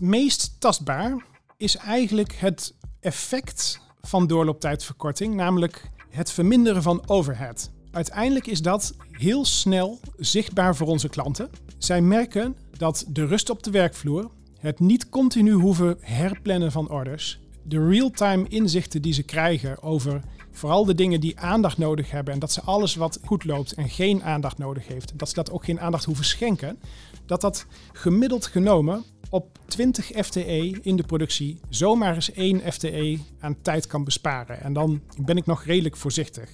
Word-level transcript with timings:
Het 0.00 0.08
meest 0.08 0.56
tastbaar 0.58 1.24
is 1.56 1.76
eigenlijk 1.76 2.32
het 2.32 2.74
effect 3.00 3.80
van 4.00 4.26
doorlooptijdverkorting, 4.26 5.34
namelijk 5.34 5.90
het 6.10 6.32
verminderen 6.32 6.82
van 6.82 7.02
overhead. 7.08 7.70
Uiteindelijk 7.90 8.46
is 8.46 8.62
dat 8.62 8.94
heel 9.10 9.44
snel 9.44 10.00
zichtbaar 10.16 10.76
voor 10.76 10.86
onze 10.86 11.08
klanten. 11.08 11.50
Zij 11.78 12.00
merken 12.00 12.56
dat 12.76 13.04
de 13.08 13.26
rust 13.26 13.50
op 13.50 13.62
de 13.62 13.70
werkvloer, 13.70 14.30
het 14.58 14.80
niet 14.80 15.08
continu 15.08 15.52
hoeven 15.52 15.96
herplannen 16.00 16.72
van 16.72 16.90
orders, 16.90 17.40
de 17.62 17.88
real-time 17.88 18.48
inzichten 18.48 19.02
die 19.02 19.12
ze 19.12 19.22
krijgen 19.22 19.82
over 19.82 20.20
vooral 20.50 20.84
de 20.84 20.94
dingen 20.94 21.20
die 21.20 21.38
aandacht 21.38 21.78
nodig 21.78 22.10
hebben 22.10 22.34
en 22.34 22.40
dat 22.40 22.52
ze 22.52 22.60
alles 22.60 22.94
wat 22.94 23.18
goed 23.24 23.44
loopt 23.44 23.72
en 23.72 23.88
geen 23.88 24.22
aandacht 24.22 24.58
nodig 24.58 24.86
heeft, 24.86 25.18
dat 25.18 25.28
ze 25.28 25.34
dat 25.34 25.50
ook 25.50 25.64
geen 25.64 25.80
aandacht 25.80 26.04
hoeven 26.04 26.24
schenken, 26.24 26.78
dat 27.26 27.40
dat 27.40 27.66
gemiddeld 27.92 28.46
genomen 28.46 29.04
op 29.30 29.58
20 29.66 30.06
FTE 30.06 30.78
in 30.82 30.96
de 30.96 31.02
productie 31.02 31.60
zomaar 31.68 32.14
eens 32.14 32.32
1 32.32 32.72
FTE 32.72 33.18
aan 33.40 33.62
tijd 33.62 33.86
kan 33.86 34.04
besparen. 34.04 34.60
En 34.60 34.72
dan 34.72 35.02
ben 35.18 35.36
ik 35.36 35.46
nog 35.46 35.64
redelijk 35.64 35.96
voorzichtig. 35.96 36.50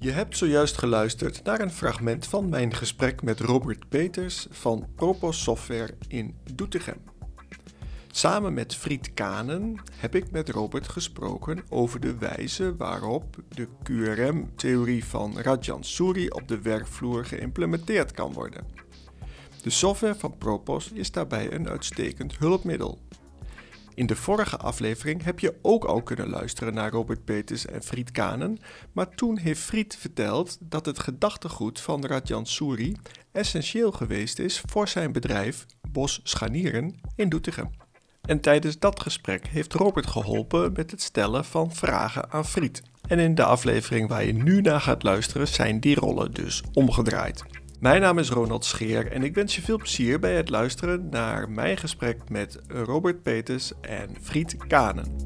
Je 0.00 0.10
hebt 0.10 0.36
zojuist 0.36 0.78
geluisterd 0.78 1.44
naar 1.44 1.60
een 1.60 1.70
fragment 1.70 2.26
van 2.26 2.48
mijn 2.48 2.74
gesprek 2.74 3.22
met 3.22 3.40
Robert 3.40 3.88
Peters 3.88 4.46
van 4.50 4.86
Propos 4.94 5.42
Software 5.42 5.94
in 6.08 6.36
Doetinchem. 6.54 6.96
Samen 8.10 8.54
met 8.54 8.74
Fried 8.74 9.14
Kanen 9.14 9.76
heb 9.92 10.14
ik 10.14 10.30
met 10.30 10.48
Robert 10.48 10.88
gesproken 10.88 11.62
over 11.68 12.00
de 12.00 12.16
wijze 12.18 12.76
waarop 12.76 13.36
de 13.48 13.68
QRM-theorie 13.82 15.04
van 15.04 15.38
Rajan 15.40 15.84
Suri 15.84 16.28
op 16.28 16.48
de 16.48 16.62
werkvloer 16.62 17.24
geïmplementeerd 17.24 18.12
kan 18.12 18.32
worden. 18.32 18.66
De 19.62 19.70
software 19.70 20.14
van 20.14 20.38
Propos 20.38 20.92
is 20.92 21.10
daarbij 21.10 21.52
een 21.52 21.68
uitstekend 21.68 22.38
hulpmiddel. 22.38 22.98
In 23.94 24.06
de 24.06 24.16
vorige 24.16 24.56
aflevering 24.56 25.24
heb 25.24 25.38
je 25.38 25.54
ook 25.62 25.84
al 25.84 26.02
kunnen 26.02 26.28
luisteren 26.28 26.74
naar 26.74 26.90
Robert 26.90 27.24
Peters 27.24 27.66
en 27.66 27.82
Fried 27.82 28.10
Kanen, 28.10 28.58
maar 28.92 29.14
toen 29.14 29.38
heeft 29.38 29.60
Fried 29.60 29.96
verteld 29.96 30.56
dat 30.60 30.86
het 30.86 30.98
gedachtegoed 30.98 31.80
van 31.80 32.06
Rajan 32.06 32.46
Suri 32.46 32.96
essentieel 33.32 33.92
geweest 33.92 34.38
is 34.38 34.62
voor 34.66 34.88
zijn 34.88 35.12
bedrijf 35.12 35.66
Bos 35.90 36.20
Scharnieren 36.22 37.00
in 37.16 37.28
Doetinchem. 37.28 37.70
En 38.20 38.40
tijdens 38.40 38.78
dat 38.78 39.00
gesprek 39.00 39.46
heeft 39.46 39.72
Robert 39.72 40.06
geholpen 40.06 40.72
met 40.72 40.90
het 40.90 41.02
stellen 41.02 41.44
van 41.44 41.74
vragen 41.74 42.32
aan 42.32 42.44
Fried. 42.44 42.82
En 43.08 43.18
in 43.18 43.34
de 43.34 43.44
aflevering 43.44 44.08
waar 44.08 44.24
je 44.24 44.32
nu 44.32 44.60
naar 44.60 44.80
gaat 44.80 45.02
luisteren 45.02 45.48
zijn 45.48 45.80
die 45.80 45.94
rollen 45.94 46.32
dus 46.32 46.62
omgedraaid. 46.72 47.44
Mijn 47.80 48.00
naam 48.00 48.18
is 48.18 48.30
Ronald 48.30 48.64
Scheer 48.64 49.12
en 49.12 49.22
ik 49.22 49.34
wens 49.34 49.56
je 49.56 49.62
veel 49.62 49.76
plezier 49.76 50.18
bij 50.18 50.36
het 50.36 50.48
luisteren 50.48 51.08
naar 51.10 51.50
mijn 51.50 51.76
gesprek 51.76 52.28
met 52.28 52.58
Robert 52.68 53.22
Peters 53.22 53.72
en 53.80 54.16
Fried 54.20 54.56
Kanen. 54.66 55.16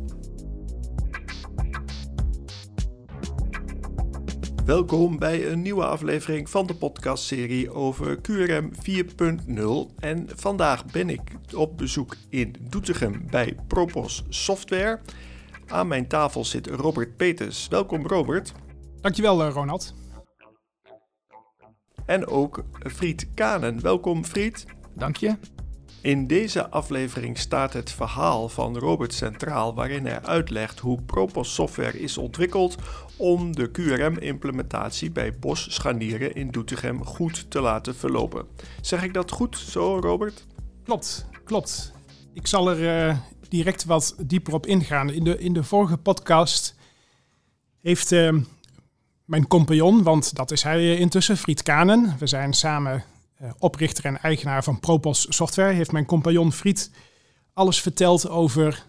Welkom 4.64 5.18
bij 5.18 5.50
een 5.50 5.62
nieuwe 5.62 5.84
aflevering 5.84 6.50
van 6.50 6.66
de 6.66 6.74
podcastserie 6.74 7.70
over 7.70 8.18
QRM 8.20 8.70
4.0. 8.74 9.94
En 9.98 10.28
vandaag 10.34 10.84
ben 10.86 11.10
ik 11.10 11.20
op 11.54 11.78
bezoek 11.78 12.16
in 12.28 12.56
Doetinchem 12.60 13.26
bij 13.30 13.56
Propos 13.66 14.24
Software. 14.28 15.00
Aan 15.66 15.88
mijn 15.88 16.08
tafel 16.08 16.44
zit 16.44 16.66
Robert 16.66 17.16
Peters. 17.16 17.68
Welkom 17.68 18.06
Robert. 18.06 18.52
Dankjewel 19.00 19.44
eh, 19.44 19.52
Ronald. 19.52 20.01
En 22.06 22.26
ook 22.26 22.64
Fried 22.78 23.28
Kanen. 23.34 23.80
Welkom 23.80 24.24
Fried. 24.24 24.66
Dank 24.94 25.16
je. 25.16 25.36
In 26.00 26.26
deze 26.26 26.70
aflevering 26.70 27.38
staat 27.38 27.72
het 27.72 27.90
verhaal 27.90 28.48
van 28.48 28.78
Robert 28.78 29.14
centraal, 29.14 29.74
waarin 29.74 30.06
hij 30.06 30.22
uitlegt 30.22 30.78
hoe 30.78 31.02
Propos 31.02 31.54
Software 31.54 32.00
is 32.00 32.18
ontwikkeld 32.18 32.76
om 33.16 33.56
de 33.56 33.70
QRM-implementatie 33.70 35.10
bij 35.10 35.38
Bos 35.38 35.74
Scharnieren 35.74 36.34
in 36.34 36.50
Doetinchem 36.50 37.04
goed 37.04 37.50
te 37.50 37.60
laten 37.60 37.94
verlopen. 37.94 38.46
Zeg 38.80 39.02
ik 39.02 39.14
dat 39.14 39.30
goed 39.30 39.58
zo, 39.58 39.98
Robert? 40.00 40.46
Klopt, 40.84 41.26
klopt. 41.44 41.92
Ik 42.32 42.46
zal 42.46 42.70
er 42.70 43.08
uh, 43.08 43.18
direct 43.48 43.84
wat 43.84 44.16
dieper 44.26 44.54
op 44.54 44.66
ingaan. 44.66 45.10
In 45.10 45.24
de, 45.24 45.38
in 45.38 45.52
de 45.52 45.64
vorige 45.64 45.96
podcast 45.96 46.74
heeft 47.80 48.12
uh, 48.12 48.34
mijn 49.24 49.46
compagnon, 49.46 50.02
want 50.02 50.36
dat 50.36 50.50
is 50.50 50.62
hij 50.62 50.96
intussen, 50.96 51.36
Fried 51.36 51.62
Kanen. 51.62 52.16
We 52.18 52.26
zijn 52.26 52.52
samen 52.52 53.04
uh, 53.42 53.50
oprichter 53.58 54.04
en 54.04 54.20
eigenaar 54.20 54.64
van 54.64 54.80
Propos 54.80 55.26
Software. 55.28 55.72
Heeft 55.72 55.92
mijn 55.92 56.06
compagnon 56.06 56.52
Fried 56.52 56.90
alles 57.52 57.80
verteld 57.80 58.28
over 58.28 58.84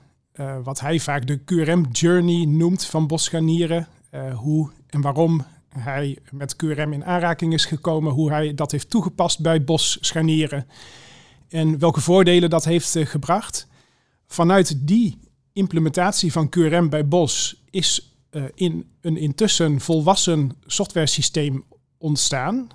wat 0.64 0.80
hij 0.80 1.00
vaak 1.00 1.28
de 1.28 1.38
QRM-journey 1.38 2.46
noemt 2.46 2.86
van 2.86 3.08
bosscharnieren. 3.08 3.88
Uh, 4.12 4.38
hoe 4.38 4.70
en 4.90 5.02
waarom 5.02 5.46
hij 5.70 6.18
met 6.32 6.56
QRM 6.56 6.94
in 6.94 7.06
aanraking 7.06 7.54
is 7.54 7.66
gekomen, 7.66 8.14
hoe 8.14 8.32
hij 8.32 8.54
dat 8.54 8.72
heeft 8.72 8.90
toegepast 8.90 9.42
bij 9.42 9.64
bosscharnieren 9.64 10.68
en 11.50 11.80
welke 11.80 12.02
voordelen 12.02 12.50
dat 12.50 12.66
heeft 12.66 12.96
gebracht. 13.00 13.68
Vanuit 14.28 14.88
die 14.88 15.18
implementatie 15.54 16.32
van 16.32 16.50
QRM 16.50 16.90
bij 16.90 17.08
Bos 17.08 17.64
is 17.70 18.13
in 18.54 18.86
een 19.02 19.18
intussen 19.18 19.80
volwassen 19.80 20.52
software 20.66 21.08
systeem 21.08 21.64
ontstaan. 21.98 22.68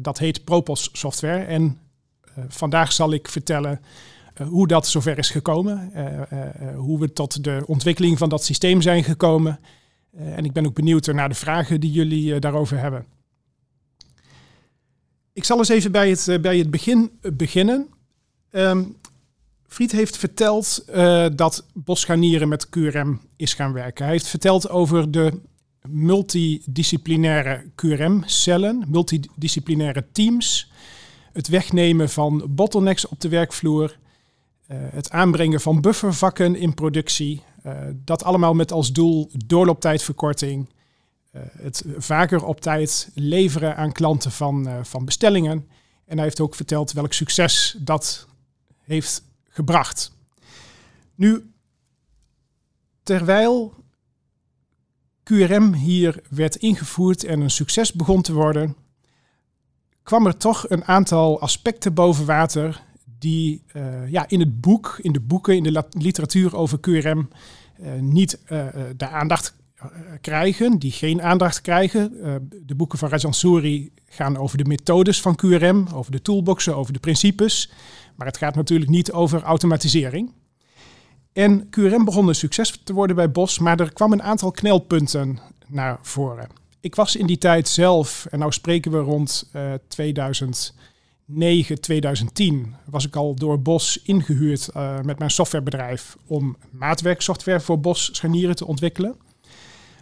dat 0.00 0.18
heet 0.18 0.44
Propos 0.44 0.88
Software. 0.92 1.44
En 1.44 1.78
vandaag 2.48 2.92
zal 2.92 3.12
ik 3.12 3.28
vertellen 3.28 3.80
hoe 4.48 4.66
dat 4.66 4.86
zover 4.86 5.18
is 5.18 5.30
gekomen, 5.30 5.92
hoe 6.76 6.98
we 6.98 7.12
tot 7.12 7.44
de 7.44 7.62
ontwikkeling 7.66 8.18
van 8.18 8.28
dat 8.28 8.44
systeem 8.44 8.82
zijn 8.82 9.04
gekomen 9.04 9.58
en 10.16 10.44
ik 10.44 10.52
ben 10.52 10.66
ook 10.66 10.74
benieuwd 10.74 11.06
naar 11.06 11.28
de 11.28 11.34
vragen 11.34 11.80
die 11.80 11.90
jullie 11.90 12.38
daarover 12.38 12.78
hebben. 12.78 13.06
Ik 15.32 15.44
zal 15.44 15.58
eens 15.58 15.68
even 15.68 15.92
bij 15.92 16.10
het, 16.10 16.42
bij 16.42 16.58
het 16.58 16.70
begin 16.70 17.10
beginnen. 17.20 17.88
Um, 18.50 18.96
Fried 19.74 19.92
heeft 19.92 20.16
verteld 20.16 20.84
dat 21.36 21.66
bosscharnieren 21.72 22.48
met 22.48 22.68
QRM 22.68 23.20
is 23.36 23.54
gaan 23.54 23.72
werken. 23.72 24.04
Hij 24.04 24.12
heeft 24.12 24.26
verteld 24.26 24.68
over 24.68 25.10
de 25.10 25.40
multidisciplinaire 25.88 27.64
QRM-cellen, 27.74 28.84
multidisciplinaire 28.88 30.04
teams, 30.12 30.70
het 31.32 31.48
wegnemen 31.48 32.08
van 32.08 32.46
bottlenecks 32.48 33.08
op 33.08 33.20
de 33.20 33.28
werkvloer, 33.28 33.98
het 34.72 35.10
aanbrengen 35.10 35.60
van 35.60 35.80
buffervakken 35.80 36.56
in 36.56 36.74
productie, 36.74 37.42
uh, 37.66 37.72
dat 38.04 38.24
allemaal 38.24 38.54
met 38.54 38.72
als 38.72 38.92
doel 38.92 39.30
doorlooptijdverkorting, 39.46 40.68
het 41.58 41.84
vaker 41.96 42.44
op 42.44 42.60
tijd 42.60 43.10
leveren 43.14 43.76
aan 43.76 43.92
klanten 43.92 44.30
van, 44.30 44.68
van 44.82 45.04
bestellingen. 45.04 45.68
En 46.06 46.16
hij 46.16 46.24
heeft 46.24 46.40
ook 46.40 46.54
verteld 46.54 46.92
welk 46.92 47.12
succes 47.12 47.76
dat 47.78 48.28
heeft 48.80 49.22
gebracht. 49.54 50.12
Nu, 51.14 51.50
terwijl 53.02 53.74
QRM 55.22 55.72
hier 55.72 56.22
werd 56.30 56.56
ingevoerd 56.56 57.24
en 57.24 57.40
een 57.40 57.50
succes 57.50 57.92
begon 57.92 58.22
te 58.22 58.32
worden, 58.32 58.76
kwam 60.02 60.26
er 60.26 60.36
toch 60.36 60.70
een 60.70 60.84
aantal 60.84 61.40
aspecten 61.40 61.94
boven 61.94 62.26
water 62.26 62.82
die 63.18 63.62
uh, 63.72 64.10
ja, 64.10 64.28
in 64.28 64.40
het 64.40 64.60
boek, 64.60 64.98
in 65.00 65.12
de 65.12 65.20
boeken, 65.20 65.56
in 65.56 65.62
de 65.62 65.84
literatuur 65.90 66.56
over 66.56 66.80
QRM 66.80 67.28
uh, 67.80 67.92
niet 68.00 68.38
uh, 68.48 68.66
de 68.96 69.08
aandacht 69.08 69.54
krijgen, 70.20 70.78
die 70.78 70.92
geen 70.92 71.22
aandacht 71.22 71.60
krijgen. 71.60 72.12
de 72.66 72.74
boeken 72.74 72.98
van 72.98 73.08
Rajan 73.08 73.34
Suri 73.34 73.92
gaan 74.08 74.36
over 74.36 74.58
de 74.58 74.64
methodes 74.64 75.20
van 75.20 75.36
QRM, 75.36 75.86
over 75.94 76.12
de 76.12 76.22
toolboxen, 76.22 76.76
over 76.76 76.92
de 76.92 76.98
principes. 76.98 77.72
Maar 78.14 78.26
het 78.26 78.36
gaat 78.36 78.54
natuurlijk 78.54 78.90
niet 78.90 79.12
over 79.12 79.42
automatisering. 79.42 80.32
En 81.32 81.68
QRM 81.70 82.04
begon 82.04 82.28
een 82.28 82.34
succes 82.34 82.80
te 82.84 82.92
worden 82.92 83.16
bij 83.16 83.30
Bos, 83.30 83.58
maar 83.58 83.80
er 83.80 83.92
kwam 83.92 84.12
een 84.12 84.22
aantal 84.22 84.50
knelpunten 84.50 85.38
naar 85.66 85.98
voren. 86.02 86.48
Ik 86.80 86.94
was 86.94 87.16
in 87.16 87.26
die 87.26 87.38
tijd 87.38 87.68
zelf, 87.68 88.26
en 88.30 88.38
nou 88.38 88.52
spreken 88.52 88.90
we 88.90 88.98
rond 88.98 89.50
2000. 89.88 90.74
9, 91.26 91.80
2010 91.80 92.74
was 92.84 93.06
ik 93.06 93.16
al 93.16 93.34
door 93.34 93.62
Bos 93.62 94.00
ingehuurd 94.02 94.68
uh, 94.76 95.00
met 95.00 95.18
mijn 95.18 95.30
softwarebedrijf 95.30 96.16
om 96.26 96.56
maatwerksoftware 96.70 97.60
voor 97.60 97.80
Bos 97.80 98.08
scharnieren 98.12 98.56
te 98.56 98.66
ontwikkelen. 98.66 99.16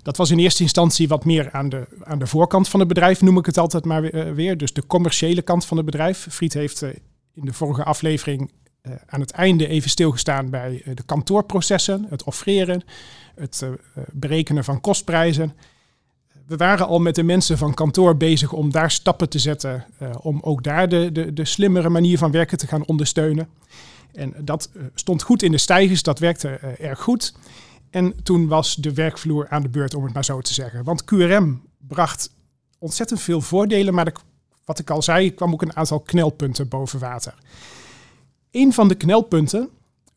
Dat 0.02 0.16
was 0.16 0.30
in 0.30 0.38
eerste 0.38 0.62
instantie 0.62 1.08
wat 1.08 1.24
meer 1.24 1.50
aan 1.52 1.68
de, 1.68 1.86
aan 2.04 2.18
de 2.18 2.26
voorkant 2.26 2.68
van 2.68 2.80
het 2.80 2.88
bedrijf, 2.88 3.20
noem 3.20 3.38
ik 3.38 3.46
het 3.46 3.58
altijd 3.58 3.84
maar 3.84 4.34
weer. 4.34 4.56
Dus 4.56 4.72
de 4.72 4.86
commerciële 4.86 5.42
kant 5.42 5.64
van 5.64 5.76
het 5.76 5.86
bedrijf. 5.86 6.26
Friet 6.30 6.54
heeft 6.54 6.82
in 7.34 7.44
de 7.44 7.52
vorige 7.52 7.84
aflevering 7.84 8.50
uh, 8.82 8.92
aan 9.06 9.20
het 9.20 9.30
einde 9.30 9.68
even 9.68 9.90
stilgestaan 9.90 10.50
bij 10.50 10.82
de 10.94 11.02
kantoorprocessen, 11.02 12.06
het 12.08 12.24
offreren, 12.24 12.82
het 13.34 13.64
berekenen 14.12 14.64
van 14.64 14.80
kostprijzen. 14.80 15.52
we 16.46 16.56
waren 16.56 16.86
al 16.86 16.98
met 16.98 17.14
de 17.14 17.22
mensen 17.22 17.58
van 17.58 17.74
kantoor 17.74 18.16
bezig 18.16 18.52
om 18.52 18.70
daar 18.70 18.90
stappen 18.90 19.28
te 19.28 19.38
zetten. 19.38 19.86
Om 20.20 20.40
ook 20.40 20.62
daar 20.62 20.88
de, 20.88 21.12
de, 21.12 21.32
de 21.32 21.44
slimmere 21.44 21.88
manier 21.88 22.18
van 22.18 22.30
werken 22.30 22.58
te 22.58 22.66
gaan 22.66 22.86
ondersteunen. 22.86 23.48
En 24.12 24.34
dat 24.38 24.70
stond 24.94 25.22
goed 25.22 25.42
in 25.42 25.52
de 25.52 25.58
stijgers, 25.58 26.02
dat 26.02 26.18
werkte 26.18 26.48
erg 26.78 27.00
goed. 27.00 27.34
En 27.92 28.22
toen 28.22 28.48
was 28.48 28.74
de 28.74 28.92
werkvloer 28.92 29.48
aan 29.48 29.62
de 29.62 29.68
beurt, 29.68 29.94
om 29.94 30.04
het 30.04 30.14
maar 30.14 30.24
zo 30.24 30.40
te 30.40 30.54
zeggen. 30.54 30.84
Want 30.84 31.04
QRM 31.04 31.62
bracht 31.78 32.34
ontzettend 32.78 33.20
veel 33.20 33.40
voordelen, 33.40 33.94
maar 33.94 34.04
de, 34.04 34.12
wat 34.64 34.78
ik 34.78 34.90
al 34.90 35.02
zei, 35.02 35.34
kwam 35.34 35.52
ook 35.52 35.62
een 35.62 35.76
aantal 35.76 36.00
knelpunten 36.00 36.68
boven 36.68 36.98
water. 36.98 37.34
Een 38.50 38.72
van 38.72 38.88
de 38.88 38.94
knelpunten 38.94 39.70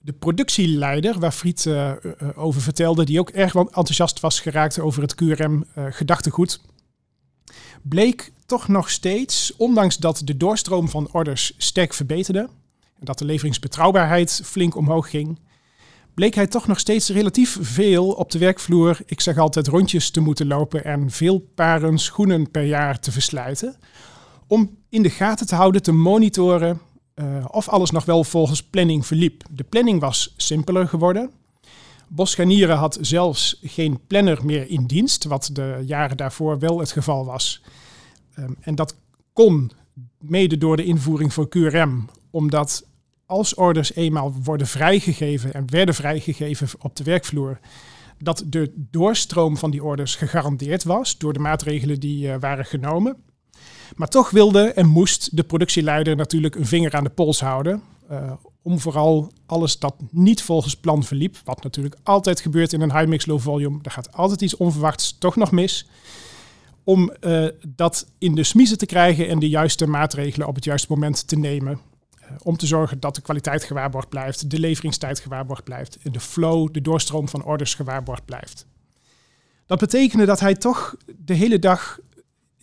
de 0.06 0.14
productieleider, 0.14 1.20
waar 1.20 1.32
Friet 1.32 1.66
uh, 1.66 1.92
over 2.36 2.62
vertelde, 2.62 3.06
die 3.06 3.20
ook 3.20 3.30
erg 3.30 3.56
enthousiast 3.56 4.20
was 4.20 4.40
geraakt 4.40 4.80
over 4.80 5.02
het 5.02 5.16
QRM-gedachtegoed, 5.16 6.62
uh, 6.62 7.56
bleek 7.82 8.32
toch 8.46 8.68
nog 8.68 8.90
steeds, 8.90 9.54
ondanks 9.58 9.98
dat 9.98 10.22
de 10.24 10.38
doorstroom 10.38 10.90
van 10.90 11.10
orders 11.12 11.54
sterk 11.58 11.94
verbeterde 11.94 12.40
en 13.00 13.06
dat 13.06 13.18
de 13.18 13.26
leveringsbetrouwbaarheid 13.26 14.42
flink 14.44 14.76
omhoog 14.76 15.10
ging, 15.10 15.40
bleek 16.14 16.36
hij 16.36 16.48
toch 16.48 16.68
nog 16.68 16.80
steeds 16.80 17.10
relatief 17.10 17.58
veel 17.62 18.12
op 18.12 18.32
de 18.32 18.40
werkvloer, 18.40 19.00
ik 19.06 19.22
zeg 19.22 19.38
altijd 19.38 19.68
rondjes 19.68 20.10
te 20.10 20.20
moeten 20.20 20.48
lopen 20.48 20.84
en 20.84 21.12
veel 21.12 21.40
paren 21.56 21.98
schoenen 21.98 22.52
per 22.52 22.64
jaar 22.64 23.00
te 23.00 23.12
verslijten, 23.12 23.76
om 24.48 24.78
in 24.90 25.02
de 25.02 25.10
gaten 25.10 25.48
te 25.48 25.56
houden, 25.56 25.82
te 25.82 25.92
monitoren 25.92 26.80
uh, 27.16 27.46
of 27.48 27.70
alles 27.70 27.92
nog 27.92 28.06
wel 28.06 28.24
volgens 28.24 28.64
planning 28.64 29.06
verliep. 29.06 29.44
De 29.52 29.64
planning 29.64 30.00
was 30.00 30.34
simpeler 30.38 30.88
geworden. 30.88 31.32
Boschanieren 32.08 32.78
had 32.78 32.98
zelfs 33.02 33.60
geen 33.64 34.00
planner 34.08 34.46
meer 34.46 34.70
in 34.70 34.86
dienst, 34.86 35.24
wat 35.24 35.50
de 35.54 35.84
jaren 35.86 36.18
daarvoor 36.18 36.60
wel 36.60 36.80
het 36.80 36.92
geval 36.92 37.26
was. 37.26 37.62
Um, 38.40 38.56
en 38.60 38.76
dat 38.76 38.96
kon 39.34 39.72
mede 40.20 40.58
door 40.58 40.78
de 40.78 40.86
invoering 40.86 41.34
van 41.34 41.48
QRM, 41.50 42.10
omdat 42.30 42.88
als 43.26 43.54
orders 43.54 43.94
eenmaal 43.94 44.34
worden 44.44 44.68
vrijgegeven 44.68 45.54
en 45.54 45.72
werden 45.72 45.96
vrijgegeven 45.96 46.68
op 46.80 46.96
de 46.96 47.04
werkvloer, 47.04 47.60
dat 48.18 48.44
de 48.48 48.74
doorstroom 48.76 49.58
van 49.58 49.72
die 49.72 49.84
orders 49.84 50.16
gegarandeerd 50.16 50.84
was 50.84 51.18
door 51.18 51.34
de 51.34 51.40
maatregelen 51.40 52.00
die 52.00 52.28
uh, 52.28 52.36
waren 52.40 52.66
genomen. 52.66 53.18
Maar 53.96 54.08
toch 54.08 54.30
wilde 54.30 54.72
en 54.74 54.88
moest 54.88 55.36
de 55.38 55.44
productieleider 55.44 56.16
natuurlijk 56.16 56.56
een 56.56 56.66
vinger 56.66 56.96
aan 56.96 57.04
de 57.04 57.10
pols 57.10 57.40
houden. 57.40 57.82
Uh, 58.12 58.32
om 58.62 58.80
vooral 58.80 59.32
alles 59.46 59.80
dat 59.80 59.96
niet 60.12 60.42
volgens 60.42 60.76
plan 60.76 61.04
verliep, 61.04 61.38
wat 61.44 61.64
natuurlijk 61.64 61.96
altijd 62.04 62.40
gebeurt 62.40 62.74
in 62.74 62.82
een 62.82 62.98
high 62.98 63.08
mix 63.08 63.26
low 63.26 63.40
volume, 63.40 63.80
er 63.82 63.92
gaat 63.92 64.14
altijd 64.14 64.42
iets 64.42 64.58
onverwachts 64.58 65.18
toch 65.18 65.36
nog 65.36 65.52
mis. 65.52 65.88
Om 66.84 67.14
uh, 67.22 67.48
dat 67.68 68.08
in 68.18 68.36
de 68.36 68.44
smiezen 68.44 68.78
te 68.78 68.86
krijgen 68.86 69.28
en 69.28 69.40
de 69.40 69.50
juiste 69.50 69.88
maatregelen 69.88 70.48
op 70.48 70.56
het 70.56 70.64
juiste 70.64 70.88
moment 70.90 71.28
te 71.28 71.36
nemen. 71.36 71.80
Uh, 72.22 72.30
om 72.44 72.58
te 72.58 72.68
zorgen 72.68 73.00
dat 73.00 73.16
de 73.16 73.22
kwaliteit 73.22 73.64
gewaarborgd 73.64 74.10
blijft, 74.10 74.50
de 74.50 74.60
leveringstijd 74.60 75.20
gewaarborgd 75.20 75.64
blijft 75.64 75.98
en 76.04 76.12
de 76.12 76.20
flow, 76.20 76.74
de 76.74 76.82
doorstroom 76.82 77.30
van 77.30 77.44
orders 77.44 77.74
gewaarborgd 77.74 78.26
blijft. 78.26 78.66
Dat 79.66 79.80
betekende 79.80 80.26
dat 80.26 80.40
hij 80.40 80.56
toch 80.56 80.96
de 81.18 81.34
hele 81.34 81.60
dag 81.60 82.00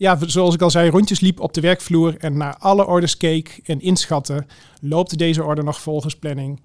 ja, 0.02 0.19
zoals 0.26 0.54
ik 0.54 0.62
al 0.62 0.70
zei, 0.70 0.90
rondjes 0.90 1.20
liep 1.20 1.40
op 1.40 1.52
de 1.52 1.60
werkvloer 1.60 2.16
en 2.19 2.37
naar 2.37 2.56
alle 2.56 2.87
orders 2.87 3.16
keek 3.16 3.60
en 3.64 3.81
inschatte. 3.81 4.46
Loopt 4.81 5.19
deze 5.19 5.44
order 5.44 5.64
nog 5.64 5.81
volgens 5.81 6.16
planning? 6.16 6.62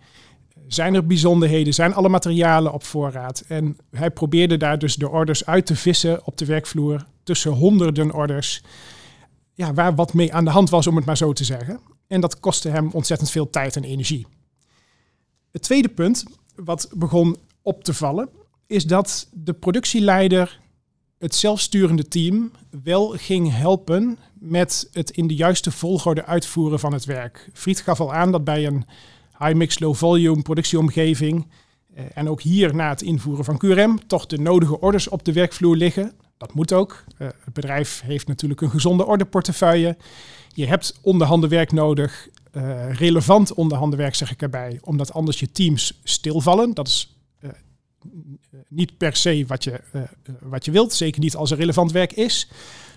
Zijn 0.68 0.94
er 0.94 1.06
bijzonderheden? 1.06 1.74
Zijn 1.74 1.94
alle 1.94 2.10
materialen 2.10 2.74
op 2.74 2.84
voorraad? 2.84 3.44
En 3.48 3.78
hij 3.92 4.12
probeerde 4.12 4.58
daar 4.58 4.80
dus 4.80 4.96
de 4.96 5.10
orders 5.10 5.46
uit 5.46 5.66
te 5.66 5.76
vissen 5.76 6.26
op 6.26 6.38
de 6.38 6.46
werkvloer 6.46 7.06
tussen 7.24 7.52
honderden 7.52 8.14
orders. 8.14 8.64
Ja, 9.54 9.74
waar 9.74 9.96
wat 9.96 10.14
mee 10.14 10.34
aan 10.34 10.46
de 10.46 10.52
hand 10.52 10.70
was, 10.70 10.88
om 10.88 10.96
het 10.96 11.06
maar 11.06 11.18
zo 11.18 11.34
te 11.34 11.44
zeggen. 11.44 11.80
En 12.08 12.22
dat 12.22 12.40
kostte 12.40 12.70
hem 12.70 12.90
ontzettend 12.92 13.32
veel 13.32 13.50
tijd 13.50 13.76
en 13.76 13.84
energie. 13.84 14.28
Het 15.52 15.62
tweede 15.62 15.90
punt, 15.90 16.24
wat 16.56 16.90
begon 16.96 17.38
op 17.62 17.84
te 17.84 17.94
vallen, 17.94 18.30
is 18.68 18.86
dat 18.86 19.30
de 19.32 19.54
productieleider 19.54 20.60
het 21.20 21.36
zelfsturende 21.36 22.08
team 22.08 22.52
wel 22.84 23.08
ging 23.08 23.56
helpen 23.56 24.18
met 24.34 24.90
het 24.92 25.10
in 25.10 25.28
de 25.28 25.36
juiste 25.36 25.72
volgorde 25.72 26.26
uitvoeren 26.26 26.80
van 26.80 26.94
het 26.94 27.06
werk. 27.06 27.50
Fried 27.54 27.80
gaf 27.80 28.00
al 28.00 28.14
aan 28.14 28.32
dat 28.32 28.44
bij 28.44 28.66
een 28.66 28.86
high 29.40 29.56
mix 29.56 29.80
low 29.80 29.96
volume 29.96 30.42
productieomgeving 30.42 31.48
eh, 31.94 32.04
en 32.14 32.30
ook 32.30 32.42
hier 32.42 32.76
na 32.76 32.90
het 32.90 33.02
invoeren 33.02 33.46
van 33.46 33.58
QRM 33.58 34.08
toch 34.08 34.26
de 34.26 34.38
nodige 34.38 34.80
orders 34.80 35.08
op 35.08 35.24
de 35.24 35.34
werkvloer 35.34 35.76
liggen. 35.76 36.14
Dat 36.38 36.54
moet 36.54 36.74
ook. 36.74 37.04
Uh, 37.18 37.28
het 37.44 37.54
bedrijf 37.54 38.02
heeft 38.06 38.28
natuurlijk 38.28 38.62
een 38.62 38.70
gezonde 38.70 39.06
orderportefeuille. 39.06 39.98
Je 40.54 40.66
hebt 40.66 41.00
onderhandenwerk 41.02 41.72
nodig, 41.72 42.28
uh, 42.54 42.94
relevant 42.94 43.54
onderhandenwerk 43.54 44.16
zeg 44.16 44.32
ik 44.32 44.42
erbij, 44.42 44.80
omdat 44.84 45.14
anders 45.14 45.40
je 45.40 45.52
teams 45.52 46.00
stilvallen. 46.04 46.74
Dat 46.74 46.88
is 46.88 47.17
niet 48.68 48.98
per 48.98 49.16
se 49.16 49.46
wat 49.48 49.64
je, 49.64 49.82
uh, 49.94 50.02
wat 50.42 50.66
je 50.66 50.72
wilt, 50.72 50.94
zeker 50.94 51.22
niet 51.22 51.36
als 51.36 51.52
er 51.52 51.58
relevant 51.58 51.92
werk 51.92 52.14
is. 52.14 52.50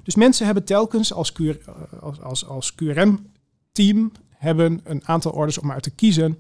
Dus 0.03 0.15
mensen 0.15 0.45
hebben 0.45 0.65
telkens 0.65 1.13
als, 1.13 1.33
eh, 1.33 1.55
als, 2.01 2.21
als, 2.21 2.47
als 2.47 2.75
QRM-team 2.75 4.13
hebben 4.29 4.81
een 4.85 5.07
aantal 5.07 5.33
orders 5.33 5.59
om 5.59 5.73
uit 5.73 5.83
te 5.83 5.91
kiezen 5.91 6.39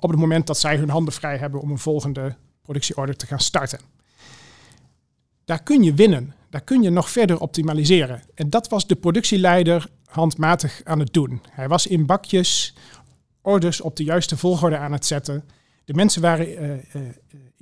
op 0.00 0.10
het 0.10 0.18
moment 0.18 0.46
dat 0.46 0.58
zij 0.58 0.76
hun 0.76 0.90
handen 0.90 1.14
vrij 1.14 1.36
hebben 1.36 1.60
om 1.60 1.70
een 1.70 1.78
volgende 1.78 2.36
productieorder 2.62 3.16
te 3.16 3.26
gaan 3.26 3.40
starten. 3.40 3.80
Daar 5.44 5.62
kun 5.62 5.82
je 5.82 5.94
winnen, 5.94 6.34
daar 6.50 6.64
kun 6.64 6.82
je 6.82 6.90
nog 6.90 7.10
verder 7.10 7.40
optimaliseren. 7.40 8.22
En 8.34 8.50
dat 8.50 8.68
was 8.68 8.86
de 8.86 8.96
productieleider 8.96 9.88
handmatig 10.04 10.80
aan 10.84 10.98
het 10.98 11.12
doen. 11.12 11.42
Hij 11.50 11.68
was 11.68 11.86
in 11.86 12.06
bakjes 12.06 12.74
orders 13.42 13.80
op 13.80 13.96
de 13.96 14.04
juiste 14.04 14.36
volgorde 14.36 14.76
aan 14.76 14.92
het 14.92 15.06
zetten. 15.06 15.44
De 15.84 15.94
mensen 15.94 16.22
waren 16.22 16.48
uh, 16.48 17.02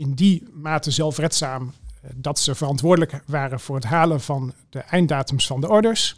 in 0.02 0.14
die 0.14 0.42
mate 0.52 0.90
zelfredzaam 0.90 1.62
uh, 1.62 2.10
dat 2.14 2.38
ze 2.38 2.54
verantwoordelijk 2.54 3.22
waren 3.26 3.60
voor 3.60 3.74
het 3.74 3.84
halen 3.84 4.20
van 4.20 4.52
de 4.70 4.78
einddatums 4.78 5.46
van 5.46 5.60
de 5.60 5.68
orders. 5.68 6.16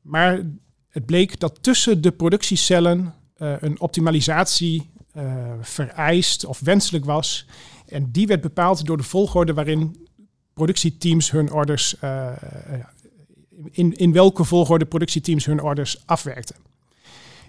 Maar 0.00 0.40
het 0.88 1.06
bleek 1.06 1.40
dat 1.40 1.62
tussen 1.62 2.00
de 2.00 2.10
productiecellen 2.10 3.14
een 3.36 3.80
optimalisatie 3.80 4.90
vereist 5.60 6.44
of 6.44 6.60
wenselijk 6.60 7.04
was. 7.04 7.46
En 7.86 8.10
die 8.10 8.26
werd 8.26 8.40
bepaald 8.40 8.86
door 8.86 8.96
de 8.96 9.02
volgorde 9.02 9.54
waarin 9.54 10.08
productieteams 10.52 11.30
hun 11.30 11.52
orders, 11.52 11.96
in, 13.70 13.96
in 13.96 14.12
welke 14.12 14.44
volgorde 14.44 14.84
productieteams 14.84 15.44
hun 15.44 15.62
orders 15.62 16.02
afwerkten. 16.06 16.56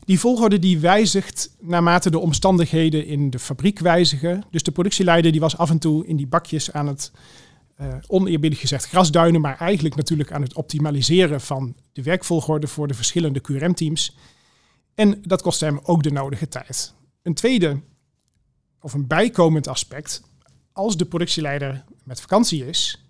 Die 0.05 0.19
volgorde 0.19 0.59
die 0.59 0.79
wijzigt 0.79 1.55
naarmate 1.59 2.09
de 2.09 2.19
omstandigheden 2.19 3.05
in 3.05 3.29
de 3.29 3.39
fabriek 3.39 3.79
wijzigen. 3.79 4.43
Dus 4.51 4.63
de 4.63 4.71
productieleider 4.71 5.31
die 5.31 5.41
was 5.41 5.57
af 5.57 5.69
en 5.69 5.79
toe 5.79 6.07
in 6.07 6.15
die 6.15 6.27
bakjes 6.27 6.71
aan 6.71 6.87
het, 6.87 7.11
uh, 7.81 7.95
oneerbiedig 8.07 8.59
gezegd, 8.59 8.85
grasduinen, 8.85 9.41
maar 9.41 9.57
eigenlijk 9.57 9.95
natuurlijk 9.95 10.31
aan 10.31 10.41
het 10.41 10.53
optimaliseren 10.53 11.41
van 11.41 11.75
de 11.93 12.03
werkvolgorde 12.03 12.67
voor 12.67 12.87
de 12.87 12.93
verschillende 12.93 13.41
QRM-teams. 13.41 14.17
En 14.95 15.21
dat 15.21 15.41
kostte 15.41 15.65
hem 15.65 15.79
ook 15.83 16.03
de 16.03 16.11
nodige 16.11 16.47
tijd. 16.47 16.93
Een 17.21 17.33
tweede, 17.33 17.81
of 18.81 18.93
een 18.93 19.07
bijkomend 19.07 19.67
aspect, 19.67 20.21
als 20.71 20.97
de 20.97 21.05
productieleider 21.05 21.83
met 22.03 22.21
vakantie 22.21 22.67
is, 22.67 23.05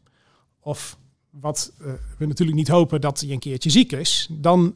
of 0.59 0.97
wat 1.29 1.73
uh, 1.81 1.93
we 2.17 2.25
natuurlijk 2.25 2.57
niet 2.57 2.67
hopen 2.67 3.01
dat 3.01 3.19
hij 3.19 3.29
een 3.29 3.39
keertje 3.39 3.69
ziek 3.69 3.91
is, 3.91 4.27
dan 4.31 4.75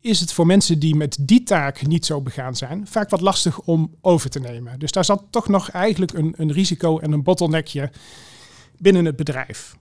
is 0.00 0.20
het 0.20 0.32
voor 0.32 0.46
mensen 0.46 0.78
die 0.78 0.94
met 0.94 1.16
die 1.20 1.42
taak 1.42 1.86
niet 1.86 2.06
zo 2.06 2.20
begaan 2.20 2.56
zijn, 2.56 2.86
vaak 2.86 3.10
wat 3.10 3.20
lastig 3.20 3.60
om 3.60 3.94
over 4.00 4.30
te 4.30 4.40
nemen. 4.40 4.78
Dus 4.78 4.92
daar 4.92 5.04
zat 5.04 5.24
toch 5.30 5.48
nog 5.48 5.70
eigenlijk 5.70 6.12
een, 6.12 6.34
een 6.36 6.52
risico 6.52 6.98
en 6.98 7.12
een 7.12 7.22
bottleneckje 7.22 7.90
binnen 8.78 9.04
het 9.04 9.16
bedrijf. 9.16 9.76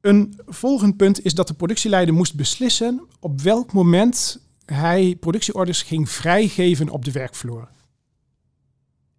Een 0.00 0.40
volgend 0.46 0.96
punt 0.96 1.24
is 1.24 1.34
dat 1.34 1.48
de 1.48 1.54
productieleider 1.54 2.14
moest 2.14 2.34
beslissen 2.34 3.06
op 3.20 3.40
welk 3.40 3.72
moment 3.72 4.40
hij 4.64 5.16
productieorders 5.20 5.82
ging 5.82 6.10
vrijgeven 6.10 6.88
op 6.88 7.04
de 7.04 7.12
werkvloer. 7.12 7.68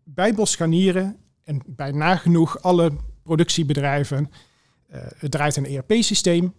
Bij 0.04 0.34
Boschanieren 0.34 1.18
en 1.44 1.62
bij 1.66 1.92
nagenoeg 1.92 2.62
alle 2.62 2.92
productiebedrijven, 3.24 4.32
uh, 4.94 5.00
het 5.18 5.32
draait 5.32 5.56
een 5.56 5.66
ERP-systeem. 5.66 6.54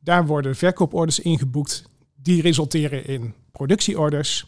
Daar 0.00 0.26
worden 0.26 0.56
verkooporders 0.56 1.20
ingeboekt 1.20 1.90
die 2.22 2.42
resulteren 2.42 3.06
in 3.06 3.34
productieorders. 3.52 4.46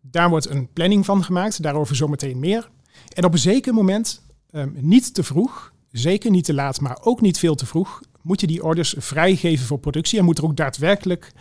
Daar 0.00 0.28
wordt 0.28 0.48
een 0.48 0.72
planning 0.72 1.04
van 1.04 1.24
gemaakt, 1.24 1.62
daarover 1.62 1.96
zometeen 1.96 2.38
meer. 2.38 2.70
En 3.14 3.24
op 3.24 3.32
een 3.32 3.38
zeker 3.38 3.74
moment, 3.74 4.22
um, 4.50 4.74
niet 4.80 5.14
te 5.14 5.22
vroeg, 5.22 5.72
zeker 5.90 6.30
niet 6.30 6.44
te 6.44 6.54
laat, 6.54 6.80
maar 6.80 6.98
ook 7.02 7.20
niet 7.20 7.38
veel 7.38 7.54
te 7.54 7.66
vroeg, 7.66 8.00
moet 8.22 8.40
je 8.40 8.46
die 8.46 8.64
orders 8.64 8.94
vrijgeven 8.98 9.66
voor 9.66 9.78
productie 9.78 10.18
en 10.18 10.24
moet 10.24 10.38
er 10.38 10.44
ook 10.44 10.56
daadwerkelijk 10.56 11.32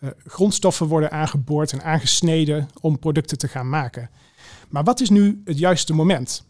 uh, 0.00 0.10
grondstoffen 0.26 0.86
worden 0.86 1.10
aangeboord 1.10 1.72
en 1.72 1.82
aangesneden 1.82 2.68
om 2.80 2.98
producten 2.98 3.38
te 3.38 3.48
gaan 3.48 3.68
maken. 3.68 4.10
Maar 4.68 4.84
wat 4.84 5.00
is 5.00 5.10
nu 5.10 5.42
het 5.44 5.58
juiste 5.58 5.94
moment? 5.94 6.44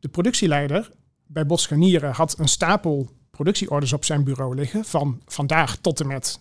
De 0.00 0.08
productieleider 0.08 0.90
bij 1.26 1.46
Boschanieren 1.46 2.12
had 2.12 2.38
een 2.38 2.48
stapel 2.48 3.08
productieorders 3.30 3.92
op 3.92 4.04
zijn 4.04 4.24
bureau 4.24 4.54
liggen 4.54 4.84
van 4.84 5.20
vandaag 5.26 5.76
tot 5.76 6.00
en 6.00 6.06
met 6.06 6.40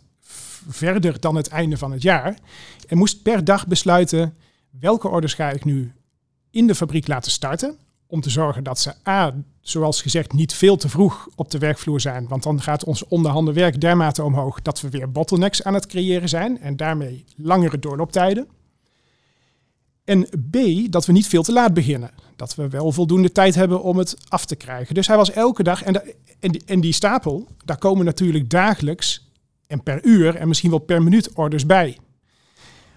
verder 0.70 1.20
dan 1.20 1.36
het 1.36 1.48
einde 1.48 1.78
van 1.78 1.92
het 1.92 2.02
jaar. 2.02 2.38
En 2.88 2.98
moest 2.98 3.22
per 3.22 3.44
dag 3.44 3.68
besluiten 3.68 4.38
welke 4.80 5.08
orders 5.08 5.34
ga 5.34 5.50
ik 5.50 5.66
nu 5.66 5.94
in 6.52 6.68
de 6.68 6.76
fabriek 6.76 7.08
laten 7.08 7.32
starten. 7.32 7.78
Om 8.08 8.22
te 8.22 8.30
zorgen 8.30 8.64
dat 8.64 8.80
ze 8.80 8.94
A, 9.08 9.34
zoals 9.62 10.02
gezegd, 10.02 10.34
niet 10.34 10.54
veel 10.54 10.78
te 10.78 10.90
vroeg 10.90 11.28
op 11.36 11.52
de 11.52 11.58
werkvloer 11.58 12.02
zijn. 12.02 12.28
Want 12.28 12.44
dan 12.44 12.62
gaat 12.62 12.84
ons 12.84 13.08
onderhanden 13.08 13.54
werk 13.54 13.82
dermate 13.82 14.24
omhoog 14.24 14.62
dat 14.62 14.82
we 14.82 14.90
weer 14.90 15.12
bottlenecks 15.12 15.64
aan 15.64 15.74
het 15.74 15.86
creëren 15.86 16.30
zijn. 16.30 16.60
En 16.60 16.76
daarmee 16.76 17.26
langere 17.36 17.80
doorlooptijden. 17.80 18.48
En 20.04 20.28
B, 20.52 20.58
dat 20.92 21.06
we 21.06 21.12
niet 21.12 21.28
veel 21.28 21.44
te 21.44 21.52
laat 21.52 21.74
beginnen. 21.74 22.12
Dat 22.36 22.56
we 22.56 22.68
wel 22.70 22.92
voldoende 22.92 23.32
tijd 23.32 23.56
hebben 23.56 23.82
om 23.84 23.98
het 23.98 24.16
af 24.28 24.46
te 24.46 24.56
krijgen. 24.56 24.96
Dus 24.96 25.08
hij 25.08 25.18
was 25.18 25.32
elke 25.32 25.64
dag. 25.64 25.84
En, 25.84 26.04
die, 26.40 26.62
en 26.66 26.82
die 26.82 26.94
stapel, 26.94 27.48
daar 27.66 27.78
komen 27.78 28.06
natuurlijk 28.06 28.50
dagelijks 28.50 29.29
en 29.70 29.84
per 29.84 30.06
uur 30.06 30.36
en 30.36 30.48
misschien 30.48 30.70
wel 30.70 30.80
per 30.80 31.04
minuut 31.04 31.34
orders 31.34 31.66
bij. 31.66 31.98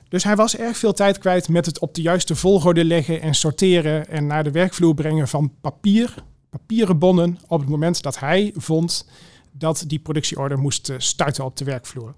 Dus 0.09 0.25
hij 0.25 0.37
was 0.37 0.57
erg 0.57 0.77
veel 0.77 0.93
tijd 0.93 1.19
kwijt 1.19 1.49
met 1.49 1.67
het 1.67 1.79
op 1.79 1.95
de 1.95 2.03
juiste 2.03 2.35
volgorde 2.35 2.85
leggen 2.85 3.21
en 3.21 3.35
sorteren 3.35 4.09
en 4.09 4.27
naar 4.27 4.45
de 4.45 4.51
werkvloer 4.51 4.95
brengen 4.95 5.29
van 5.29 5.53
papier, 5.61 6.15
papieren 6.51 6.99
bonnen 6.99 7.39
op 7.47 7.61
het 7.61 7.69
moment 7.69 8.03
dat 8.03 8.19
hij 8.19 8.53
vond 8.57 9.09
dat 9.51 9.85
die 9.87 9.99
productieorder 9.99 10.59
moest 10.59 10.89
eh, 10.89 10.99
starten 10.99 11.45
op 11.45 11.57
de 11.57 11.65
werkvloer. 11.65 12.15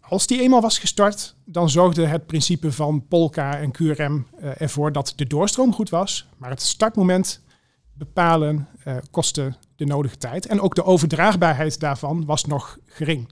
Als 0.00 0.26
die 0.26 0.40
eenmaal 0.40 0.60
was 0.60 0.78
gestart, 0.78 1.34
dan 1.44 1.70
zorgde 1.70 2.06
het 2.06 2.26
principe 2.26 2.72
van 2.72 3.06
Polka 3.08 3.58
en 3.58 3.72
QRM 3.72 4.26
eh, 4.38 4.60
ervoor 4.60 4.92
dat 4.92 5.12
de 5.16 5.26
doorstroom 5.26 5.72
goed 5.74 5.90
was, 5.90 6.28
maar 6.36 6.50
het 6.50 6.62
startmoment 6.62 7.42
bepalen 7.92 8.68
uh, 8.84 8.96
kostte 9.10 9.54
de 9.76 9.84
nodige 9.84 10.16
tijd 10.16 10.46
en 10.46 10.60
ook 10.60 10.74
de 10.74 10.84
overdraagbaarheid 10.84 11.80
daarvan 11.80 12.24
was 12.24 12.44
nog 12.44 12.78
gering. 12.86 13.28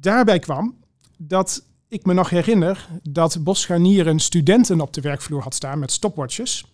Daarbij 0.00 0.38
kwam 0.38 0.74
dat 1.18 1.64
ik 1.88 2.04
me 2.04 2.12
nog 2.12 2.30
herinner 2.30 2.88
dat 3.02 3.44
Boscharnieren 3.44 4.20
studenten 4.20 4.80
op 4.80 4.92
de 4.92 5.00
werkvloer 5.00 5.42
had 5.42 5.54
staan 5.54 5.78
met 5.78 5.92
stopwatches. 5.92 6.64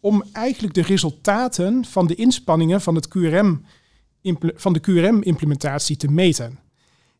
Om 0.00 0.24
eigenlijk 0.32 0.74
de 0.74 0.82
resultaten 0.82 1.84
van 1.84 2.06
de 2.06 2.14
inspanningen 2.14 2.80
van, 2.80 2.94
het 2.94 3.08
QRM, 3.08 3.64
van 4.54 4.72
de 4.72 4.80
QRM-implementatie 4.80 5.96
te 5.96 6.10
meten. 6.10 6.58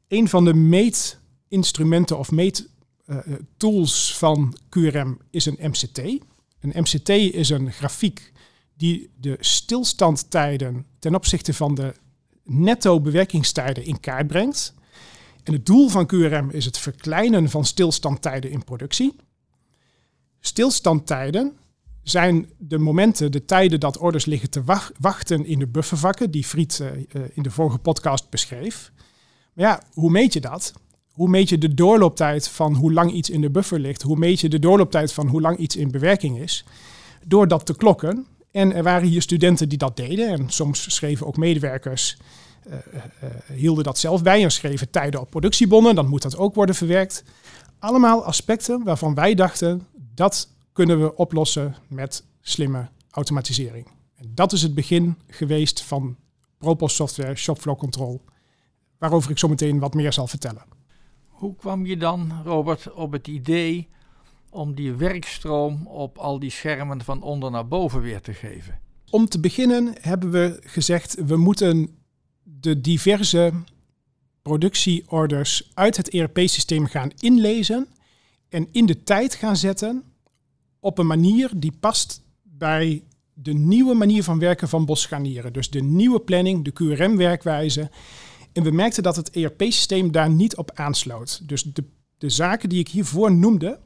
Een 0.08 0.28
van 0.28 0.44
de 0.44 0.54
meetinstrumenten 0.54 2.18
of 2.18 2.30
meettools 2.30 4.10
uh, 4.10 4.16
van 4.16 4.56
QRM 4.68 5.18
is 5.30 5.46
een 5.46 5.58
MCT. 5.60 5.98
Een 6.60 6.72
MCT 6.74 7.08
is 7.08 7.48
een 7.50 7.72
grafiek 7.72 8.32
die 8.76 9.10
de 9.20 9.36
stilstandtijden 9.40 10.86
ten 10.98 11.14
opzichte 11.14 11.54
van 11.54 11.74
de 11.74 11.94
netto 12.44 13.00
bewerkingstijden 13.00 13.84
in 13.84 14.00
kaart 14.00 14.26
brengt. 14.26 14.74
En 15.42 15.52
het 15.52 15.66
doel 15.66 15.88
van 15.88 16.06
QRM 16.06 16.50
is 16.50 16.64
het 16.64 16.78
verkleinen 16.78 17.50
van 17.50 17.64
stilstandtijden 17.64 18.50
in 18.50 18.64
productie. 18.64 19.16
Stilstandtijden 20.40 21.56
zijn 22.02 22.50
de 22.58 22.78
momenten, 22.78 23.32
de 23.32 23.44
tijden 23.44 23.80
dat 23.80 23.98
orders 23.98 24.24
liggen 24.24 24.50
te 24.50 24.62
wachten 24.98 25.46
in 25.46 25.58
de 25.58 25.66
buffervakken, 25.66 26.30
die 26.30 26.44
Friet 26.44 26.80
uh, 26.82 27.22
in 27.32 27.42
de 27.42 27.50
vorige 27.50 27.78
podcast 27.78 28.30
beschreef. 28.30 28.92
Maar 29.52 29.64
ja, 29.64 29.82
hoe 29.92 30.10
meet 30.10 30.32
je 30.32 30.40
dat? 30.40 30.72
Hoe 31.12 31.28
meet 31.28 31.48
je 31.48 31.58
de 31.58 31.74
doorlooptijd 31.74 32.48
van 32.48 32.74
hoe 32.74 32.92
lang 32.92 33.12
iets 33.12 33.30
in 33.30 33.40
de 33.40 33.50
buffer 33.50 33.80
ligt? 33.80 34.02
Hoe 34.02 34.16
meet 34.16 34.40
je 34.40 34.48
de 34.48 34.58
doorlooptijd 34.58 35.12
van 35.12 35.26
hoe 35.26 35.40
lang 35.40 35.58
iets 35.58 35.76
in 35.76 35.90
bewerking 35.90 36.38
is? 36.38 36.64
Door 37.26 37.48
dat 37.48 37.66
te 37.66 37.76
klokken. 37.76 38.26
En 38.50 38.74
er 38.74 38.82
waren 38.82 39.08
hier 39.08 39.22
studenten 39.22 39.68
die 39.68 39.78
dat 39.78 39.96
deden. 39.96 40.28
En 40.28 40.50
soms 40.50 40.94
schreven 40.94 41.26
ook 41.26 41.36
medewerkers 41.36 42.16
hielden 43.52 43.84
dat 43.84 43.98
zelf 43.98 44.22
bij 44.22 44.42
en 44.42 44.50
schreven 44.50 44.90
tijden 44.90 45.20
op 45.20 45.30
productiebonnen. 45.30 45.94
Dan 45.94 46.08
moet 46.08 46.22
dat 46.22 46.36
ook 46.36 46.54
worden 46.54 46.74
verwerkt. 46.74 47.24
Allemaal 47.78 48.24
aspecten 48.24 48.84
waarvan 48.84 49.14
wij 49.14 49.34
dachten 49.34 49.86
dat 50.14 50.50
kunnen 50.72 51.00
we 51.00 51.16
oplossen 51.16 51.76
met 51.88 52.24
slimme 52.40 52.88
automatisering. 53.10 53.86
En 54.14 54.30
dat 54.34 54.52
is 54.52 54.62
het 54.62 54.74
begin 54.74 55.18
geweest 55.26 55.82
van 55.82 56.16
Propos 56.58 56.94
Software 56.94 57.36
Shopflow 57.36 57.78
Control, 57.78 58.24
waarover 58.98 59.30
ik 59.30 59.38
zo 59.38 59.48
meteen 59.48 59.78
wat 59.78 59.94
meer 59.94 60.12
zal 60.12 60.26
vertellen. 60.26 60.64
Hoe 61.28 61.56
kwam 61.56 61.86
je 61.86 61.96
dan, 61.96 62.32
Robert, 62.44 62.92
op 62.92 63.12
het 63.12 63.28
idee 63.28 63.88
om 64.50 64.74
die 64.74 64.92
werkstroom 64.92 65.86
op 65.86 66.18
al 66.18 66.38
die 66.38 66.50
schermen 66.50 67.04
van 67.04 67.22
onder 67.22 67.50
naar 67.50 67.68
boven 67.68 68.00
weer 68.00 68.20
te 68.20 68.34
geven? 68.34 68.80
Om 69.10 69.28
te 69.28 69.40
beginnen 69.40 69.94
hebben 70.00 70.30
we 70.30 70.58
gezegd, 70.60 71.24
we 71.26 71.36
moeten 71.36 71.96
de 72.42 72.80
diverse 72.80 73.52
productieorders 74.42 75.70
uit 75.74 75.96
het 75.96 76.08
ERP-systeem 76.08 76.86
gaan 76.86 77.10
inlezen 77.18 77.86
en 78.48 78.68
in 78.72 78.86
de 78.86 79.02
tijd 79.02 79.34
gaan 79.34 79.56
zetten 79.56 80.02
op 80.80 80.98
een 80.98 81.06
manier 81.06 81.50
die 81.56 81.72
past 81.80 82.22
bij 82.42 83.02
de 83.34 83.52
nieuwe 83.52 83.94
manier 83.94 84.22
van 84.24 84.38
werken 84.38 84.68
van 84.68 84.84
Boscharnieren. 84.84 85.52
Dus 85.52 85.70
de 85.70 85.82
nieuwe 85.82 86.20
planning, 86.20 86.64
de 86.64 86.72
QRM-werkwijze. 86.72 87.90
En 88.52 88.62
we 88.62 88.70
merkten 88.70 89.02
dat 89.02 89.16
het 89.16 89.30
ERP-systeem 89.30 90.12
daar 90.12 90.30
niet 90.30 90.56
op 90.56 90.70
aansloot. 90.74 91.48
Dus 91.48 91.62
de, 91.62 91.84
de 92.18 92.30
zaken 92.30 92.68
die 92.68 92.78
ik 92.78 92.88
hiervoor 92.88 93.32
noemde, 93.32 93.78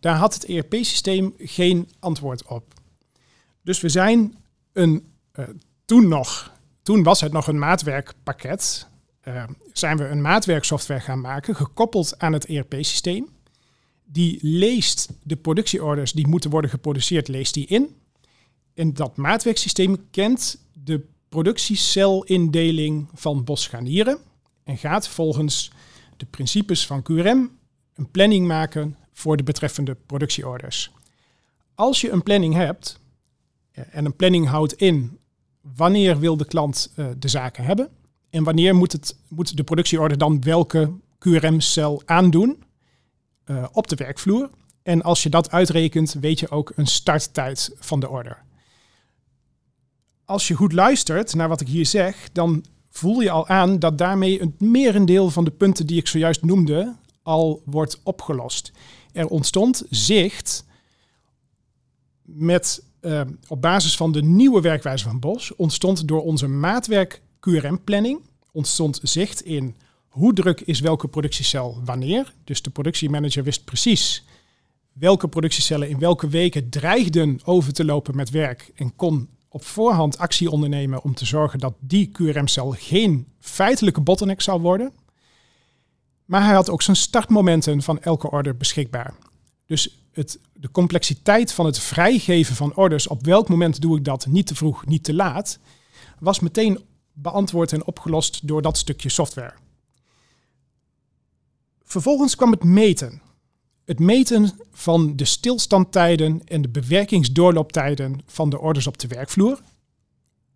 daar 0.00 0.16
had 0.16 0.34
het 0.34 0.44
ERP-systeem 0.44 1.34
geen 1.38 1.88
antwoord 1.98 2.46
op. 2.46 2.74
Dus 3.62 3.80
we 3.80 3.88
zijn 3.88 4.34
een, 4.72 5.04
uh, 5.34 5.44
toen 5.84 6.08
nog 6.08 6.53
toen 6.84 7.02
was 7.02 7.20
het 7.20 7.32
nog 7.32 7.46
een 7.46 7.58
maatwerkpakket. 7.58 8.88
Uh, 9.28 9.44
zijn 9.72 9.96
we 9.96 10.04
een 10.04 10.20
maatwerksoftware 10.20 11.00
gaan 11.00 11.20
maken, 11.20 11.56
gekoppeld 11.56 12.18
aan 12.18 12.32
het 12.32 12.46
ERP-systeem. 12.46 13.28
Die 14.04 14.38
leest 14.42 15.08
de 15.22 15.36
productieorders 15.36 16.12
die 16.12 16.26
moeten 16.26 16.50
worden 16.50 16.70
geproduceerd, 16.70 17.28
leest 17.28 17.54
die 17.54 17.66
in. 17.66 17.96
En 18.74 18.94
dat 18.94 19.16
maatwerksysteem 19.16 20.10
kent 20.10 20.58
de 20.72 21.06
productiecelindeling 21.28 23.08
van 23.14 23.44
Bosch-Scharnieren 23.44 24.18
en 24.64 24.78
gaat 24.78 25.08
volgens 25.08 25.70
de 26.16 26.26
principes 26.26 26.86
van 26.86 27.02
QRM 27.02 27.50
een 27.94 28.10
planning 28.10 28.46
maken 28.46 28.96
voor 29.12 29.36
de 29.36 29.42
betreffende 29.42 29.96
productieorders. 30.06 30.90
Als 31.74 32.00
je 32.00 32.10
een 32.10 32.22
planning 32.22 32.54
hebt, 32.54 33.00
eh, 33.70 33.84
en 33.90 34.04
een 34.04 34.16
planning 34.16 34.48
houdt 34.48 34.72
in 34.72 35.18
wanneer 35.76 36.18
wil 36.18 36.36
de 36.36 36.44
klant 36.44 36.92
uh, 36.96 37.06
de 37.18 37.28
zaken 37.28 37.64
hebben 37.64 37.88
en 38.30 38.44
wanneer 38.44 38.74
moet, 38.74 38.92
het, 38.92 39.16
moet 39.28 39.56
de 39.56 39.64
productieorde 39.64 40.16
dan 40.16 40.42
welke 40.42 40.92
QRM-cel 41.18 42.02
aandoen 42.04 42.62
uh, 43.46 43.66
op 43.72 43.88
de 43.88 43.96
werkvloer. 43.96 44.50
En 44.82 45.02
als 45.02 45.22
je 45.22 45.28
dat 45.28 45.50
uitrekent, 45.50 46.12
weet 46.12 46.40
je 46.40 46.50
ook 46.50 46.72
een 46.76 46.86
starttijd 46.86 47.76
van 47.78 48.00
de 48.00 48.08
order. 48.08 48.42
Als 50.24 50.48
je 50.48 50.54
goed 50.54 50.72
luistert 50.72 51.34
naar 51.34 51.48
wat 51.48 51.60
ik 51.60 51.68
hier 51.68 51.86
zeg, 51.86 52.32
dan 52.32 52.64
voel 52.90 53.20
je 53.20 53.30
al 53.30 53.48
aan 53.48 53.78
dat 53.78 53.98
daarmee 53.98 54.40
een 54.40 54.54
merendeel 54.58 55.30
van 55.30 55.44
de 55.44 55.50
punten 55.50 55.86
die 55.86 55.98
ik 55.98 56.06
zojuist 56.06 56.42
noemde 56.42 56.94
al 57.22 57.62
wordt 57.64 58.00
opgelost. 58.02 58.72
Er 59.12 59.26
ontstond 59.26 59.82
zicht 59.90 60.64
met 62.22 62.82
uh, 63.04 63.20
op 63.48 63.62
basis 63.62 63.96
van 63.96 64.12
de 64.12 64.22
nieuwe 64.22 64.60
werkwijze 64.60 65.04
van 65.04 65.18
Bos 65.18 65.56
ontstond 65.56 66.08
door 66.08 66.22
onze 66.22 66.48
maatwerk 66.48 67.22
QRM-planning 67.40 68.20
ontstond 68.52 69.00
zicht 69.02 69.42
in 69.42 69.76
hoe 70.08 70.32
druk 70.32 70.60
is 70.60 70.80
welke 70.80 71.08
productiecel 71.08 71.80
wanneer. 71.84 72.34
Dus 72.44 72.62
de 72.62 72.70
productiemanager 72.70 73.44
wist 73.44 73.64
precies 73.64 74.24
welke 74.92 75.28
productiecellen 75.28 75.88
in 75.88 75.98
welke 75.98 76.28
weken 76.28 76.70
dreigden 76.70 77.40
over 77.44 77.72
te 77.72 77.84
lopen 77.84 78.16
met 78.16 78.30
werk 78.30 78.70
en 78.74 78.96
kon 78.96 79.28
op 79.48 79.64
voorhand 79.64 80.18
actie 80.18 80.50
ondernemen 80.50 81.02
om 81.02 81.14
te 81.14 81.24
zorgen 81.24 81.58
dat 81.58 81.74
die 81.80 82.10
QRM-cel 82.12 82.70
geen 82.70 83.26
feitelijke 83.40 84.00
bottleneck 84.00 84.40
zou 84.40 84.60
worden. 84.60 84.92
Maar 86.24 86.44
hij 86.44 86.54
had 86.54 86.70
ook 86.70 86.82
zijn 86.82 86.96
startmomenten 86.96 87.82
van 87.82 88.00
elke 88.00 88.30
order 88.30 88.56
beschikbaar. 88.56 89.14
Dus 89.66 90.03
het, 90.14 90.38
de 90.52 90.70
complexiteit 90.70 91.52
van 91.52 91.66
het 91.66 91.78
vrijgeven 91.78 92.56
van 92.56 92.74
orders, 92.74 93.06
op 93.06 93.24
welk 93.24 93.48
moment 93.48 93.80
doe 93.80 93.98
ik 93.98 94.04
dat 94.04 94.26
niet 94.26 94.46
te 94.46 94.54
vroeg, 94.54 94.86
niet 94.86 95.04
te 95.04 95.14
laat, 95.14 95.58
was 96.18 96.40
meteen 96.40 96.80
beantwoord 97.12 97.72
en 97.72 97.84
opgelost 97.84 98.46
door 98.48 98.62
dat 98.62 98.78
stukje 98.78 99.08
software. 99.08 99.54
Vervolgens 101.84 102.36
kwam 102.36 102.50
het 102.50 102.64
meten. 102.64 103.22
Het 103.84 103.98
meten 103.98 104.50
van 104.72 105.16
de 105.16 105.24
stilstandtijden 105.24 106.40
en 106.44 106.62
de 106.62 106.68
bewerkingsdoorlooptijden 106.68 108.20
van 108.26 108.50
de 108.50 108.58
orders 108.58 108.86
op 108.86 108.98
de 108.98 109.08
werkvloer. 109.08 109.60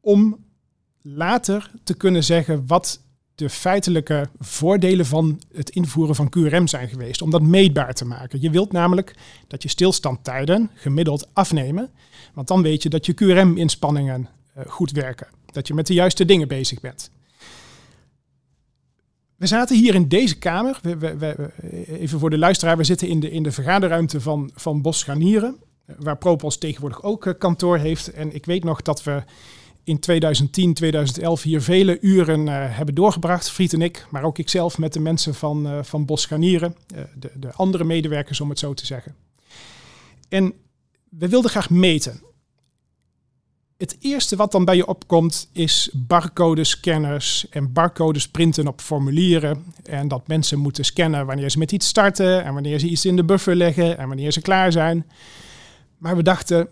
Om 0.01 0.45
later 1.03 1.71
te 1.85 1.95
kunnen 1.95 2.25
zeggen 2.25 2.67
wat 2.67 3.01
de 3.39 3.51
feitelijke 3.51 4.29
voordelen 4.39 5.07
van 5.07 5.41
het 5.53 5.71
invoeren 5.71 6.15
van 6.15 6.29
QRM 6.29 6.67
zijn 6.67 6.89
geweest. 6.89 7.23
Om 7.23 7.31
dat 7.31 7.43
meetbaar 7.43 7.95
te 7.95 8.05
maken. 8.05 8.41
Je 8.41 8.51
wilt 8.51 8.73
namelijk 8.73 9.15
dat 9.47 9.63
je 9.63 9.69
stilstandtijden 9.69 10.71
gemiddeld 10.75 11.29
afnemen. 11.33 11.91
Want 12.35 12.49
dan 12.49 12.63
weet 12.63 12.83
je 12.83 12.89
dat 12.89 13.07
je 13.07 13.15
QRM-inspanningen 13.15 14.29
uh, 14.57 14.65
goed 14.67 14.91
werken. 14.91 15.27
Dat 15.47 15.67
je 15.67 15.75
met 15.75 15.87
de 15.87 15.95
juiste 15.95 16.25
dingen 16.25 16.49
bezig 16.49 16.81
bent. 16.81 17.11
We 19.37 19.47
zaten 19.47 19.77
hier 19.77 19.95
in 19.95 20.09
deze 20.09 20.39
kamer. 20.39 20.79
We, 20.83 21.51
even 21.87 22.19
voor 22.19 22.31
de 22.31 22.39
luisteraar, 22.39 22.77
we 22.77 22.85
zitten 22.85 23.09
in 23.09 23.21
de, 23.21 23.31
in 23.31 23.43
de 23.43 23.53
vergaderruimte 23.53 24.21
van, 24.21 24.51
van 24.55 24.83
Bos 24.83 24.99
Scharnieren, 24.99 25.57
waar 25.99 26.19
Propos 26.19 26.59
tegenwoordig 26.59 27.03
ook 27.03 27.35
kantoor 27.39 27.79
heeft. 27.79 28.13
En 28.13 28.35
ik 28.35 28.47
weet 28.47 28.65
nog 28.65 28.83
dat 28.83 29.03
we 29.03 29.23
in 29.89 29.99
2010, 29.99 30.75
2011 30.75 31.43
hier 31.43 31.63
vele 31.63 32.01
uren 32.01 32.47
uh, 32.47 32.77
hebben 32.77 32.95
doorgebracht, 32.95 33.51
Friet 33.51 33.73
en 33.73 33.83
ik, 33.83 34.07
maar 34.11 34.23
ook 34.23 34.39
ikzelf 34.39 34.79
met 34.79 34.93
de 34.93 35.01
mensen 35.01 35.35
van, 35.35 35.67
uh, 35.67 35.79
van 35.83 36.05
Bos 36.05 36.23
Scharnieren, 36.23 36.77
uh, 36.95 37.01
de, 37.15 37.31
de 37.35 37.53
andere 37.53 37.85
medewerkers 37.85 38.41
om 38.41 38.49
het 38.49 38.59
zo 38.59 38.75
te 38.75 38.87
zeggen. 38.87 39.15
En 40.29 40.53
we 41.09 41.29
wilden 41.29 41.51
graag 41.51 41.71
meten. 41.71 42.21
Het 43.77 43.97
eerste 44.01 44.37
wat 44.37 44.53
dan 44.53 44.65
bij 44.65 44.77
je 44.77 44.87
opkomt 44.87 45.49
is 45.53 45.91
barcode-scanners 45.93 47.49
en 47.49 47.73
barcodes 47.73 48.29
printen 48.29 48.67
op 48.67 48.81
formulieren. 48.81 49.65
En 49.85 50.09
dat 50.09 50.29
mensen 50.29 50.59
moeten 50.59 50.85
scannen 50.85 51.27
wanneer 51.27 51.51
ze 51.51 51.59
met 51.59 51.73
iets 51.73 51.87
starten 51.87 52.45
en 52.45 52.55
wanneer 52.55 52.79
ze 52.79 52.89
iets 52.89 53.05
in 53.05 53.17
de 53.17 53.25
buffer 53.25 53.57
leggen 53.57 53.99
en 53.99 54.09
wanneer 54.09 54.33
ze 54.33 54.41
klaar 54.41 54.73
zijn. 54.73 55.07
Maar 55.99 56.17
we 56.17 56.23
dachten, 56.23 56.69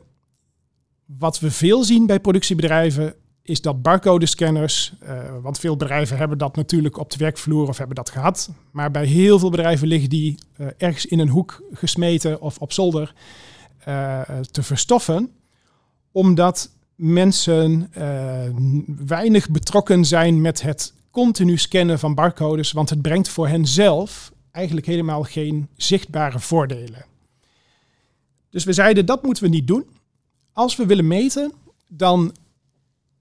wat 1.06 1.38
we 1.38 1.50
veel 1.50 1.84
zien 1.84 2.06
bij 2.06 2.20
productiebedrijven 2.20 3.14
is 3.42 3.60
dat 3.60 3.82
barcode-scanners, 3.82 4.94
uh, 5.02 5.34
want 5.42 5.58
veel 5.58 5.76
bedrijven 5.76 6.16
hebben 6.16 6.38
dat 6.38 6.56
natuurlijk 6.56 6.98
op 6.98 7.10
de 7.10 7.18
werkvloer 7.18 7.68
of 7.68 7.78
hebben 7.78 7.96
dat 7.96 8.10
gehad. 8.10 8.50
Maar 8.70 8.90
bij 8.90 9.06
heel 9.06 9.38
veel 9.38 9.50
bedrijven 9.50 9.88
liggen 9.88 10.08
die 10.08 10.38
uh, 10.56 10.66
ergens 10.76 11.06
in 11.06 11.18
een 11.18 11.28
hoek 11.28 11.62
gesmeten 11.72 12.40
of 12.40 12.58
op 12.58 12.72
zolder 12.72 13.14
uh, 13.88 14.20
te 14.50 14.62
verstoffen. 14.62 15.30
Omdat 16.12 16.70
mensen 16.94 17.90
weinig 19.06 19.50
betrokken 19.50 20.04
zijn 20.04 20.40
met 20.40 20.62
het 20.62 20.94
continu 21.10 21.58
scannen 21.58 21.98
van 21.98 22.14
barcodes. 22.14 22.72
Want 22.72 22.90
het 22.90 23.02
brengt 23.02 23.28
voor 23.28 23.48
hen 23.48 23.66
zelf 23.66 24.32
eigenlijk 24.50 24.86
helemaal 24.86 25.22
geen 25.22 25.68
zichtbare 25.76 26.38
voordelen. 26.38 27.04
Dus 28.50 28.64
we 28.64 28.72
zeiden 28.72 29.06
dat 29.06 29.22
moeten 29.22 29.42
we 29.42 29.48
niet 29.48 29.66
doen. 29.66 29.84
Als 30.56 30.76
we 30.76 30.86
willen 30.86 31.06
meten, 31.06 31.52
dan 31.88 32.36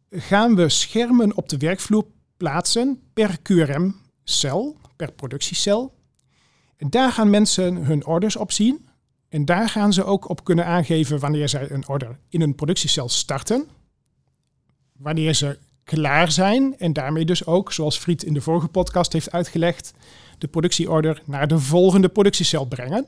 gaan 0.10 0.56
we 0.56 0.70
schermen 0.70 1.36
op 1.36 1.50
de 1.50 1.58
werkvloer 1.58 2.06
plaatsen 2.38 3.02
per 3.14 3.40
QRM-cel, 3.42 4.78
per 4.96 5.12
productiecel. 5.12 5.94
En 6.78 6.90
daar 6.90 7.12
gaan 7.12 7.30
mensen 7.30 7.76
hun 7.76 8.06
orders 8.06 8.36
op 8.36 8.52
zien. 8.52 8.86
En 9.30 9.46
daar 9.46 9.70
gaan 9.70 9.94
ze 9.94 10.04
ook 10.04 10.30
op 10.30 10.44
kunnen 10.44 10.66
aangeven 10.66 11.20
wanneer 11.20 11.50
zij 11.50 11.72
een 11.72 11.88
order 11.88 12.20
in 12.30 12.42
een 12.42 12.56
productiecel 12.56 13.10
starten. 13.10 13.68
Wanneer 14.92 15.34
ze 15.34 15.60
klaar 15.84 16.32
zijn 16.32 16.78
en 16.78 16.94
daarmee 16.94 17.26
dus 17.26 17.46
ook, 17.46 17.74
zoals 17.74 17.98
Friet 17.98 18.24
in 18.24 18.34
de 18.34 18.42
vorige 18.42 18.68
podcast 18.68 19.14
heeft 19.14 19.32
uitgelegd, 19.32 19.94
de 20.38 20.48
productieorder 20.48 21.22
naar 21.26 21.48
de 21.48 21.60
volgende 21.60 22.10
productiecel 22.10 22.66
brengen. 22.66 23.08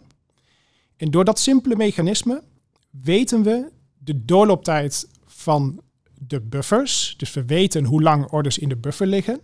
En 0.97 1.11
door 1.11 1.25
dat 1.25 1.39
simpele 1.39 1.75
mechanisme 1.75 2.43
weten 2.89 3.43
we 3.43 3.75
de 4.07 4.25
doorlooptijd 4.25 5.07
van 5.25 5.81
de 6.13 6.41
buffers. 6.41 7.13
Dus 7.17 7.33
we 7.33 7.45
weten 7.45 7.83
hoe 7.83 8.01
lang 8.01 8.31
orders 8.31 8.57
in 8.57 8.69
de 8.69 8.75
buffer 8.75 9.07
liggen. 9.07 9.41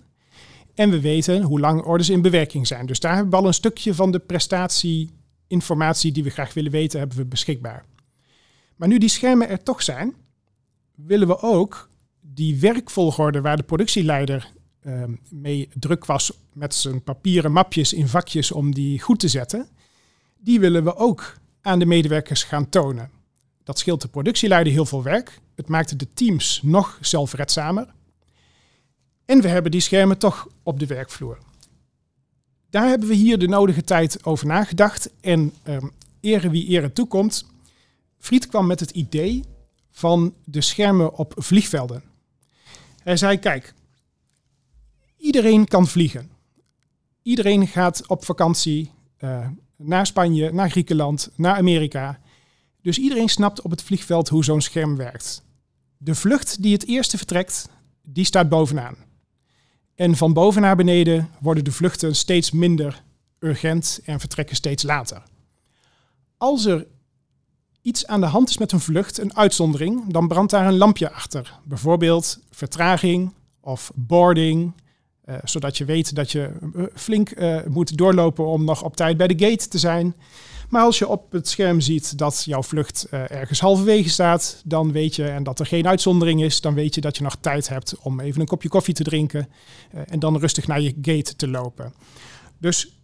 En 0.76 0.90
we 0.90 1.00
weten 1.00 1.42
hoe 1.42 1.60
lang 1.60 1.82
orders 1.82 2.10
in 2.10 2.22
bewerking 2.22 2.68
zijn. 2.68 2.86
Dus 2.86 3.00
daar 3.00 3.14
hebben 3.14 3.32
we 3.32 3.38
al 3.38 3.48
een 3.48 3.54
stukje 3.54 3.94
van 3.94 4.12
de 4.12 4.20
prestatieinformatie 4.20 6.12
die 6.12 6.24
we 6.24 6.30
graag 6.30 6.54
willen 6.54 6.72
weten, 6.72 7.00
hebben 7.00 7.18
we 7.18 7.26
beschikbaar. 7.26 7.86
Maar 8.76 8.88
nu 8.88 8.98
die 8.98 9.10
schermen 9.10 9.50
er 9.50 9.64
toch 9.64 9.82
zijn, 9.82 10.16
willen 10.96 11.28
we 11.28 11.40
ook 11.40 11.90
die 12.22 12.60
werkvolgorde 12.60 13.42
waar 13.42 13.58
de 13.58 13.64
productieleider 13.64 14.52
uh, 14.84 15.04
mee 15.30 15.70
druk 15.80 16.06
was 16.06 16.32
met 16.54 16.76
zijn 16.76 17.04
papieren 17.04 17.52
mapjes 17.52 17.94
in 17.94 18.08
vakjes 18.08 18.52
om 18.52 18.74
die 18.74 19.02
goed 19.02 19.20
te 19.20 19.28
zetten, 19.28 19.68
die 20.40 20.60
willen 20.60 20.84
we 20.84 20.96
ook 20.96 21.38
aan 21.62 21.80
de 21.80 21.86
medewerkers 21.86 22.44
gaan 22.44 22.70
tonen. 22.70 23.10
Dat 23.64 23.80
scheelt 23.80 24.02
de 24.02 24.08
productieleider 24.08 24.74
heel 24.74 24.86
veel 24.86 25.04
werk. 25.04 25.40
Het 25.56 25.68
maakt 25.68 26.00
de 26.00 26.08
teams 26.14 26.60
nog 26.64 26.98
zelfredzamer. 27.02 27.94
En 29.26 29.42
we 29.42 29.48
hebben 29.48 29.72
die 29.72 29.82
schermen 29.82 30.18
toch 30.18 30.48
op 30.64 30.80
de 30.80 30.86
werkvloer. 30.86 31.38
Daar 32.70 32.88
hebben 32.88 33.08
we 33.08 33.14
hier 33.14 33.38
de 33.38 33.48
nodige 33.48 33.84
tijd 33.84 34.26
over 34.26 34.48
nagedacht. 34.48 35.10
En 35.22 35.54
um, 35.64 35.92
ere 36.20 36.50
wie 36.50 36.68
ere 36.68 36.94
toekomt. 36.94 37.46
Fried 38.20 38.48
kwam 38.48 38.68
met 38.68 38.80
het 38.80 38.92
idee 38.92 39.44
van 39.92 40.34
de 40.44 40.62
schermen 40.62 41.18
op 41.18 41.34
vliegvelden. 41.38 42.04
Hij 43.04 43.18
zei: 43.18 43.38
Kijk, 43.40 43.74
iedereen 45.18 45.68
kan 45.68 45.88
vliegen. 45.88 46.30
Iedereen 47.22 47.68
gaat 47.68 48.08
op 48.08 48.26
vakantie 48.26 48.92
uh, 49.20 49.48
naar 49.76 50.06
Spanje, 50.06 50.54
naar 50.54 50.70
Griekenland, 50.70 51.30
naar 51.36 51.56
Amerika. 51.56 52.20
Dus 52.84 52.98
iedereen 52.98 53.30
snapt 53.30 53.62
op 53.62 53.72
het 53.72 53.84
vliegveld 53.84 54.30
hoe 54.30 54.44
zo'n 54.44 54.62
scherm 54.62 54.96
werkt. 54.96 55.44
De 55.98 56.16
vlucht 56.16 56.62
die 56.62 56.74
het 56.74 56.88
eerste 56.88 57.18
vertrekt, 57.18 57.70
die 58.02 58.26
staat 58.26 58.50
bovenaan. 58.50 58.96
En 59.96 60.16
van 60.16 60.34
boven 60.34 60.62
naar 60.62 60.76
beneden 60.76 61.30
worden 61.40 61.64
de 61.64 61.72
vluchten 61.72 62.16
steeds 62.16 62.52
minder 62.52 63.04
urgent 63.40 64.00
en 64.06 64.20
vertrekken 64.20 64.56
steeds 64.56 64.84
later. 64.84 65.24
Als 66.38 66.66
er 66.66 66.88
iets 67.82 68.08
aan 68.08 68.22
de 68.22 68.28
hand 68.28 68.50
is 68.50 68.58
met 68.58 68.72
een 68.72 68.80
vlucht, 68.80 69.18
een 69.18 69.36
uitzondering, 69.36 70.12
dan 70.12 70.28
brandt 70.28 70.52
daar 70.52 70.68
een 70.68 70.78
lampje 70.78 71.12
achter. 71.12 71.60
Bijvoorbeeld 71.64 72.40
vertraging 72.52 73.34
of 73.60 73.92
boarding, 73.96 74.74
uh, 75.26 75.36
zodat 75.44 75.78
je 75.78 75.86
weet 75.86 76.16
dat 76.16 76.32
je 76.32 76.52
uh, 76.76 76.84
flink 76.94 77.30
uh, 77.30 77.66
moet 77.66 77.98
doorlopen 77.98 78.46
om 78.46 78.64
nog 78.64 78.84
op 78.84 78.96
tijd 78.96 79.18
bij 79.18 79.28
de 79.28 79.46
gate 79.48 79.68
te 79.68 79.78
zijn. 79.78 80.16
Maar 80.74 80.84
als 80.84 80.98
je 80.98 81.08
op 81.08 81.32
het 81.32 81.48
scherm 81.48 81.82
ziet 81.82 82.18
dat 82.18 82.44
jouw 82.46 82.64
vlucht 82.64 83.08
uh, 83.12 83.32
ergens 83.32 83.60
halverwege 83.60 84.10
staat, 84.10 84.62
dan 84.66 84.92
weet 84.92 85.16
je, 85.16 85.24
en 85.28 85.44
dat 85.44 85.60
er 85.60 85.66
geen 85.66 85.88
uitzondering 85.88 86.44
is, 86.44 86.62
dan 86.62 86.74
weet 86.74 86.96
je 86.96 87.02
dat 87.02 87.18
je 87.18 87.24
nog 87.24 87.36
tijd 87.40 87.68
hebt 87.68 87.98
om 87.98 88.20
even 88.20 88.42
een 88.42 88.48
kopje 88.48 88.70
koffie 88.70 88.94
te 88.94 89.04
drinken 89.04 89.50
uh, 89.96 90.02
en 90.08 90.20
dan 90.20 90.38
rustig 90.38 90.68
naar 90.68 90.82
je 90.82 90.96
gate 91.02 91.36
te 91.36 91.48
lopen. 91.48 91.94
Dus 92.58 93.00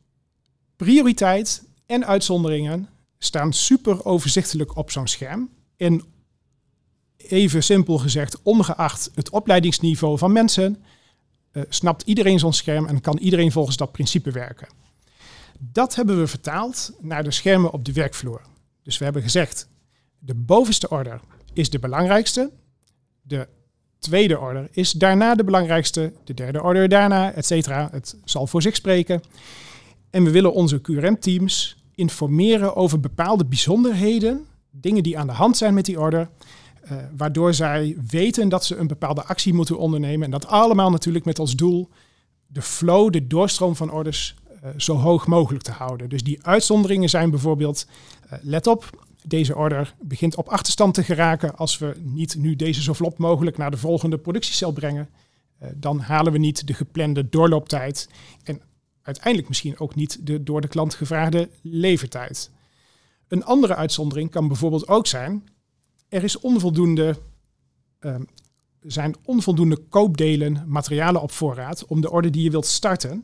prioriteit 0.75 1.63
en 1.85 2.05
uitzonderingen 2.05 2.89
staan 3.17 3.53
super 3.53 4.05
overzichtelijk 4.05 4.75
op 4.75 4.91
zo'n 4.91 5.07
scherm. 5.07 5.49
En 5.77 6.03
even 7.17 7.63
simpel 7.63 7.97
gezegd, 7.97 8.41
ongeacht 8.41 9.11
het 9.15 9.29
opleidingsniveau 9.29 10.17
van 10.17 10.31
mensen, 10.31 10.83
uh, 11.51 11.63
snapt 11.69 12.01
iedereen 12.05 12.39
zo'n 12.39 12.53
scherm 12.53 12.85
en 12.85 13.01
kan 13.01 13.17
iedereen 13.17 13.51
volgens 13.51 13.77
dat 13.77 13.91
principe 13.91 14.31
werken. 14.31 14.67
Dat 15.61 15.95
hebben 15.95 16.19
we 16.19 16.27
vertaald 16.27 16.91
naar 16.99 17.23
de 17.23 17.31
schermen 17.31 17.71
op 17.71 17.85
de 17.85 17.93
werkvloer. 17.93 18.41
Dus 18.83 18.97
we 18.97 19.03
hebben 19.03 19.21
gezegd, 19.21 19.67
de 20.19 20.35
bovenste 20.35 20.89
order 20.89 21.19
is 21.53 21.69
de 21.69 21.79
belangrijkste. 21.79 22.51
De 23.21 23.47
tweede 23.99 24.39
order 24.39 24.67
is 24.71 24.91
daarna 24.91 25.35
de 25.35 25.43
belangrijkste. 25.43 26.13
De 26.23 26.33
derde 26.33 26.63
order 26.63 26.89
daarna, 26.89 27.31
et 27.31 27.45
cetera. 27.45 27.89
Het 27.91 28.15
zal 28.23 28.47
voor 28.47 28.61
zich 28.61 28.75
spreken. 28.75 29.21
En 30.09 30.23
we 30.23 30.31
willen 30.31 30.53
onze 30.53 30.81
QRM-teams 30.81 31.83
informeren 31.95 32.75
over 32.75 32.99
bepaalde 32.99 33.45
bijzonderheden, 33.45 34.45
dingen 34.71 35.03
die 35.03 35.17
aan 35.17 35.27
de 35.27 35.33
hand 35.33 35.57
zijn 35.57 35.73
met 35.73 35.85
die 35.85 35.99
order, 35.99 36.29
uh, 36.83 36.97
waardoor 37.17 37.53
zij 37.53 37.97
weten 38.07 38.49
dat 38.49 38.65
ze 38.65 38.75
een 38.75 38.87
bepaalde 38.87 39.23
actie 39.23 39.53
moeten 39.53 39.77
ondernemen. 39.77 40.25
En 40.25 40.31
dat 40.31 40.47
allemaal 40.47 40.89
natuurlijk 40.89 41.25
met 41.25 41.39
als 41.39 41.55
doel 41.55 41.89
de 42.47 42.61
flow, 42.61 43.11
de 43.11 43.27
doorstroom 43.27 43.75
van 43.75 43.91
orders 43.91 44.35
zo 44.77 44.95
hoog 44.95 45.27
mogelijk 45.27 45.63
te 45.63 45.71
houden. 45.71 46.09
Dus 46.09 46.23
die 46.23 46.45
uitzonderingen 46.45 47.09
zijn 47.09 47.29
bijvoorbeeld, 47.29 47.87
uh, 48.25 48.39
let 48.41 48.67
op, 48.67 49.07
deze 49.23 49.55
order 49.55 49.95
begint 50.01 50.35
op 50.35 50.47
achterstand 50.47 50.93
te 50.93 51.03
geraken 51.03 51.55
als 51.55 51.77
we 51.77 51.95
niet 52.01 52.35
nu 52.35 52.55
deze 52.55 52.81
zo 52.81 52.93
vlot 52.93 53.17
mogelijk 53.17 53.57
naar 53.57 53.71
de 53.71 53.77
volgende 53.77 54.17
productiecel 54.17 54.71
brengen. 54.71 55.09
Uh, 55.61 55.69
dan 55.75 55.99
halen 55.99 56.31
we 56.31 56.37
niet 56.37 56.67
de 56.67 56.73
geplande 56.73 57.29
doorlooptijd 57.29 58.09
en 58.43 58.61
uiteindelijk 59.01 59.47
misschien 59.47 59.79
ook 59.79 59.95
niet 59.95 60.27
de 60.27 60.43
door 60.43 60.61
de 60.61 60.67
klant 60.67 60.93
gevraagde 60.93 61.49
levertijd. 61.61 62.51
Een 63.27 63.43
andere 63.43 63.75
uitzondering 63.75 64.31
kan 64.31 64.47
bijvoorbeeld 64.47 64.87
ook 64.87 65.07
zijn, 65.07 65.43
er 66.09 66.23
is 66.23 66.39
onvoldoende, 66.39 67.17
ehm, 67.99 68.23
zijn 68.81 69.15
onvoldoende 69.25 69.77
koopdelen, 69.77 70.63
materialen 70.67 71.21
op 71.21 71.31
voorraad 71.31 71.85
om 71.85 72.01
de 72.01 72.11
orde 72.11 72.29
die 72.29 72.43
je 72.43 72.51
wilt 72.51 72.65
starten 72.65 73.23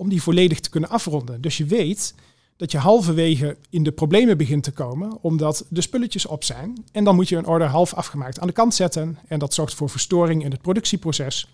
om 0.00 0.08
die 0.08 0.22
volledig 0.22 0.60
te 0.60 0.70
kunnen 0.70 0.90
afronden. 0.90 1.40
Dus 1.40 1.56
je 1.56 1.64
weet 1.64 2.14
dat 2.56 2.72
je 2.72 2.78
halverwege 2.78 3.56
in 3.70 3.82
de 3.82 3.92
problemen 3.92 4.36
begint 4.36 4.62
te 4.62 4.70
komen, 4.70 5.18
omdat 5.22 5.66
de 5.68 5.80
spulletjes 5.80 6.26
op 6.26 6.44
zijn. 6.44 6.84
En 6.92 7.04
dan 7.04 7.14
moet 7.14 7.28
je 7.28 7.36
een 7.36 7.46
order 7.46 7.68
half 7.68 7.94
afgemaakt 7.94 8.40
aan 8.40 8.46
de 8.46 8.52
kant 8.52 8.74
zetten. 8.74 9.18
En 9.26 9.38
dat 9.38 9.54
zorgt 9.54 9.74
voor 9.74 9.90
verstoring 9.90 10.44
in 10.44 10.50
het 10.50 10.62
productieproces. 10.62 11.50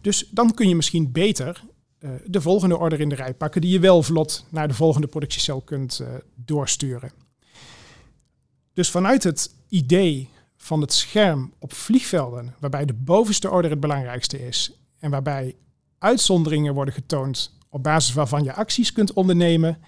Dus 0.00 0.28
dan 0.30 0.54
kun 0.54 0.68
je 0.68 0.74
misschien 0.74 1.12
beter 1.12 1.62
uh, 2.00 2.10
de 2.26 2.40
volgende 2.40 2.78
order 2.78 3.00
in 3.00 3.08
de 3.08 3.14
rij 3.14 3.34
pakken, 3.34 3.60
die 3.60 3.70
je 3.70 3.80
wel 3.80 4.02
vlot 4.02 4.44
naar 4.48 4.68
de 4.68 4.74
volgende 4.74 5.06
productiecel 5.06 5.60
kunt 5.60 6.00
uh, 6.02 6.08
doorsturen. 6.34 7.12
Dus 8.72 8.90
vanuit 8.90 9.22
het 9.22 9.54
idee 9.68 10.28
van 10.56 10.80
het 10.80 10.92
scherm 10.92 11.52
op 11.58 11.72
vliegvelden, 11.72 12.54
waarbij 12.60 12.84
de 12.84 12.94
bovenste 12.94 13.50
orde 13.50 13.68
het 13.68 13.80
belangrijkste 13.80 14.46
is 14.46 14.72
en 14.98 15.10
waarbij 15.10 15.54
uitzonderingen 15.98 16.74
worden 16.74 16.94
getoond 16.94 17.58
op 17.70 17.82
basis 17.82 18.14
waarvan 18.14 18.44
je 18.44 18.52
acties 18.52 18.92
kunt 18.92 19.12
ondernemen, 19.12 19.78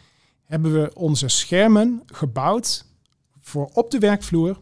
hebben 0.45 0.73
we 0.73 0.95
onze 0.95 1.29
schermen 1.29 2.03
gebouwd 2.07 2.85
voor 3.41 3.71
op 3.73 3.91
de 3.91 3.99
werkvloer 3.99 4.61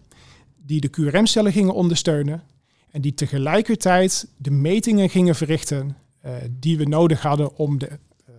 die 0.57 0.81
de 0.81 0.91
QRM-cellen 0.91 1.53
gingen 1.53 1.75
ondersteunen 1.75 2.43
en 2.91 3.01
die 3.01 3.15
tegelijkertijd 3.15 4.29
de 4.37 4.51
metingen 4.51 5.09
gingen 5.09 5.35
verrichten 5.35 5.97
uh, 6.25 6.33
die 6.51 6.79
we 6.79 6.85
nodig 6.85 7.23
hadden 7.23 7.57
om, 7.57 7.79
de, 7.79 7.89
uh, 7.89 8.35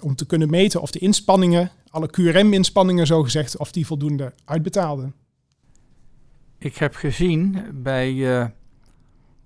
om 0.00 0.14
te 0.14 0.26
kunnen 0.26 0.50
meten 0.50 0.80
of 0.80 0.90
de 0.90 0.98
inspanningen, 0.98 1.70
alle 1.88 2.10
QRM-inspanningen 2.10 3.06
zogezegd, 3.06 3.56
of 3.56 3.72
die 3.72 3.86
voldoende 3.86 4.32
uitbetaalden. 4.44 5.14
Ik 6.58 6.76
heb 6.76 6.94
gezien 6.94 7.64
bij 7.82 8.12
uh, 8.12 8.46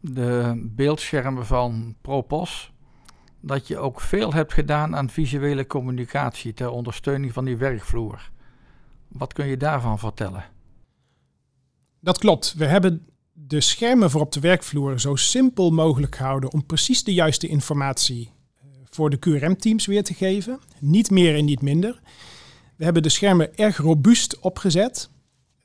de 0.00 0.62
beeldschermen 0.74 1.46
van 1.46 1.94
Propos 2.00 2.72
dat 3.46 3.66
je 3.66 3.78
ook 3.78 4.00
veel 4.00 4.32
hebt 4.32 4.52
gedaan 4.52 4.96
aan 4.96 5.10
visuele 5.10 5.66
communicatie 5.66 6.54
ter 6.54 6.70
ondersteuning 6.70 7.32
van 7.32 7.44
die 7.44 7.56
werkvloer. 7.56 8.30
Wat 9.08 9.32
kun 9.32 9.46
je 9.46 9.56
daarvan 9.56 9.98
vertellen? 9.98 10.44
Dat 12.00 12.18
klopt. 12.18 12.54
We 12.56 12.64
hebben 12.64 13.06
de 13.32 13.60
schermen 13.60 14.10
voor 14.10 14.20
op 14.20 14.32
de 14.32 14.40
werkvloer 14.40 15.00
zo 15.00 15.16
simpel 15.16 15.70
mogelijk 15.70 16.16
gehouden 16.16 16.52
om 16.52 16.66
precies 16.66 17.04
de 17.04 17.14
juiste 17.14 17.46
informatie 17.46 18.30
eh, 18.60 18.68
voor 18.84 19.10
de 19.10 19.18
QRM-teams 19.18 19.86
weer 19.86 20.04
te 20.04 20.14
geven. 20.14 20.60
Niet 20.78 21.10
meer 21.10 21.36
en 21.36 21.44
niet 21.44 21.62
minder. 21.62 22.00
We 22.76 22.84
hebben 22.84 23.02
de 23.02 23.08
schermen 23.08 23.56
erg 23.56 23.76
robuust 23.76 24.38
opgezet. 24.38 25.10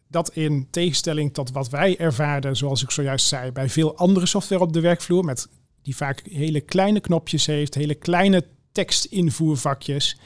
Dat 0.08 0.34
in 0.34 0.68
tegenstelling 0.70 1.34
tot 1.34 1.52
wat 1.52 1.70
wij 1.70 1.98
ervaarden, 1.98 2.56
zoals 2.56 2.84
ik 2.84 2.92
zojuist 2.92 3.28
zei, 3.28 3.52
bij 3.52 3.70
veel 3.70 3.98
andere 3.98 4.26
software 4.26 4.62
op 4.62 4.74
de 4.74 4.80
werkvloer, 4.80 5.26
met 5.26 5.48
die 5.90 5.98
vaak 5.98 6.22
hele 6.32 6.62
kleine 6.62 7.00
knopjes 7.00 7.46
heeft, 7.46 7.76
hele 7.76 7.96
kleine 7.96 8.46
tekstinvoervakjes. 8.72 10.18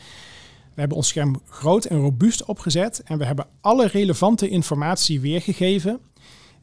We 0.74 0.80
hebben 0.80 0.98
ons 0.98 1.08
scherm 1.08 1.42
groot 1.46 1.86
en 1.86 1.98
robuust 1.98 2.46
opgezet 2.46 3.04
en 3.04 3.18
we 3.18 3.26
hebben 3.26 3.48
alle 3.62 3.88
relevante 3.88 4.50
informatie 4.50 5.20
weergegeven 5.20 6.00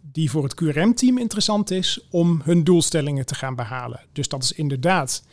die 0.03 0.31
voor 0.31 0.43
het 0.43 0.55
QRM-team 0.55 1.19
interessant 1.19 1.71
is 1.71 2.07
om 2.11 2.41
hun 2.45 2.65
doelstellingen 2.65 3.27
te 3.27 3.35
gaan 3.35 3.55
behalen. 3.55 4.01
Dus 4.13 4.29
dat 4.29 4.43
is 4.43 4.53
inderdaad, 4.53 5.25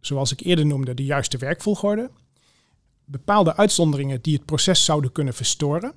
zoals 0.00 0.32
ik 0.32 0.40
eerder 0.40 0.66
noemde, 0.66 0.94
de 0.94 1.04
juiste 1.04 1.38
werkvolgorde. 1.38 2.10
Bepaalde 3.04 3.56
uitzonderingen 3.56 4.20
die 4.22 4.34
het 4.34 4.44
proces 4.44 4.84
zouden 4.84 5.12
kunnen 5.12 5.34
verstoren. 5.34 5.94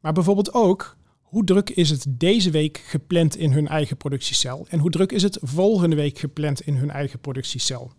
Maar 0.00 0.12
bijvoorbeeld 0.12 0.54
ook, 0.54 0.96
hoe 1.30 1.44
druk 1.44 1.70
is 1.70 1.90
het 1.90 2.04
deze 2.08 2.50
week 2.50 2.82
gepland 2.86 3.36
in 3.36 3.52
hun 3.52 3.68
eigen 3.68 3.96
productiecel? 3.96 4.66
En 4.68 4.78
hoe 4.78 4.90
druk 4.90 5.12
is 5.12 5.22
het 5.22 5.38
volgende 5.42 5.96
week 5.96 6.18
gepland 6.18 6.60
in 6.60 6.74
hun 6.74 6.90
eigen 6.90 7.20
productiecel? 7.20 7.92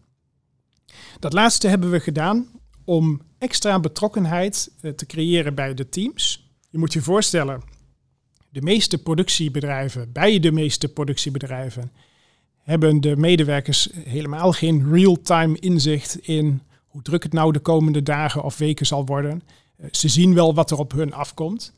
Dat 1.19 1.33
laatste 1.33 1.67
hebben 1.67 1.91
we 1.91 1.99
gedaan 1.99 2.47
om 2.85 3.21
extra 3.37 3.79
betrokkenheid 3.79 4.71
eh, 4.81 4.91
te 4.91 5.05
creëren 5.05 5.55
bij 5.55 5.73
de 5.73 5.89
teams. 5.89 6.51
Je 6.69 6.77
moet 6.77 6.93
je 6.93 7.01
voorstellen, 7.01 7.61
de 8.49 8.61
meeste 8.61 8.97
productiebedrijven, 8.97 10.11
bij 10.11 10.39
de 10.39 10.51
meeste 10.51 10.87
productiebedrijven, 10.87 11.91
hebben 12.57 13.01
de 13.01 13.17
medewerkers 13.17 13.89
helemaal 13.93 14.51
geen 14.51 14.91
real-time 14.93 15.59
inzicht 15.59 16.15
in 16.15 16.61
hoe 16.87 17.01
druk 17.01 17.23
het 17.23 17.33
nou 17.33 17.51
de 17.51 17.59
komende 17.59 18.03
dagen 18.03 18.43
of 18.43 18.57
weken 18.57 18.85
zal 18.85 19.05
worden. 19.05 19.41
Eh, 19.77 19.87
ze 19.91 20.07
zien 20.07 20.33
wel 20.33 20.53
wat 20.53 20.71
er 20.71 20.77
op 20.77 20.91
hun 20.91 21.13
afkomt. 21.13 21.73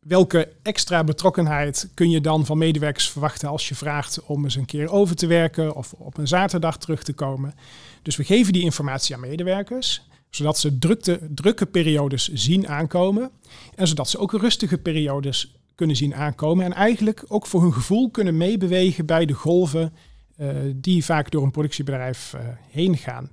Welke 0.00 0.52
extra 0.62 1.04
betrokkenheid 1.04 1.88
kun 1.94 2.10
je 2.10 2.20
dan 2.20 2.46
van 2.46 2.58
medewerkers 2.58 3.08
verwachten 3.08 3.48
als 3.48 3.68
je 3.68 3.74
vraagt 3.74 4.22
om 4.22 4.44
eens 4.44 4.54
een 4.54 4.64
keer 4.64 4.90
over 4.90 5.16
te 5.16 5.26
werken 5.26 5.74
of 5.74 5.92
op 5.92 6.16
een 6.16 6.28
zaterdag 6.28 6.78
terug 6.78 7.02
te 7.02 7.12
komen? 7.12 7.54
Dus 8.02 8.16
we 8.16 8.24
geven 8.24 8.52
die 8.52 8.62
informatie 8.62 9.14
aan 9.14 9.20
medewerkers, 9.20 10.08
zodat 10.30 10.58
ze 10.58 10.78
drukte, 10.78 11.20
drukke 11.34 11.66
periodes 11.66 12.28
zien 12.28 12.68
aankomen 12.68 13.30
en 13.74 13.88
zodat 13.88 14.08
ze 14.08 14.18
ook 14.18 14.32
rustige 14.32 14.78
periodes 14.78 15.54
kunnen 15.74 15.96
zien 15.96 16.14
aankomen. 16.14 16.64
En 16.64 16.72
eigenlijk 16.72 17.24
ook 17.28 17.46
voor 17.46 17.62
hun 17.62 17.72
gevoel 17.72 18.10
kunnen 18.10 18.36
meebewegen 18.36 19.06
bij 19.06 19.26
de 19.26 19.32
golven 19.32 19.92
uh, 20.36 20.48
die 20.76 21.04
vaak 21.04 21.30
door 21.30 21.42
een 21.42 21.50
productiebedrijf 21.50 22.34
uh, 22.34 22.40
heen 22.70 22.96
gaan. 22.96 23.30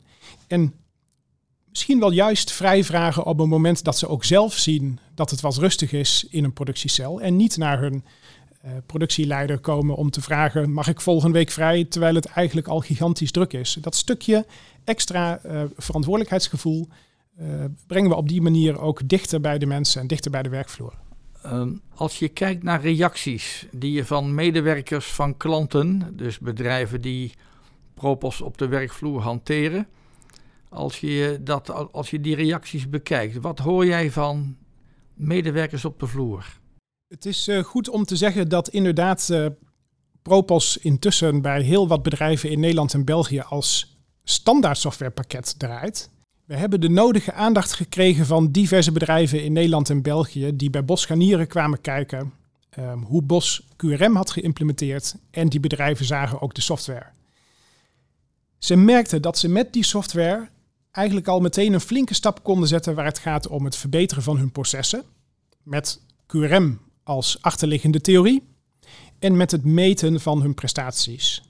En 0.47 0.73
misschien 1.78 2.00
wel 2.00 2.12
juist 2.12 2.52
vrij 2.52 2.84
vragen 2.84 3.26
op 3.26 3.40
een 3.40 3.50
moment 3.50 3.84
dat 3.84 3.98
ze 3.98 4.08
ook 4.08 4.24
zelf 4.24 4.54
zien 4.54 5.00
dat 5.16 5.30
het 5.30 5.42
wat 5.42 5.58
rustig 5.58 5.92
is 5.92 6.28
in 6.30 6.44
een 6.44 6.54
productiecel. 6.54 7.22
En 7.22 7.36
niet 7.36 7.58
naar 7.58 7.80
hun 7.80 8.04
uh, 8.66 8.72
productieleider 8.86 9.60
komen 9.60 9.96
om 9.96 10.10
te 10.10 10.22
vragen: 10.22 10.72
mag 10.72 10.88
ik 10.88 11.02
volgende 11.02 11.38
week 11.38 11.52
vrij? 11.52 11.86
Terwijl 11.86 12.16
het 12.16 12.26
eigenlijk 12.26 12.68
al 12.68 12.80
gigantisch 12.80 13.32
druk 13.32 13.54
is. 13.54 13.78
Dat 13.82 13.96
stukje 13.96 14.46
extra 14.84 15.42
verantwoordelijkheidsgevoel 15.78 16.88
brengen 17.88 18.10
we 18.10 18.16
op 18.16 18.30
die 18.30 18.42
manier 18.42 18.80
ook 18.80 19.08
dichter 19.08 19.42
bij 19.42 19.58
de 19.58 19.66
mensen 19.66 20.02
en 20.02 20.08
dichter 20.08 20.32
bij 20.32 20.44
de 20.44 20.50
werkvloer. 20.50 20.94
Ehm, 21.44 21.72
als 21.96 22.20
je 22.20 22.28
kijkt 22.28 22.63
naar 22.63 22.82
reacties 22.82 23.68
die 23.72 23.92
je 23.92 24.06
van 24.06 24.36
medewerkers 24.36 25.06
van 25.06 25.38
klanten, 25.38 26.13
dus 26.16 26.40
bedrijven 26.40 27.02
die 27.02 27.34
Propos 27.94 28.42
op 28.42 28.58
de 28.58 28.68
werkvloer 28.68 29.22
hanteren, 29.22 29.88
als 30.69 30.99
je, 30.99 31.39
dat, 31.41 31.91
als 31.91 32.10
je 32.10 32.21
die 32.21 32.36
reacties 32.36 32.89
bekijkt, 32.89 33.38
wat 33.38 33.60
hoor 33.60 33.86
jij 33.86 34.12
van 34.12 34.58
medewerkers 35.13 35.86
op 35.86 35.99
de 35.99 36.08
vloer? 36.08 36.60
Het 37.08 37.25
is 37.25 37.47
uh, 37.47 37.63
goed 37.63 37.89
om 37.89 38.03
te 38.03 38.15
zeggen 38.15 38.49
dat 38.49 38.69
inderdaad 38.69 39.30
uh, 39.32 39.45
Propos 40.21 40.77
intussen 40.77 41.41
bij 41.41 41.62
heel 41.62 41.88
wat 41.88 42.03
bedrijven 42.03 42.49
in 42.49 42.60
Nederland 42.60 42.93
en 42.93 43.06
België 43.06 43.39
als 43.39 43.97
standaard 44.23 44.77
softwarepakket 44.77 45.60
draait. 45.60 46.10
We 46.45 46.56
hebben 46.56 46.82
de 46.82 46.89
nodige 46.89 47.34
aandacht 47.34 47.73
gekregen 47.73 48.25
van 48.25 48.51
diverse 48.51 48.91
bedrijven 48.91 49.43
in 49.43 49.53
Nederland 49.53 49.89
en 49.89 50.01
België 50.01 50.56
die 50.56 50.69
bij 50.69 50.86
Bos 50.86 51.01
Scharnieren 51.01 51.47
kwamen 51.47 51.82
kijken 51.82 52.34
um, 52.80 53.03
hoe 53.03 53.21
Bos 53.21 53.67
QRM 53.75 54.15
had 54.15 54.32
geïmplementeerd 54.32 55.15
en 55.32 55.49
die 55.49 55.60
bedrijven 55.60 56.06
zagen 56.06 56.41
ook 56.41 56.53
de 56.53 56.62
software. 56.62 57.06
Ze 58.58 58.75
merkten 58.75 59.21
dat 59.21 59.38
ze 59.38 59.47
met 59.47 59.73
die 59.73 59.84
software 59.84 60.49
eigenlijk 60.98 61.28
al 61.28 61.40
meteen 61.40 61.74
een 61.74 61.82
flinke 61.82 62.14
stap 62.14 62.44
konden 62.44 62.68
zetten 62.68 62.96
waar 62.96 63.06
het 63.06 63.20
gaat 63.20 63.48
om 63.48 63.66
het 63.66 63.76
verbeteren 63.76 64.24
van 64.24 64.38
hun 64.38 64.52
processen. 64.52 65.04
Met 65.64 66.02
QRM 66.28 66.78
als 67.04 67.38
achterliggende 67.42 68.02
theorie 68.02 68.44
en 69.20 69.38
met 69.38 69.52
het 69.52 69.66
meten 69.66 70.20
van 70.20 70.42
hun 70.42 70.54
prestaties. 70.54 71.44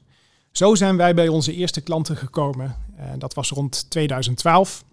Zo 0.51 0.75
zijn 0.75 0.97
wij 0.97 1.13
bij 1.13 1.27
onze 1.27 1.53
eerste 1.53 1.81
klanten 1.81 2.17
gekomen. 2.17 2.75
Uh, 2.99 3.05
dat 3.17 3.33
was 3.33 3.49
rond 3.49 3.89
2012. 3.89 4.83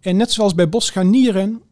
En 0.00 0.16
net 0.16 0.32
zoals 0.32 0.54
bij 0.54 0.68
bosscharnieren 0.68 1.62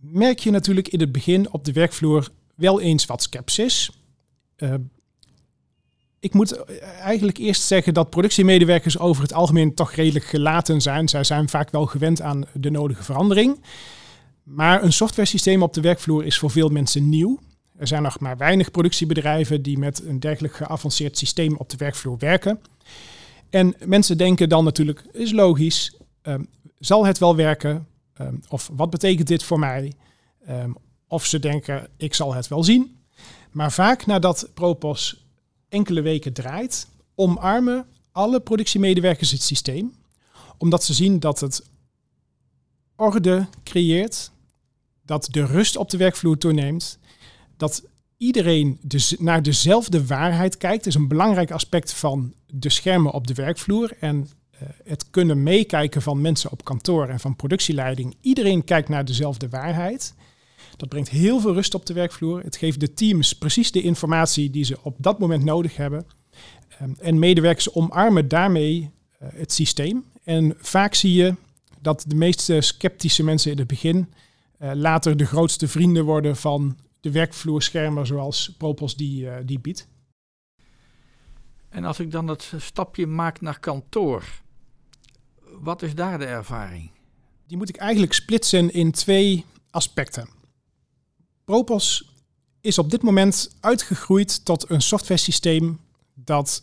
merk 0.00 0.38
je 0.38 0.50
natuurlijk 0.50 0.88
in 0.88 1.00
het 1.00 1.12
begin 1.12 1.52
op 1.52 1.64
de 1.64 1.72
werkvloer 1.72 2.28
wel 2.54 2.80
eens 2.80 3.06
wat 3.06 3.22
sceptisch. 3.22 3.90
Uh, 4.56 4.74
ik 6.24 6.34
moet 6.34 6.64
eigenlijk 7.00 7.38
eerst 7.38 7.62
zeggen 7.62 7.94
dat 7.94 8.10
productiemedewerkers 8.10 8.98
over 8.98 9.22
het 9.22 9.32
algemeen 9.32 9.74
toch 9.74 9.92
redelijk 9.92 10.24
gelaten 10.24 10.80
zijn. 10.80 11.08
Zij 11.08 11.24
zijn 11.24 11.48
vaak 11.48 11.70
wel 11.70 11.86
gewend 11.86 12.20
aan 12.20 12.44
de 12.52 12.70
nodige 12.70 13.02
verandering. 13.02 13.64
Maar 14.42 14.82
een 14.82 14.92
softwaresysteem 14.92 15.62
op 15.62 15.74
de 15.74 15.80
werkvloer 15.80 16.24
is 16.24 16.38
voor 16.38 16.50
veel 16.50 16.68
mensen 16.68 17.08
nieuw. 17.08 17.38
Er 17.76 17.86
zijn 17.86 18.02
nog 18.02 18.18
maar 18.18 18.36
weinig 18.36 18.70
productiebedrijven 18.70 19.62
die 19.62 19.78
met 19.78 20.04
een 20.04 20.20
dergelijk 20.20 20.54
geavanceerd 20.54 21.18
systeem 21.18 21.56
op 21.56 21.68
de 21.70 21.76
werkvloer 21.76 22.18
werken. 22.18 22.60
En 23.50 23.74
mensen 23.84 24.18
denken 24.18 24.48
dan 24.48 24.64
natuurlijk, 24.64 25.04
is 25.12 25.32
logisch, 25.32 25.96
um, 26.22 26.48
zal 26.78 27.06
het 27.06 27.18
wel 27.18 27.36
werken? 27.36 27.86
Um, 28.20 28.40
of 28.48 28.70
wat 28.72 28.90
betekent 28.90 29.28
dit 29.28 29.42
voor 29.42 29.58
mij? 29.58 29.92
Um, 30.48 30.76
of 31.08 31.26
ze 31.26 31.38
denken, 31.38 31.88
ik 31.96 32.14
zal 32.14 32.34
het 32.34 32.48
wel 32.48 32.64
zien. 32.64 32.96
Maar 33.50 33.72
vaak 33.72 34.06
nadat 34.06 34.50
Propos 34.54 35.23
enkele 35.74 36.00
weken 36.00 36.32
draait, 36.32 36.86
omarmen 37.14 37.86
alle 38.12 38.40
productiemedewerkers 38.40 39.30
het 39.30 39.42
systeem. 39.42 39.92
Omdat 40.58 40.84
ze 40.84 40.94
zien 40.94 41.20
dat 41.20 41.40
het 41.40 41.62
orde 42.96 43.46
creëert, 43.64 44.30
dat 45.02 45.28
de 45.30 45.46
rust 45.46 45.76
op 45.76 45.90
de 45.90 45.96
werkvloer 45.96 46.38
toeneemt, 46.38 46.98
dat 47.56 47.82
iedereen 48.16 48.78
dus 48.82 49.14
naar 49.18 49.42
dezelfde 49.42 50.06
waarheid 50.06 50.56
kijkt. 50.56 50.86
is 50.86 50.94
een 50.94 51.08
belangrijk 51.08 51.50
aspect 51.50 51.92
van 51.92 52.34
de 52.46 52.68
schermen 52.68 53.12
op 53.12 53.26
de 53.26 53.34
werkvloer. 53.34 53.96
En 54.00 54.16
uh, 54.16 54.68
het 54.84 55.10
kunnen 55.10 55.42
meekijken 55.42 56.02
van 56.02 56.20
mensen 56.20 56.50
op 56.50 56.64
kantoor 56.64 57.08
en 57.08 57.20
van 57.20 57.36
productieleiding. 57.36 58.16
Iedereen 58.20 58.64
kijkt 58.64 58.88
naar 58.88 59.04
dezelfde 59.04 59.48
waarheid. 59.48 60.14
Dat 60.76 60.88
brengt 60.88 61.08
heel 61.08 61.40
veel 61.40 61.52
rust 61.52 61.74
op 61.74 61.86
de 61.86 61.92
werkvloer. 61.92 62.42
Het 62.42 62.56
geeft 62.56 62.80
de 62.80 62.92
teams 62.92 63.32
precies 63.32 63.70
de 63.70 63.82
informatie 63.82 64.50
die 64.50 64.64
ze 64.64 64.78
op 64.82 64.96
dat 64.98 65.18
moment 65.18 65.44
nodig 65.44 65.76
hebben. 65.76 66.06
Um, 66.82 66.94
en 67.00 67.18
medewerkers 67.18 67.74
omarmen 67.74 68.28
daarmee 68.28 68.90
uh, 69.22 69.28
het 69.32 69.52
systeem. 69.52 70.04
En 70.24 70.54
vaak 70.58 70.94
zie 70.94 71.12
je 71.12 71.34
dat 71.80 72.04
de 72.06 72.14
meest 72.14 72.52
sceptische 72.58 73.24
mensen 73.24 73.50
in 73.50 73.58
het 73.58 73.66
begin 73.66 74.12
uh, 74.58 74.70
later 74.74 75.16
de 75.16 75.26
grootste 75.26 75.68
vrienden 75.68 76.04
worden 76.04 76.36
van 76.36 76.78
de 77.00 77.10
werkvloerschermen 77.10 78.06
zoals 78.06 78.54
Propos 78.58 78.96
die, 78.96 79.24
uh, 79.24 79.36
die 79.44 79.58
biedt. 79.58 79.88
En 81.68 81.84
als 81.84 82.00
ik 82.00 82.10
dan 82.10 82.28
het 82.28 82.52
stapje 82.56 83.06
maak 83.06 83.40
naar 83.40 83.60
kantoor, 83.60 84.24
wat 85.60 85.82
is 85.82 85.94
daar 85.94 86.18
de 86.18 86.24
ervaring? 86.24 86.90
Die 87.46 87.56
moet 87.56 87.68
ik 87.68 87.76
eigenlijk 87.76 88.12
splitsen 88.12 88.72
in 88.72 88.90
twee 88.90 89.44
aspecten. 89.70 90.28
Propos 91.44 92.12
is 92.60 92.78
op 92.78 92.90
dit 92.90 93.02
moment 93.02 93.56
uitgegroeid 93.60 94.44
tot 94.44 94.70
een 94.70 94.82
software 94.82 95.20
systeem 95.20 95.80
dat 96.14 96.62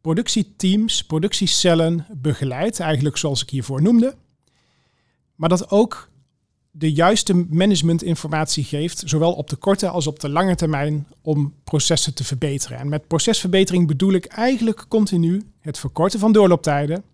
productieteams, 0.00 1.04
productiecellen 1.04 2.06
begeleidt, 2.12 2.80
eigenlijk 2.80 3.16
zoals 3.16 3.42
ik 3.42 3.50
hiervoor 3.50 3.82
noemde. 3.82 4.14
Maar 5.34 5.48
dat 5.48 5.70
ook 5.70 6.10
de 6.70 6.92
juiste 6.92 7.34
managementinformatie 7.34 8.64
geeft, 8.64 9.02
zowel 9.06 9.32
op 9.32 9.50
de 9.50 9.56
korte 9.56 9.88
als 9.88 10.06
op 10.06 10.20
de 10.20 10.28
lange 10.28 10.54
termijn, 10.54 11.06
om 11.22 11.54
processen 11.64 12.14
te 12.14 12.24
verbeteren. 12.24 12.78
En 12.78 12.88
met 12.88 13.06
procesverbetering 13.06 13.86
bedoel 13.86 14.12
ik 14.12 14.24
eigenlijk 14.24 14.84
continu 14.88 15.42
het 15.60 15.78
verkorten 15.78 16.20
van 16.20 16.32
doorlooptijden, 16.32 17.04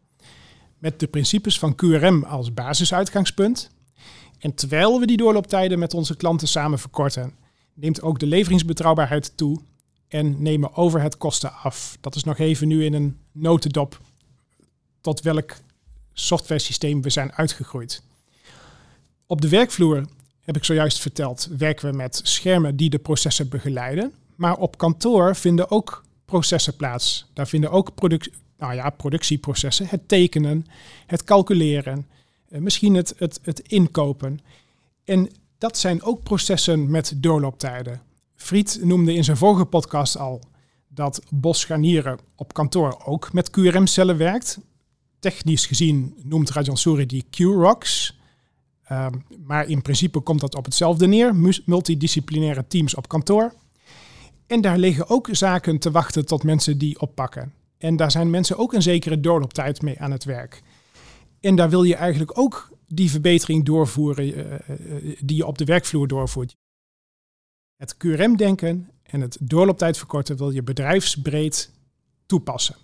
met 0.78 1.00
de 1.00 1.06
principes 1.06 1.58
van 1.58 1.74
QRM 1.74 2.24
als 2.24 2.54
basisuitgangspunt. 2.54 3.70
En 4.44 4.54
terwijl 4.54 5.00
we 5.00 5.06
die 5.06 5.16
doorlooptijden 5.16 5.78
met 5.78 5.94
onze 5.94 6.16
klanten 6.16 6.48
samen 6.48 6.78
verkorten, 6.78 7.34
neemt 7.74 8.02
ook 8.02 8.18
de 8.18 8.26
leveringsbetrouwbaarheid 8.26 9.36
toe 9.36 9.60
en 10.08 10.42
nemen 10.42 10.74
overheadkosten 10.74 11.52
af. 11.52 11.98
Dat 12.00 12.14
is 12.14 12.24
nog 12.24 12.38
even 12.38 12.68
nu 12.68 12.84
in 12.84 12.94
een 12.94 13.18
notendop 13.32 14.00
tot 15.00 15.20
welk 15.20 15.56
software 16.12 16.60
systeem 16.60 17.02
we 17.02 17.10
zijn 17.10 17.32
uitgegroeid. 17.32 18.02
Op 19.26 19.40
de 19.40 19.48
werkvloer, 19.48 20.06
heb 20.40 20.56
ik 20.56 20.64
zojuist 20.64 20.98
verteld, 20.98 21.48
werken 21.58 21.90
we 21.90 21.96
met 21.96 22.20
schermen 22.22 22.76
die 22.76 22.90
de 22.90 22.98
processen 22.98 23.48
begeleiden. 23.48 24.12
Maar 24.34 24.56
op 24.56 24.78
kantoor 24.78 25.36
vinden 25.36 25.70
ook 25.70 26.04
processen 26.24 26.76
plaats. 26.76 27.26
Daar 27.32 27.48
vinden 27.48 27.70
ook 27.70 27.94
product, 27.94 28.30
nou 28.58 28.74
ja, 28.74 28.90
productieprocessen, 28.90 29.86
het 29.86 30.08
tekenen, 30.08 30.66
het 31.06 31.24
calculeren, 31.24 32.06
misschien 32.62 32.94
het, 32.94 33.14
het, 33.16 33.38
het 33.42 33.60
inkopen. 33.60 34.38
En 35.04 35.30
dat 35.58 35.78
zijn 35.78 36.02
ook 36.02 36.22
processen 36.22 36.90
met 36.90 37.12
doorlooptijden. 37.16 38.02
Fried 38.34 38.78
noemde 38.82 39.14
in 39.14 39.24
zijn 39.24 39.36
vorige 39.36 39.64
podcast 39.64 40.18
al 40.18 40.40
dat 40.88 41.22
Bos 41.30 41.60
Scharnieren 41.60 42.18
op 42.36 42.52
kantoor 42.52 43.02
ook 43.04 43.32
met 43.32 43.50
QRM-cellen 43.50 44.16
werkt. 44.16 44.58
Technisch 45.18 45.66
gezien 45.66 46.14
noemt 46.22 46.50
Rajan 46.50 46.76
Suri 46.76 47.06
die 47.06 47.24
Q-ROCks. 47.30 48.18
Ehm, 48.84 49.12
maar 49.44 49.68
in 49.68 49.82
principe 49.82 50.20
komt 50.20 50.40
dat 50.40 50.54
op 50.54 50.64
hetzelfde 50.64 51.06
neer. 51.06 51.34
Multidisciplinaire 51.64 52.66
teams 52.66 52.94
op 52.94 53.08
kantoor. 53.08 53.54
En 54.46 54.60
daar 54.60 54.78
liggen 54.78 55.08
ook 55.08 55.28
zaken 55.30 55.78
te 55.78 55.90
wachten 55.90 56.26
tot 56.26 56.42
mensen 56.42 56.78
die 56.78 57.00
oppakken. 57.00 57.52
En 57.78 57.96
daar 57.96 58.10
zijn 58.10 58.30
mensen 58.30 58.58
ook 58.58 58.72
een 58.72 58.82
zekere 58.82 59.20
doorlooptijd 59.20 59.82
mee 59.82 60.00
aan 60.00 60.10
het 60.10 60.24
werk. 60.24 60.62
En 61.44 61.56
daar 61.56 61.70
wil 61.70 61.82
je 61.82 61.94
eigenlijk 61.94 62.38
ook 62.38 62.70
die 62.86 63.10
verbetering 63.10 63.64
doorvoeren 63.64 64.38
uh, 64.38 65.16
die 65.20 65.36
je 65.36 65.46
op 65.46 65.58
de 65.58 65.64
werkvloer 65.64 66.08
doorvoert. 66.08 66.56
Het 67.76 67.96
QRM-denken 67.96 68.90
en 69.02 69.20
het 69.20 69.38
doorlooptijd 69.40 69.98
verkorten 69.98 70.36
wil 70.36 70.50
je 70.50 70.62
bedrijfsbreed 70.62 71.70
toepassen. 72.26 72.76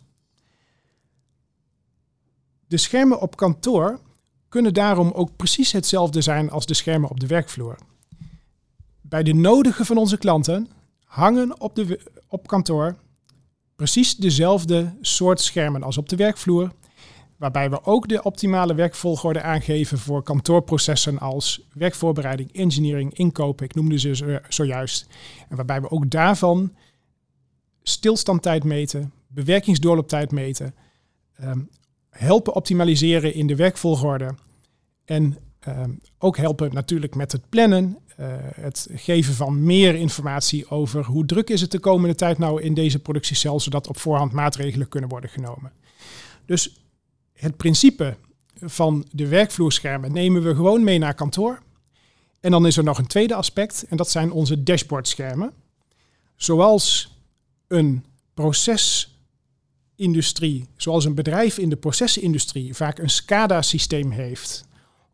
De 2.67 2.77
schermen 2.77 3.21
op 3.21 3.37
kantoor 3.37 4.01
kunnen 4.49 4.75
daarom 4.75 5.11
ook 5.11 5.37
precies 5.37 5.73
hetzelfde 5.73 6.21
zijn 6.21 6.51
als 6.51 6.67
de 6.67 6.75
schermen 6.75 7.11
op 7.11 7.21
de 7.21 7.27
werkvloer. 7.27 7.79
Bij 9.01 9.23
de 9.23 9.35
nodige 9.35 9.85
van 9.85 9.97
onze 9.97 10.19
klanten 10.19 10.69
hangen 11.05 11.61
op, 11.61 11.75
de, 11.75 12.01
op 12.29 12.47
kantoor 12.47 12.97
precies 13.77 14.17
dezelfde 14.17 14.97
soort 15.01 15.41
schermen 15.41 15.83
als 15.83 15.99
op 15.99 16.09
de 16.09 16.17
werkvloer, 16.17 16.73
waarbij 17.41 17.71
we 17.71 17.85
ook 17.85 18.09
de 18.09 18.23
optimale 18.23 18.75
werkvolgorde 18.75 19.43
aangeven 19.43 19.99
voor 19.99 20.23
kantoorprocessen 20.23 21.19
als 21.19 21.67
werkvoorbereiding, 21.73 22.53
engineering, 22.53 23.15
inkopen, 23.15 23.65
ik 23.65 23.75
noemde 23.75 23.99
ze 23.99 24.41
zojuist. 24.49 25.07
En 25.49 25.57
waarbij 25.57 25.81
we 25.81 25.91
ook 25.91 26.11
daarvan 26.11 26.75
stilstandtijd 27.83 28.65
meten, 28.65 29.13
bewerkingsdoorlooptijd 29.27 30.31
meten, 30.31 30.75
um, 31.43 31.69
helpen 32.11 32.55
optimaliseren 32.55 33.35
in 33.35 33.47
de 33.47 33.57
werkvolgorde 33.57 34.35
en 35.05 35.37
um, 35.69 36.01
ook 36.19 36.37
helpen 36.37 36.75
natuurlijk 36.75 37.15
met 37.15 37.33
het 37.33 37.49
plannen, 37.49 37.99
uh, 38.19 38.27
het 38.55 38.89
geven 38.95 39.35
van 39.35 39.65
meer 39.65 39.95
informatie 39.95 40.71
over 40.71 41.05
hoe 41.05 41.27
druk 41.27 41.51
is 41.51 41.61
het 41.61 41.71
de 41.71 41.79
komende 41.79 42.15
tijd 42.15 42.39
nou 42.39 42.63
in 42.63 42.75
deze 42.75 42.99
productiecel, 42.99 43.61
zodat 43.61 43.89
op 43.89 43.99
voorhand 43.99 44.33
maatregelen 44.33 44.89
kunnen 44.89 45.11
worden 45.11 45.31
genomen. 45.31 45.73
Dus 46.47 46.80
het 47.41 47.57
principe 47.57 48.17
van 48.61 49.07
de 49.11 49.29
werkvloerschermen 49.29 50.13
nemen 50.13 50.43
we 50.43 50.55
gewoon 50.55 50.85
mee 50.85 50.99
naar 50.99 51.15
kantoor. 51.15 51.63
En 52.41 52.51
dan 52.51 52.67
is 52.67 52.77
er 52.77 52.85
nog 52.85 52.99
een 52.99 53.07
tweede 53.07 53.35
aspect 53.35 53.85
en 53.89 53.97
dat 53.97 54.11
zijn 54.11 54.33
onze 54.33 54.63
dashboardschermen. 54.63 55.53
Zoals 56.37 57.15
een 57.67 58.05
procesindustrie, 58.35 60.69
zoals 60.77 61.05
een 61.05 61.15
bedrijf 61.15 61.59
in 61.59 61.69
de 61.69 61.77
procesindustrie 61.77 62.75
vaak 62.75 62.99
een 62.99 63.11
SCADA-systeem 63.11 64.11
heeft 64.11 64.65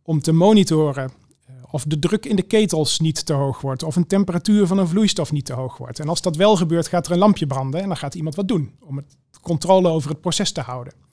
om 0.02 0.20
te 0.20 0.32
monitoren 0.32 1.12
eh, 1.46 1.54
of 1.70 1.84
de 1.84 1.98
druk 1.98 2.26
in 2.26 2.36
de 2.36 2.42
ketels 2.42 2.98
niet 2.98 3.26
te 3.26 3.32
hoog 3.32 3.60
wordt 3.60 3.82
of 3.82 3.96
een 3.96 4.06
temperatuur 4.06 4.66
van 4.66 4.78
een 4.78 4.88
vloeistof 4.88 5.32
niet 5.32 5.44
te 5.44 5.52
hoog 5.52 5.76
wordt. 5.76 5.98
En 5.98 6.08
als 6.08 6.22
dat 6.22 6.36
wel 6.36 6.56
gebeurt, 6.56 6.88
gaat 6.88 7.06
er 7.06 7.12
een 7.12 7.18
lampje 7.18 7.46
branden 7.46 7.80
en 7.80 7.88
dan 7.88 7.96
gaat 7.96 8.14
iemand 8.14 8.34
wat 8.34 8.48
doen 8.48 8.74
om 8.80 8.96
het 8.96 9.16
controle 9.40 9.88
over 9.88 10.10
het 10.10 10.20
proces 10.20 10.52
te 10.52 10.60
houden. 10.60 11.05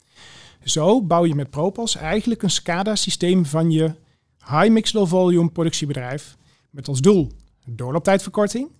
Zo 0.64 1.02
bouw 1.02 1.24
je 1.24 1.34
met 1.34 1.50
Propos 1.50 1.96
eigenlijk 1.96 2.42
een 2.42 2.50
SCADA-systeem 2.50 3.46
van 3.46 3.70
je 3.70 3.94
high 4.38 4.70
mix 4.70 4.92
low 4.92 5.06
volume 5.06 5.50
productiebedrijf 5.50 6.36
met 6.70 6.88
als 6.88 7.00
doel 7.00 7.32
doorlooptijdverkorting. 7.66 8.70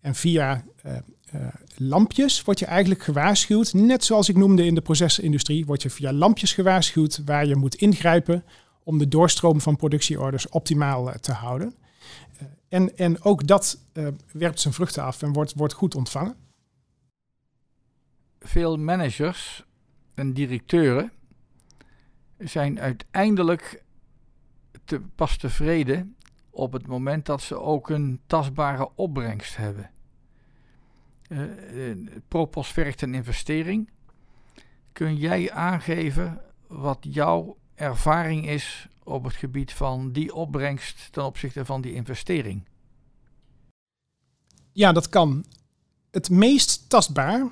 En 0.00 0.14
via 0.14 0.64
uh, 0.86 0.92
uh, 1.34 1.46
lampjes 1.76 2.42
word 2.42 2.58
je 2.58 2.66
eigenlijk 2.66 3.02
gewaarschuwd, 3.02 3.72
net 3.72 4.04
zoals 4.04 4.28
ik 4.28 4.36
noemde 4.36 4.64
in 4.64 4.74
de 4.74 4.80
procesindustrie, 4.80 5.66
word 5.66 5.82
je 5.82 5.90
via 5.90 6.12
lampjes 6.12 6.52
gewaarschuwd 6.52 7.22
waar 7.24 7.46
je 7.46 7.56
moet 7.56 7.74
ingrijpen 7.74 8.44
om 8.84 8.98
de 8.98 9.08
doorstroom 9.08 9.60
van 9.60 9.76
productieorders 9.76 10.48
optimaal 10.48 11.08
uh, 11.08 11.14
te 11.14 11.32
houden. 11.32 11.74
en, 12.68 12.96
en 12.96 13.22
ook 13.22 13.46
dat 13.46 13.78
werpt 14.32 14.60
zijn 14.60 14.74
vruchten 14.74 15.02
af 15.02 15.22
en 15.22 15.32
wordt, 15.32 15.54
wordt 15.54 15.74
goed 15.74 15.94
ontvangen. 15.94 16.36
Veel 18.38 18.76
managers 18.76 19.64
en 20.14 20.32
directeuren 20.32 21.12
zijn 22.40 22.80
uiteindelijk 22.80 23.82
te, 24.84 25.00
pas 25.00 25.36
tevreden 25.36 26.16
op 26.50 26.72
het 26.72 26.86
moment 26.86 27.26
dat 27.26 27.42
ze 27.42 27.60
ook 27.60 27.90
een 27.90 28.20
tastbare 28.26 28.90
opbrengst 28.94 29.56
hebben. 29.56 29.90
Uh, 31.28 32.08
Propos 32.28 32.72
vergt 32.72 33.02
een 33.02 33.14
investering. 33.14 33.90
Kun 34.92 35.16
jij 35.16 35.52
aangeven 35.52 36.40
wat 36.66 36.98
jouw 37.00 37.56
ervaring 37.74 38.48
is 38.48 38.88
op 39.04 39.24
het 39.24 39.34
gebied 39.34 39.72
van 39.72 40.12
die 40.12 40.34
opbrengst 40.34 41.12
ten 41.12 41.24
opzichte 41.24 41.64
van 41.64 41.80
die 41.80 41.92
investering? 41.92 42.68
Ja, 44.72 44.92
dat 44.92 45.08
kan. 45.08 45.44
Het 46.10 46.30
meest 46.30 46.88
tastbaar 46.88 47.46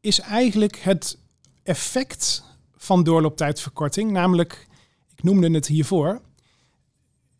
is 0.00 0.20
eigenlijk 0.20 0.76
het 0.76 1.18
effect 1.62 2.44
van 2.86 3.04
doorlooptijdverkorting, 3.04 4.10
namelijk, 4.10 4.66
ik 5.16 5.22
noemde 5.22 5.50
het 5.50 5.66
hiervoor, 5.66 6.20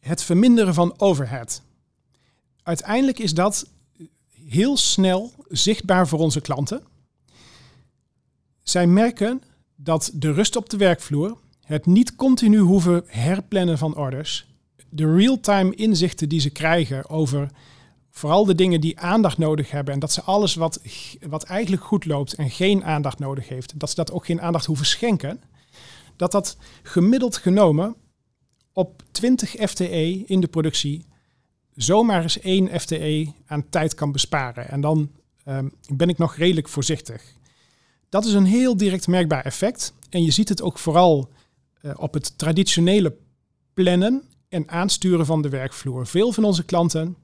het 0.01 0.23
verminderen 0.23 0.75
van 0.75 0.95
overhead. 1.01 1.63
Uiteindelijk 2.63 3.19
is 3.19 3.35
dat 3.35 3.71
heel 4.47 4.77
snel 4.77 5.33
zichtbaar 5.49 6.09
voor 6.09 6.19
onze 6.19 6.41
klanten. 6.41 6.83
Zij 8.63 8.87
merken 8.87 9.43
dat 9.77 10.11
de 10.15 10.33
rust 10.33 10.57
op 10.57 10.71
de 10.71 10.77
werkvloer, 10.77 11.37
het 11.61 11.87
niet 11.87 12.17
continu 12.17 12.59
hoeven 12.59 13.05
herplannen 13.07 13.79
van 13.79 13.97
orders, 13.97 14.47
de 14.89 15.15
real-time 15.15 15.75
inzichten 15.75 16.29
die 16.29 16.41
ze 16.41 16.51
krijgen 16.51 17.09
over 17.09 17.51
vooral 18.17 18.45
de 18.45 18.55
dingen 18.55 18.81
die 18.81 18.99
aandacht 18.99 19.39
nodig 19.39 19.71
hebben 19.71 19.95
en 19.95 20.01
dat 20.01 20.13
ze 20.13 20.23
alles 20.23 20.55
wat, 20.55 20.81
wat 21.29 21.43
eigenlijk 21.43 21.83
goed 21.83 22.05
loopt 22.05 22.35
en 22.35 22.51
geen 22.51 22.85
aandacht 22.85 23.19
nodig 23.19 23.49
heeft, 23.49 23.79
dat 23.81 23.89
ze 23.89 23.95
dat 23.95 24.13
ook 24.13 24.27
geen 24.27 24.41
aandacht 24.41 24.67
hoeven 24.67 24.87
schenken, 24.87 25.41
dat 26.17 26.33
dat 26.33 26.57
gemiddeld 26.83 27.37
genomen 27.37 27.95
op 28.73 29.03
20 29.11 29.51
FTE 29.51 30.23
in 30.27 30.41
de 30.41 30.47
productie 30.47 31.07
zomaar 31.75 32.23
eens 32.23 32.41
één 32.41 32.81
FTE 32.81 33.33
aan 33.47 33.69
tijd 33.69 33.95
kan 33.95 34.13
besparen. 34.13 34.69
En 34.69 34.81
dan 34.81 35.11
um, 35.49 35.73
ben 35.93 36.09
ik 36.09 36.19
nog 36.19 36.37
redelijk 36.37 36.69
voorzichtig. 36.69 37.23
Dat 38.09 38.25
is 38.25 38.33
een 38.33 38.45
heel 38.47 38.77
direct 38.77 39.07
merkbaar 39.07 39.45
effect. 39.45 39.95
En 40.11 40.23
je 40.23 40.31
ziet 40.31 40.49
het 40.49 40.63
ook 40.63 40.79
vooral 40.79 41.31
uh, 41.83 41.93
op 41.97 42.15
het 42.15 42.39
traditionele 42.39 43.17
plannen 43.75 44.23
en 44.49 44.69
aansturen 44.69 45.27
van 45.27 45.43
de 45.43 45.49
werkvloer. 45.49 46.07
Veel 46.07 46.33
van 46.33 46.45
onze 46.45 46.65
klanten 46.65 47.17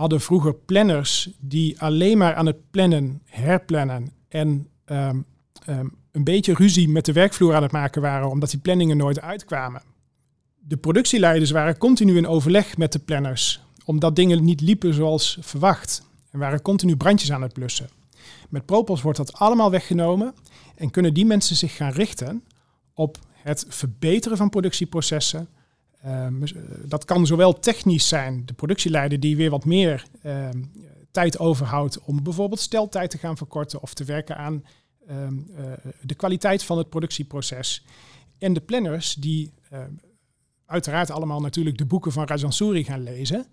hadden 0.00 0.20
vroeger 0.20 0.54
planners 0.54 1.30
die 1.38 1.80
alleen 1.80 2.18
maar 2.18 2.34
aan 2.34 2.46
het 2.46 2.70
plannen, 2.70 3.22
herplannen 3.24 4.12
en 4.28 4.68
ehm, 4.84 5.20
ehm, 5.64 5.86
een 6.12 6.24
beetje 6.24 6.54
ruzie 6.54 6.88
met 6.88 7.04
de 7.04 7.12
werkvloer 7.12 7.54
aan 7.54 7.62
het 7.62 7.72
maken 7.72 8.02
waren, 8.02 8.30
omdat 8.30 8.50
die 8.50 8.60
planningen 8.60 8.96
nooit 8.96 9.20
uitkwamen. 9.20 9.82
De 10.58 10.76
productieleiders 10.76 11.50
waren 11.50 11.78
continu 11.78 12.16
in 12.16 12.26
overleg 12.26 12.76
met 12.76 12.92
de 12.92 12.98
planners, 12.98 13.60
omdat 13.84 14.16
dingen 14.16 14.44
niet 14.44 14.60
liepen 14.60 14.94
zoals 14.94 15.38
verwacht 15.40 16.02
en 16.30 16.38
waren 16.38 16.62
continu 16.62 16.96
brandjes 16.96 17.32
aan 17.32 17.42
het 17.42 17.52
blussen. 17.52 17.88
Met 18.48 18.66
Propos 18.66 19.02
wordt 19.02 19.18
dat 19.18 19.32
allemaal 19.32 19.70
weggenomen 19.70 20.34
en 20.74 20.90
kunnen 20.90 21.14
die 21.14 21.26
mensen 21.26 21.56
zich 21.56 21.76
gaan 21.76 21.92
richten 21.92 22.44
op 22.94 23.18
het 23.32 23.64
verbeteren 23.68 24.36
van 24.36 24.50
productieprocessen. 24.50 25.48
Ehm, 26.02 26.42
eh, 26.42 26.50
dat 26.84 27.04
kan 27.04 27.26
zowel 27.26 27.58
technisch 27.58 28.08
zijn, 28.08 28.46
de 28.46 28.52
productieleider 28.52 29.20
die 29.20 29.36
weer 29.36 29.50
wat 29.50 29.64
meer 29.64 30.04
ehm, 30.22 30.62
tijd 31.10 31.38
overhoudt 31.38 32.00
om 32.00 32.22
bijvoorbeeld 32.22 32.60
steltijd 32.60 33.10
te 33.10 33.18
gaan 33.18 33.36
verkorten 33.36 33.82
of 33.82 33.94
te 33.94 34.04
werken 34.04 34.36
aan 34.36 34.64
ehm, 35.06 35.38
eh, 35.56 35.72
de 36.02 36.14
kwaliteit 36.14 36.62
van 36.62 36.78
het 36.78 36.88
productieproces. 36.88 37.84
En 38.38 38.52
de 38.52 38.60
planners 38.60 39.14
die 39.14 39.52
uiteraard 40.66 41.10
allemaal 41.10 41.40
natuurlijk 41.40 41.78
de 41.78 41.86
boeken 41.86 42.12
van 42.12 42.26
Rajan 42.26 42.52
Suri 42.52 42.84
gaan 42.84 43.02
lezen. 43.02 43.46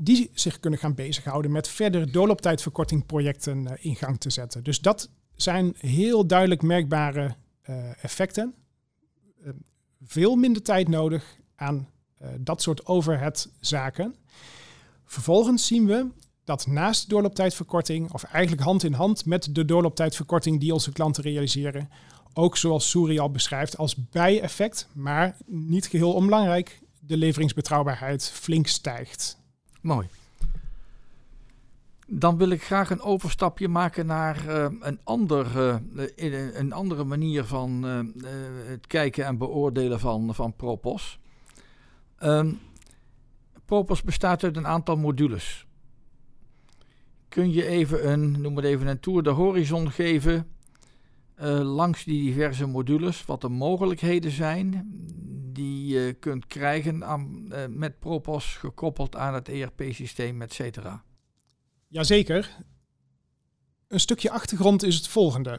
die 0.00 0.30
zich 0.32 0.60
kunnen 0.60 0.78
gaan 0.78 0.94
bezighouden 0.94 1.52
met 1.52 1.68
verdere 1.68 2.06
doorlooptijdverkortingprojecten 2.06 3.62
uh, 3.62 3.72
in 3.78 3.96
gang 3.96 4.20
te 4.20 4.30
zetten. 4.30 4.64
Dus 4.64 4.80
dat 4.80 5.10
zijn 5.34 5.74
heel 5.78 6.26
duidelijk 6.26 6.62
merkbare 6.62 7.34
effecten 8.00 8.54
veel 10.04 10.36
minder 10.36 10.62
tijd 10.62 10.88
nodig 10.88 11.38
aan 11.56 11.88
uh, 12.22 12.28
dat 12.40 12.62
soort 12.62 12.86
overheadzaken. 12.86 14.14
Vervolgens 15.04 15.66
zien 15.66 15.86
we 15.86 16.06
dat 16.44 16.66
naast 16.66 17.02
de 17.02 17.08
doorlooptijdverkorting, 17.08 18.12
of 18.12 18.22
eigenlijk 18.22 18.62
hand 18.62 18.84
in 18.84 18.92
hand 18.92 19.24
met 19.24 19.54
de 19.54 19.64
doorlooptijdverkorting 19.64 20.60
die 20.60 20.72
onze 20.72 20.92
klanten 20.92 21.22
realiseren, 21.22 21.90
ook 22.32 22.56
zoals 22.56 22.90
Suri 22.90 23.18
al 23.18 23.30
beschrijft, 23.30 23.76
als 23.76 23.96
bijeffect, 24.10 24.88
maar 24.92 25.36
niet 25.46 25.86
geheel 25.86 26.12
onbelangrijk, 26.12 26.80
de 27.00 27.16
leveringsbetrouwbaarheid 27.16 28.30
flink 28.30 28.66
stijgt. 28.66 29.38
Mooi. 29.80 30.06
Dan 32.12 32.36
wil 32.36 32.50
ik 32.50 32.62
graag 32.62 32.90
een 32.90 33.00
overstapje 33.00 33.68
maken 33.68 34.06
naar 34.06 34.46
uh, 34.46 34.66
een, 34.80 35.00
ander, 35.04 35.46
uh, 35.56 36.54
een 36.54 36.72
andere 36.72 37.04
manier 37.04 37.44
van 37.44 37.86
uh, 37.86 38.00
het 38.68 38.86
kijken 38.86 39.24
en 39.24 39.38
beoordelen 39.38 40.00
van, 40.00 40.34
van 40.34 40.56
Propos. 40.56 41.20
Um, 42.22 42.58
Propos 43.64 44.02
bestaat 44.02 44.44
uit 44.44 44.56
een 44.56 44.66
aantal 44.66 44.96
modules. 44.96 45.66
Kun 47.28 47.52
je 47.52 47.66
even 47.66 48.10
een, 48.10 48.40
noem 48.40 48.56
het 48.56 48.64
even 48.64 48.86
een 48.86 49.00
tour 49.00 49.22
de 49.22 49.30
horizon 49.30 49.90
geven 49.90 50.50
langs 51.62 52.04
die 52.04 52.22
diverse 52.22 52.66
modules, 52.66 53.24
wat 53.24 53.40
de 53.40 53.48
mogelijkheden 53.48 54.30
zijn 54.30 54.90
die 55.52 55.86
je 55.86 56.12
kunt 56.12 56.46
krijgen 56.46 57.04
met 57.68 57.98
Propos 57.98 58.56
gekoppeld 58.56 59.16
aan 59.16 59.34
het 59.34 59.48
ERP-systeem, 59.48 60.42
et 60.42 60.52
cetera? 60.52 61.04
Jazeker. 61.90 62.56
Een 63.88 64.00
stukje 64.00 64.30
achtergrond 64.30 64.82
is 64.82 64.96
het 64.96 65.08
volgende. 65.08 65.58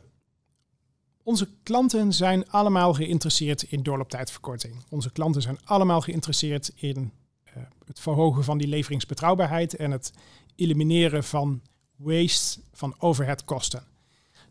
Onze 1.24 1.50
klanten 1.64 2.14
zijn 2.14 2.50
allemaal 2.50 2.94
geïnteresseerd 2.94 3.62
in 3.64 3.84
doorlooptijdverkorting. 3.84 4.86
Onze 4.90 5.12
klanten 5.12 5.42
zijn 5.42 5.60
allemaal 5.64 6.02
geïnteresseerd 6.02 6.72
in 6.76 7.14
uh, 7.58 7.64
het 7.86 8.00
verhogen 8.00 8.44
van 8.44 8.58
die 8.58 8.68
leveringsbetrouwbaarheid 8.68 9.76
en 9.76 9.92
het 9.92 10.14
elimineren 10.56 11.24
van 11.24 11.62
waste, 11.96 12.60
van 12.74 12.96
overheadkosten. 12.98 13.84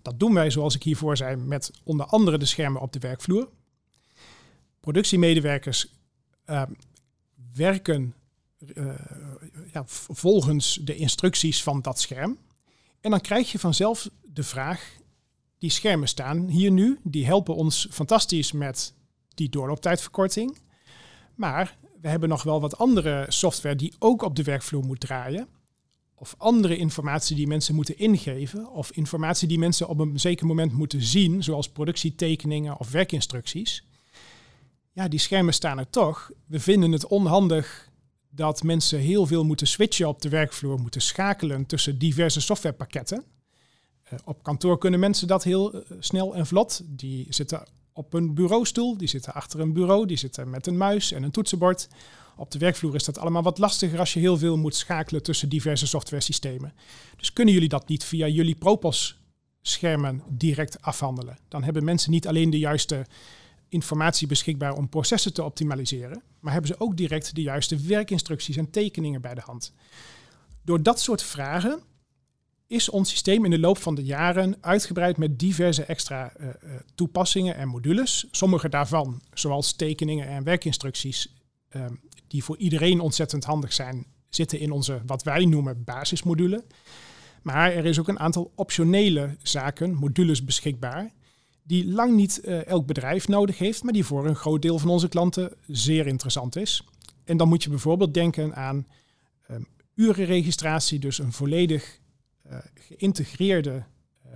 Dat 0.02 0.18
doen 0.18 0.34
wij, 0.34 0.50
zoals 0.50 0.74
ik 0.74 0.82
hiervoor 0.82 1.16
zei, 1.16 1.36
met 1.36 1.70
onder 1.82 2.06
andere 2.06 2.38
de 2.38 2.44
schermen 2.44 2.82
op 2.82 2.92
de 2.92 2.98
werkvloer. 2.98 3.48
Productiemedewerkers 4.80 5.94
uh, 6.46 6.62
werken 7.54 8.14
ja, 9.72 9.82
volgens 9.86 10.78
de 10.82 10.96
instructies 10.96 11.62
van 11.62 11.80
dat 11.82 12.00
scherm. 12.00 12.38
En 13.00 13.10
dan 13.10 13.20
krijg 13.20 13.52
je 13.52 13.58
vanzelf 13.58 14.10
de 14.22 14.42
vraag, 14.42 14.98
die 15.58 15.70
schermen 15.70 16.08
staan 16.08 16.48
hier 16.48 16.70
nu, 16.70 16.98
die 17.02 17.26
helpen 17.26 17.54
ons 17.54 17.88
fantastisch 17.90 18.52
met 18.52 18.94
die 19.34 19.48
doorlooptijdverkorting. 19.48 20.58
Maar 21.34 21.78
we 22.00 22.08
hebben 22.08 22.28
nog 22.28 22.42
wel 22.42 22.60
wat 22.60 22.78
andere 22.78 23.26
software 23.28 23.76
die 23.76 23.94
ook 23.98 24.22
op 24.22 24.36
de 24.36 24.42
werkvloer 24.42 24.84
moet 24.84 25.00
draaien. 25.00 25.48
Of 26.14 26.34
andere 26.38 26.76
informatie 26.76 27.36
die 27.36 27.46
mensen 27.46 27.74
moeten 27.74 27.98
ingeven. 27.98 28.70
Of 28.70 28.90
informatie 28.90 29.48
die 29.48 29.58
mensen 29.58 29.88
op 29.88 29.98
een 29.98 30.20
zeker 30.20 30.46
moment 30.46 30.72
moeten 30.72 31.02
zien, 31.02 31.42
zoals 31.42 31.68
productietekeningen 31.68 32.78
of 32.78 32.90
werkinstructies. 32.90 33.84
Ja, 34.92 35.08
die 35.08 35.18
schermen 35.18 35.54
staan 35.54 35.78
er 35.78 35.90
toch. 35.90 36.30
We 36.46 36.60
vinden 36.60 36.92
het 36.92 37.06
onhandig 37.06 37.89
dat 38.30 38.62
mensen 38.62 38.98
heel 38.98 39.26
veel 39.26 39.44
moeten 39.44 39.66
switchen 39.66 40.08
op 40.08 40.22
de 40.22 40.28
werkvloer, 40.28 40.78
moeten 40.78 41.02
schakelen 41.02 41.66
tussen 41.66 41.98
diverse 41.98 42.40
softwarepakketten. 42.40 43.24
Uh, 44.12 44.18
op 44.24 44.42
kantoor 44.42 44.78
kunnen 44.78 45.00
mensen 45.00 45.26
dat 45.26 45.44
heel 45.44 45.74
uh, 45.74 45.80
snel 45.98 46.34
en 46.34 46.46
vlot. 46.46 46.80
Die 46.84 47.26
zitten 47.28 47.66
op 47.92 48.14
een 48.14 48.34
bureaustoel, 48.34 48.96
die 48.96 49.08
zitten 49.08 49.34
achter 49.34 49.60
een 49.60 49.72
bureau, 49.72 50.06
die 50.06 50.16
zitten 50.16 50.50
met 50.50 50.66
een 50.66 50.76
muis 50.76 51.12
en 51.12 51.22
een 51.22 51.30
toetsenbord. 51.30 51.88
Op 52.36 52.50
de 52.50 52.58
werkvloer 52.58 52.94
is 52.94 53.04
dat 53.04 53.18
allemaal 53.18 53.42
wat 53.42 53.58
lastiger 53.58 53.98
als 53.98 54.12
je 54.12 54.20
heel 54.20 54.38
veel 54.38 54.56
moet 54.56 54.74
schakelen 54.74 55.22
tussen 55.22 55.48
diverse 55.48 55.86
softwaresystemen. 55.86 56.74
Dus 57.16 57.32
kunnen 57.32 57.54
jullie 57.54 57.68
dat 57.68 57.88
niet 57.88 58.04
via 58.04 58.26
jullie 58.26 58.54
Propos 58.54 59.18
schermen 59.62 60.22
direct 60.28 60.82
afhandelen? 60.82 61.38
Dan 61.48 61.62
hebben 61.62 61.84
mensen 61.84 62.10
niet 62.10 62.26
alleen 62.26 62.50
de 62.50 62.58
juiste 62.58 63.06
informatie 63.70 64.26
beschikbaar 64.26 64.76
om 64.76 64.88
processen 64.88 65.32
te 65.32 65.42
optimaliseren, 65.42 66.22
maar 66.40 66.52
hebben 66.52 66.70
ze 66.70 66.80
ook 66.80 66.96
direct 66.96 67.34
de 67.34 67.42
juiste 67.42 67.76
werkinstructies 67.76 68.56
en 68.56 68.70
tekeningen 68.70 69.20
bij 69.20 69.34
de 69.34 69.40
hand. 69.44 69.72
Door 70.62 70.82
dat 70.82 71.00
soort 71.00 71.22
vragen 71.22 71.82
is 72.66 72.88
ons 72.88 73.10
systeem 73.10 73.44
in 73.44 73.50
de 73.50 73.58
loop 73.58 73.78
van 73.78 73.94
de 73.94 74.04
jaren 74.04 74.56
uitgebreid 74.60 75.16
met 75.16 75.38
diverse 75.38 75.84
extra 75.84 76.32
uh, 76.40 76.48
toepassingen 76.94 77.56
en 77.56 77.68
modules. 77.68 78.26
Sommige 78.30 78.68
daarvan, 78.68 79.22
zoals 79.32 79.72
tekeningen 79.72 80.28
en 80.28 80.44
werkinstructies, 80.44 81.34
uh, 81.70 81.84
die 82.26 82.44
voor 82.44 82.56
iedereen 82.56 83.00
ontzettend 83.00 83.44
handig 83.44 83.72
zijn, 83.72 84.06
zitten 84.28 84.58
in 84.58 84.70
onze 84.70 85.02
wat 85.06 85.22
wij 85.22 85.44
noemen 85.44 85.84
basismodule. 85.84 86.64
Maar 87.42 87.72
er 87.72 87.86
is 87.86 87.98
ook 87.98 88.08
een 88.08 88.18
aantal 88.18 88.52
optionele 88.54 89.36
zaken, 89.42 89.94
modules 89.94 90.44
beschikbaar, 90.44 91.10
die 91.62 91.92
lang 91.92 92.14
niet 92.14 92.40
uh, 92.44 92.66
elk 92.66 92.86
bedrijf 92.86 93.28
nodig 93.28 93.58
heeft, 93.58 93.82
maar 93.82 93.92
die 93.92 94.04
voor 94.04 94.26
een 94.26 94.36
groot 94.36 94.62
deel 94.62 94.78
van 94.78 94.88
onze 94.88 95.08
klanten 95.08 95.52
zeer 95.66 96.06
interessant 96.06 96.56
is. 96.56 96.84
En 97.24 97.36
dan 97.36 97.48
moet 97.48 97.62
je 97.62 97.70
bijvoorbeeld 97.70 98.14
denken 98.14 98.54
aan 98.54 98.86
um, 99.50 99.66
urenregistratie, 99.94 100.98
dus 100.98 101.18
een 101.18 101.32
volledig 101.32 102.00
uh, 102.46 102.58
geïntegreerde 102.74 103.84
uh, 104.26 104.32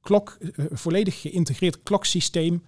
klok, 0.00 0.38
volledig 0.70 1.20
geïntegreerd 1.20 1.82
kloksysteem 1.82 2.64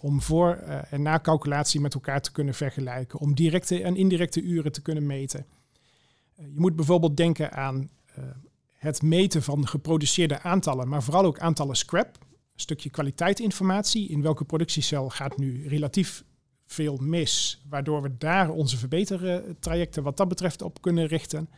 om 0.00 0.22
voor- 0.22 0.54
en 0.90 1.02
na-calculatie 1.02 1.80
met 1.80 1.94
elkaar 1.94 2.20
te 2.20 2.32
kunnen 2.32 2.54
vergelijken, 2.54 3.18
om 3.18 3.34
directe 3.34 3.82
en 3.82 3.96
indirecte 3.96 4.42
uren 4.42 4.72
te 4.72 4.82
kunnen 4.82 5.06
meten. 5.06 5.46
je 6.34 6.60
moet 6.60 6.76
bijvoorbeeld 6.76 7.16
denken 7.16 7.52
aan 7.52 7.90
het 8.72 9.02
meten 9.02 9.42
van 9.42 9.68
geproduceerde 9.68 10.40
aantallen, 10.40 10.88
maar 10.88 11.02
vooral 11.02 11.24
ook 11.24 11.38
aantallen 11.38 11.76
scrap 11.76 12.23
stukje 12.54 12.90
kwaliteitinformatie. 12.90 14.08
In 14.08 14.22
welke 14.22 14.44
productiecel 14.44 15.08
gaat 15.08 15.36
nu 15.36 15.68
relatief 15.68 16.24
veel 16.66 16.96
mis, 16.96 17.62
waardoor 17.68 18.02
we 18.02 18.16
daar 18.18 18.50
onze 18.50 18.76
verbetertrajecten 18.76 20.02
wat 20.02 20.16
dat 20.16 20.28
betreft 20.28 20.62
op 20.62 20.82
kunnen 20.82 21.06
richten. 21.06 21.48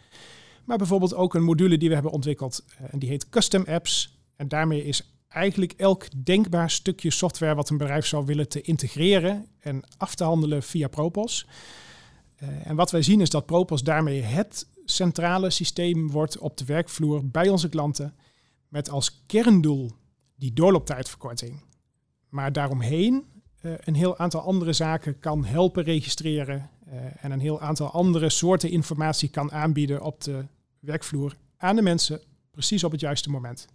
Maar 0.65 0.79
bijvoorbeeld 0.79 1.15
ook 1.15 1.35
een 1.35 1.43
module 1.43 1.79
die 1.79 1.89
we 1.89 1.95
hebben 1.95 2.13
ontwikkeld 2.13 2.65
eh, 2.69 2.93
en 2.93 2.99
die 2.99 3.09
heet 3.09 3.29
Custom 3.29 3.65
Apps. 3.67 4.19
En 4.37 4.49
daarmee 4.49 4.85
is 4.85 5.17
eigenlijk 5.29 5.73
elk 5.73 6.07
denkbaar 6.25 6.71
stukje 6.71 7.11
software 7.11 7.55
wat 7.55 7.71
een 7.71 7.77
bedrijf 7.77 8.07
zou 8.07 8.25
willen 8.25 8.49
te 8.49 8.61
integreren 8.61 9.47
en 9.59 9.83
af 9.97 10.15
te 10.15 10.25
handelen 10.25 10.63
via 10.63 10.89
Propos. 10.89 11.47
Uh, 12.43 12.49
en 12.67 12.77
wat 12.77 12.91
wij 12.91 13.03
zien 13.03 13.21
is 13.21 13.31
dat 13.31 13.47
Propos 13.47 13.83
daarmee 13.83 14.21
het 14.21 14.67
centrale 14.85 15.51
systeem 15.51 16.11
wordt 16.11 16.39
op 16.39 16.57
de 16.57 16.65
werkvloer 16.65 17.29
bij 17.29 17.49
onze 17.49 17.69
klanten 17.69 18.15
met 18.69 18.91
als 18.91 19.23
kerndoel 19.27 19.91
die 20.37 20.53
doorlooptijdverkorting. 20.53 21.63
Maar 22.29 22.53
daaromheen 22.53 23.25
uh, 23.63 23.73
een 23.79 23.95
heel 23.95 24.19
aantal 24.19 24.41
andere 24.41 24.73
zaken 24.73 25.19
kan 25.19 25.45
helpen 25.45 25.85
registreren 25.85 26.71
uh, 26.89 27.25
en 27.25 27.31
een 27.31 27.41
heel 27.41 27.61
aantal 27.61 27.91
andere 27.91 28.31
soorten 28.31 28.71
informatie 28.71 29.29
kan 29.29 29.53
aanbieden 29.53 30.03
op 30.03 30.25
de 30.25 30.45
werkvloer 30.81 31.37
aan 31.57 31.77
de 31.77 31.83
mensen, 31.83 32.21
precies 32.51 32.85
op 32.85 32.93
het 32.93 33.01
juiste 33.01 33.31
moment. 33.31 33.67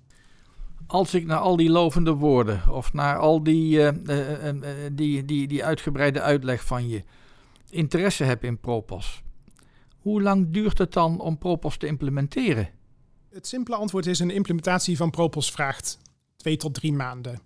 Als 0.88 1.14
ik 1.14 1.26
naar 1.26 1.38
al 1.38 1.55
die 1.55 1.70
lovende 1.70 2.14
woorden 2.14 2.70
of 2.70 2.93
naar 2.93 3.18
al 3.18 3.43
die, 3.43 3.78
uh, 3.80 3.89
die, 4.91 5.26
die, 5.26 5.47
die 5.47 5.66
uitgebreide 5.66 6.22
uitleg 6.22 6.66
van 6.66 6.88
je 6.88 7.03
interesse 7.70 8.24
heb 8.24 8.43
in 8.43 8.59
Propos, 8.59 9.24
Hoe 9.97 10.22
lang 10.22 10.47
duurt 10.49 10.78
het 10.78 10.93
dan 10.93 11.20
om 11.20 11.38
Propos 11.38 11.78
te 11.78 11.88
implementeren? 11.88 12.70
Het 13.30 13.47
simpele 13.47 13.76
antwoord 13.76 14.05
is: 14.05 14.20
een 14.20 14.32
implementatie 14.32 14.97
van 14.97 15.09
Propos 15.09 15.51
vraagt 15.51 15.99
twee 16.42 16.58
tot 16.58 16.74
drie 16.74 16.94
maanden. 16.94 17.42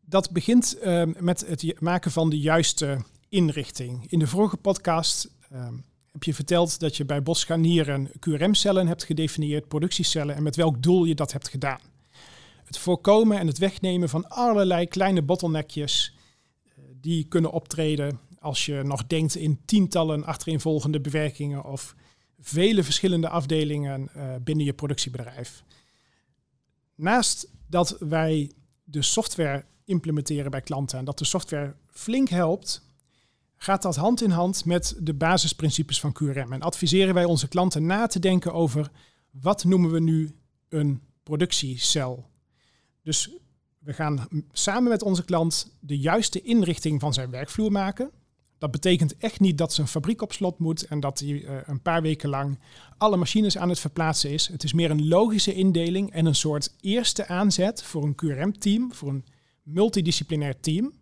Dat 0.00 0.30
begint 0.30 0.76
uh, 0.84 1.02
met 1.18 1.46
het 1.46 1.80
maken 1.80 2.10
van 2.10 2.30
de 2.30 2.38
juiste 2.38 2.98
inrichting. 3.28 4.10
In 4.10 4.18
de 4.18 4.26
vorige 4.26 4.56
podcast 4.56 5.30
uh, 5.52 5.68
heb 6.12 6.22
je 6.22 6.34
verteld 6.34 6.80
dat 6.80 6.96
je 6.96 7.04
bij 7.04 7.22
Bosganieren 7.22 8.10
QRM-cellen 8.18 8.86
hebt 8.86 9.04
gedefinieerd, 9.04 9.68
productiecellen, 9.68 10.36
en 10.36 10.42
met 10.42 10.56
welk 10.56 10.82
doel 10.82 11.04
je 11.04 11.14
dat 11.14 11.32
hebt 11.32 11.48
gedaan. 11.48 11.80
Het 12.64 12.78
voorkomen 12.78 13.38
en 13.38 13.46
het 13.46 13.58
wegnemen 13.58 14.08
van 14.08 14.28
allerlei 14.28 14.86
kleine 14.86 15.22
bottleneckjes 15.22 16.14
uh, 16.66 16.84
die 17.00 17.24
kunnen 17.24 17.52
optreden 17.52 18.20
als 18.38 18.66
je 18.66 18.82
nog 18.82 19.06
denkt 19.06 19.34
in 19.34 19.60
tientallen 19.64 20.24
achtereenvolgende 20.24 21.00
bewerkingen 21.00 21.64
of 21.64 21.94
vele 22.40 22.82
verschillende 22.82 23.28
afdelingen 23.28 24.08
uh, 24.16 24.34
binnen 24.40 24.64
je 24.64 24.72
productiebedrijf. 24.72 25.62
Naast 27.02 27.48
dat 27.66 27.96
wij 27.98 28.52
de 28.84 29.02
software 29.02 29.64
implementeren 29.84 30.50
bij 30.50 30.60
klanten 30.60 30.98
en 30.98 31.04
dat 31.04 31.18
de 31.18 31.24
software 31.24 31.74
flink 31.90 32.28
helpt, 32.28 32.82
gaat 33.56 33.82
dat 33.82 33.96
hand 33.96 34.22
in 34.22 34.30
hand 34.30 34.64
met 34.64 34.96
de 34.98 35.14
basisprincipes 35.14 36.00
van 36.00 36.12
QRM. 36.12 36.52
En 36.52 36.60
adviseren 36.60 37.14
wij 37.14 37.24
onze 37.24 37.48
klanten 37.48 37.86
na 37.86 38.06
te 38.06 38.18
denken 38.18 38.52
over 38.52 38.90
wat 39.30 39.64
noemen 39.64 39.90
we 39.90 40.00
nu 40.00 40.36
een 40.68 41.02
productiecel. 41.22 42.28
Dus 43.02 43.30
we 43.78 43.92
gaan 43.92 44.28
samen 44.52 44.90
met 44.90 45.02
onze 45.02 45.24
klant 45.24 45.76
de 45.80 45.98
juiste 45.98 46.42
inrichting 46.42 47.00
van 47.00 47.12
zijn 47.12 47.30
werkvloer 47.30 47.72
maken. 47.72 48.10
Dat 48.62 48.70
betekent 48.70 49.16
echt 49.16 49.40
niet 49.40 49.58
dat 49.58 49.72
zijn 49.72 49.86
fabriek 49.86 50.22
op 50.22 50.32
slot 50.32 50.58
moet 50.58 50.86
en 50.86 51.00
dat 51.00 51.18
hij 51.18 51.28
uh, 51.28 51.56
een 51.64 51.82
paar 51.82 52.02
weken 52.02 52.28
lang 52.28 52.58
alle 52.98 53.16
machines 53.16 53.58
aan 53.58 53.68
het 53.68 53.78
verplaatsen 53.78 54.30
is. 54.30 54.46
Het 54.46 54.64
is 54.64 54.72
meer 54.72 54.90
een 54.90 55.08
logische 55.08 55.54
indeling 55.54 56.10
en 56.10 56.26
een 56.26 56.34
soort 56.34 56.74
eerste 56.80 57.26
aanzet 57.26 57.82
voor 57.82 58.04
een 58.04 58.14
QRM-team, 58.14 58.92
voor 58.92 59.08
een 59.08 59.24
multidisciplinair 59.62 60.60
team. 60.60 60.92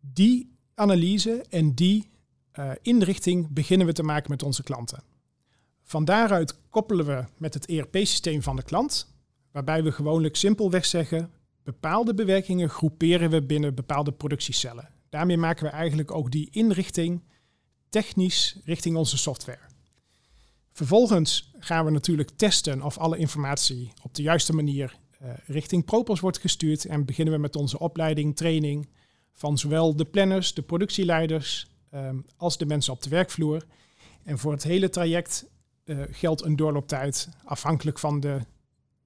Die 0.00 0.56
analyse 0.74 1.44
en 1.48 1.74
die 1.74 2.10
uh, 2.58 2.70
inrichting 2.82 3.48
beginnen 3.50 3.86
we 3.86 3.92
te 3.92 4.02
maken 4.02 4.30
met 4.30 4.42
onze 4.42 4.62
klanten. 4.62 5.02
Van 5.82 6.04
daaruit 6.04 6.58
koppelen 6.70 7.06
we 7.06 7.24
met 7.36 7.54
het 7.54 7.66
ERP-systeem 7.66 8.42
van 8.42 8.56
de 8.56 8.62
klant, 8.62 9.14
waarbij 9.52 9.82
we 9.82 9.92
gewoonlijk 9.92 10.36
simpelweg 10.36 10.84
zeggen: 10.84 11.30
bepaalde 11.62 12.14
bewerkingen 12.14 12.68
groeperen 12.68 13.30
we 13.30 13.42
binnen 13.42 13.74
bepaalde 13.74 14.12
productiecellen. 14.12 14.96
Daarmee 15.08 15.36
maken 15.36 15.64
we 15.64 15.70
eigenlijk 15.70 16.10
ook 16.10 16.30
die 16.30 16.48
inrichting 16.50 17.22
technisch 17.88 18.60
richting 18.64 18.96
onze 18.96 19.18
software. 19.18 19.66
Vervolgens 20.72 21.52
gaan 21.58 21.84
we 21.84 21.90
natuurlijk 21.90 22.30
testen 22.30 22.82
of 22.82 22.98
alle 22.98 23.16
informatie 23.16 23.92
op 24.02 24.14
de 24.14 24.22
juiste 24.22 24.52
manier 24.52 24.98
uh, 25.22 25.30
richting 25.46 25.84
Propos 25.84 26.20
wordt 26.20 26.38
gestuurd 26.38 26.84
en 26.84 27.04
beginnen 27.04 27.34
we 27.34 27.40
met 27.40 27.56
onze 27.56 27.78
opleiding, 27.78 28.36
training 28.36 28.88
van 29.32 29.58
zowel 29.58 29.96
de 29.96 30.04
planners, 30.04 30.54
de 30.54 30.62
productieleiders 30.62 31.70
um, 31.94 32.24
als 32.36 32.58
de 32.58 32.66
mensen 32.66 32.92
op 32.92 33.02
de 33.02 33.10
werkvloer. 33.10 33.66
En 34.22 34.38
voor 34.38 34.52
het 34.52 34.62
hele 34.62 34.90
traject 34.90 35.46
uh, 35.84 36.02
geldt 36.10 36.44
een 36.44 36.56
doorlooptijd 36.56 37.28
afhankelijk 37.44 37.98
van 37.98 38.20
de 38.20 38.40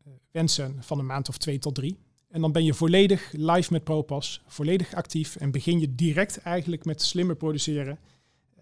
uh, 0.07 0.13
wensen 0.31 0.77
van 0.81 0.99
een 0.99 1.07
maand 1.07 1.29
of 1.29 1.39
twee 1.39 1.59
tot 1.59 1.75
drie. 1.75 1.99
En 2.33 2.41
dan 2.41 2.53
ben 2.53 2.65
je 2.65 2.75
volledig 2.75 3.33
live 3.33 3.73
met 3.73 3.85
Propos, 3.85 4.43
volledig 4.47 4.95
actief 4.95 5.37
en 5.37 5.51
begin 5.51 5.81
je 5.81 5.95
direct 5.95 6.39
eigenlijk 6.39 6.85
met 6.85 7.03
slimmer 7.03 7.37
produceren 7.37 7.99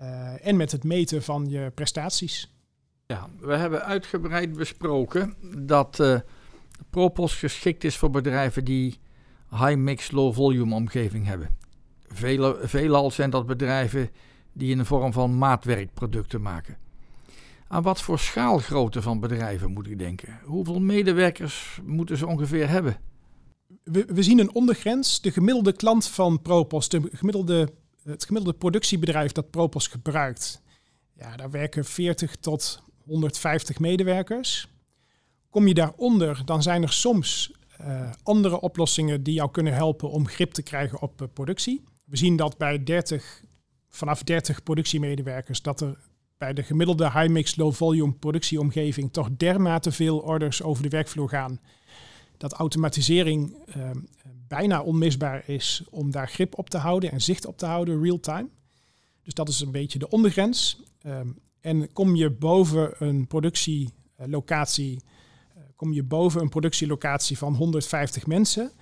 uh, 0.00 0.46
en 0.46 0.56
met 0.56 0.72
het 0.72 0.84
meten 0.84 1.22
van 1.22 1.46
je 1.48 1.70
prestaties. 1.74 2.54
Ja, 3.06 3.28
we 3.40 3.56
hebben 3.56 3.84
uitgebreid 3.84 4.52
besproken 4.52 5.34
dat 5.66 5.98
uh, 6.00 6.18
Propos 6.90 7.34
geschikt 7.34 7.84
is 7.84 7.96
voor 7.96 8.10
bedrijven 8.10 8.64
die 8.64 8.98
high-mix, 9.50 10.10
low-volume 10.10 10.74
omgeving 10.74 11.26
hebben. 11.26 11.56
Vele, 12.08 12.58
veelal 12.62 13.10
zijn 13.10 13.30
dat 13.30 13.46
bedrijven 13.46 14.10
die 14.52 14.70
in 14.70 14.78
de 14.78 14.84
vorm 14.84 15.12
van 15.12 15.38
maatwerkproducten 15.38 16.42
maken. 16.42 16.76
Aan 17.68 17.82
wat 17.82 18.02
voor 18.02 18.18
schaalgrootte 18.18 19.02
van 19.02 19.20
bedrijven 19.20 19.70
moet 19.70 19.86
ik 19.86 19.98
denken? 19.98 20.40
Hoeveel 20.44 20.80
medewerkers 20.80 21.80
moeten 21.84 22.16
ze 22.16 22.26
ongeveer 22.26 22.68
hebben? 22.68 22.96
We, 23.92 24.04
we, 24.08 24.22
zien 24.22 24.38
een 24.38 24.54
ondergrens. 24.54 25.20
De 25.20 25.30
gemiddelde 25.30 25.72
klant 25.72 26.08
van 26.08 26.42
Propos, 26.42 26.88
de 26.88 27.08
gemiddelde, 27.12 27.72
het 28.02 28.24
gemiddelde 28.24 28.58
productiebedrijf 28.58 29.32
dat 29.32 29.50
Propos 29.50 29.86
gebruikt, 29.86 30.62
ja, 31.12 31.36
daar 31.36 31.50
werken 31.50 31.84
40 31.84 32.36
tot 32.36 32.82
150 33.04 33.78
medewerkers. 33.78 34.68
Kom 35.50 35.66
je 35.66 35.74
daaronder, 35.74 36.42
dan 36.44 36.62
zijn 36.62 36.82
er 36.82 36.92
soms 36.92 37.52
uh, 37.80 38.10
andere 38.22 38.60
oplossingen 38.60 39.22
die 39.22 39.34
jou 39.34 39.50
kunnen 39.50 39.74
helpen 39.74 40.10
om 40.10 40.28
grip 40.28 40.52
te 40.52 40.62
krijgen 40.62 41.02
op 41.02 41.22
uh, 41.22 41.28
productie. 41.32 41.84
We 42.04 42.16
zien 42.16 42.36
dat 42.36 42.58
bij 42.58 42.82
30, 42.82 43.42
vanaf 43.88 44.22
30 44.22 44.62
productiemedewerkers, 44.62 45.62
dat 45.62 45.80
er 45.80 45.98
bij 46.38 46.52
de 46.52 46.62
gemiddelde 46.62 47.04
high-mix, 47.04 47.56
low-volume 47.56 48.12
productieomgeving 48.12 49.12
toch 49.12 49.28
dermate 49.36 49.92
veel 49.92 50.18
orders 50.18 50.62
over 50.62 50.82
de 50.82 50.88
werkvloer 50.88 51.28
gaan 51.28 51.60
dat 52.40 52.52
automatisering 52.52 53.56
uh, 53.76 53.90
bijna 54.48 54.82
onmisbaar 54.82 55.48
is 55.48 55.82
om 55.90 56.10
daar 56.10 56.28
grip 56.28 56.58
op 56.58 56.70
te 56.70 56.78
houden 56.78 57.10
en 57.10 57.20
zicht 57.20 57.46
op 57.46 57.58
te 57.58 57.66
houden 57.66 58.02
real-time. 58.02 58.48
Dus 59.22 59.34
dat 59.34 59.48
is 59.48 59.60
een 59.60 59.70
beetje 59.70 59.98
de 59.98 60.08
ondergrens. 60.08 60.82
Um, 61.06 61.38
en 61.60 61.92
kom 61.92 62.14
je 62.16 62.30
boven 62.30 62.94
een 62.98 63.26
productielocatie, 63.26 65.02
uh, 65.56 65.62
kom 65.76 65.92
je 65.92 66.02
boven 66.02 66.40
een 66.40 66.48
productielocatie 66.48 67.38
van 67.38 67.54
150 67.54 68.26
mensen, 68.26 68.72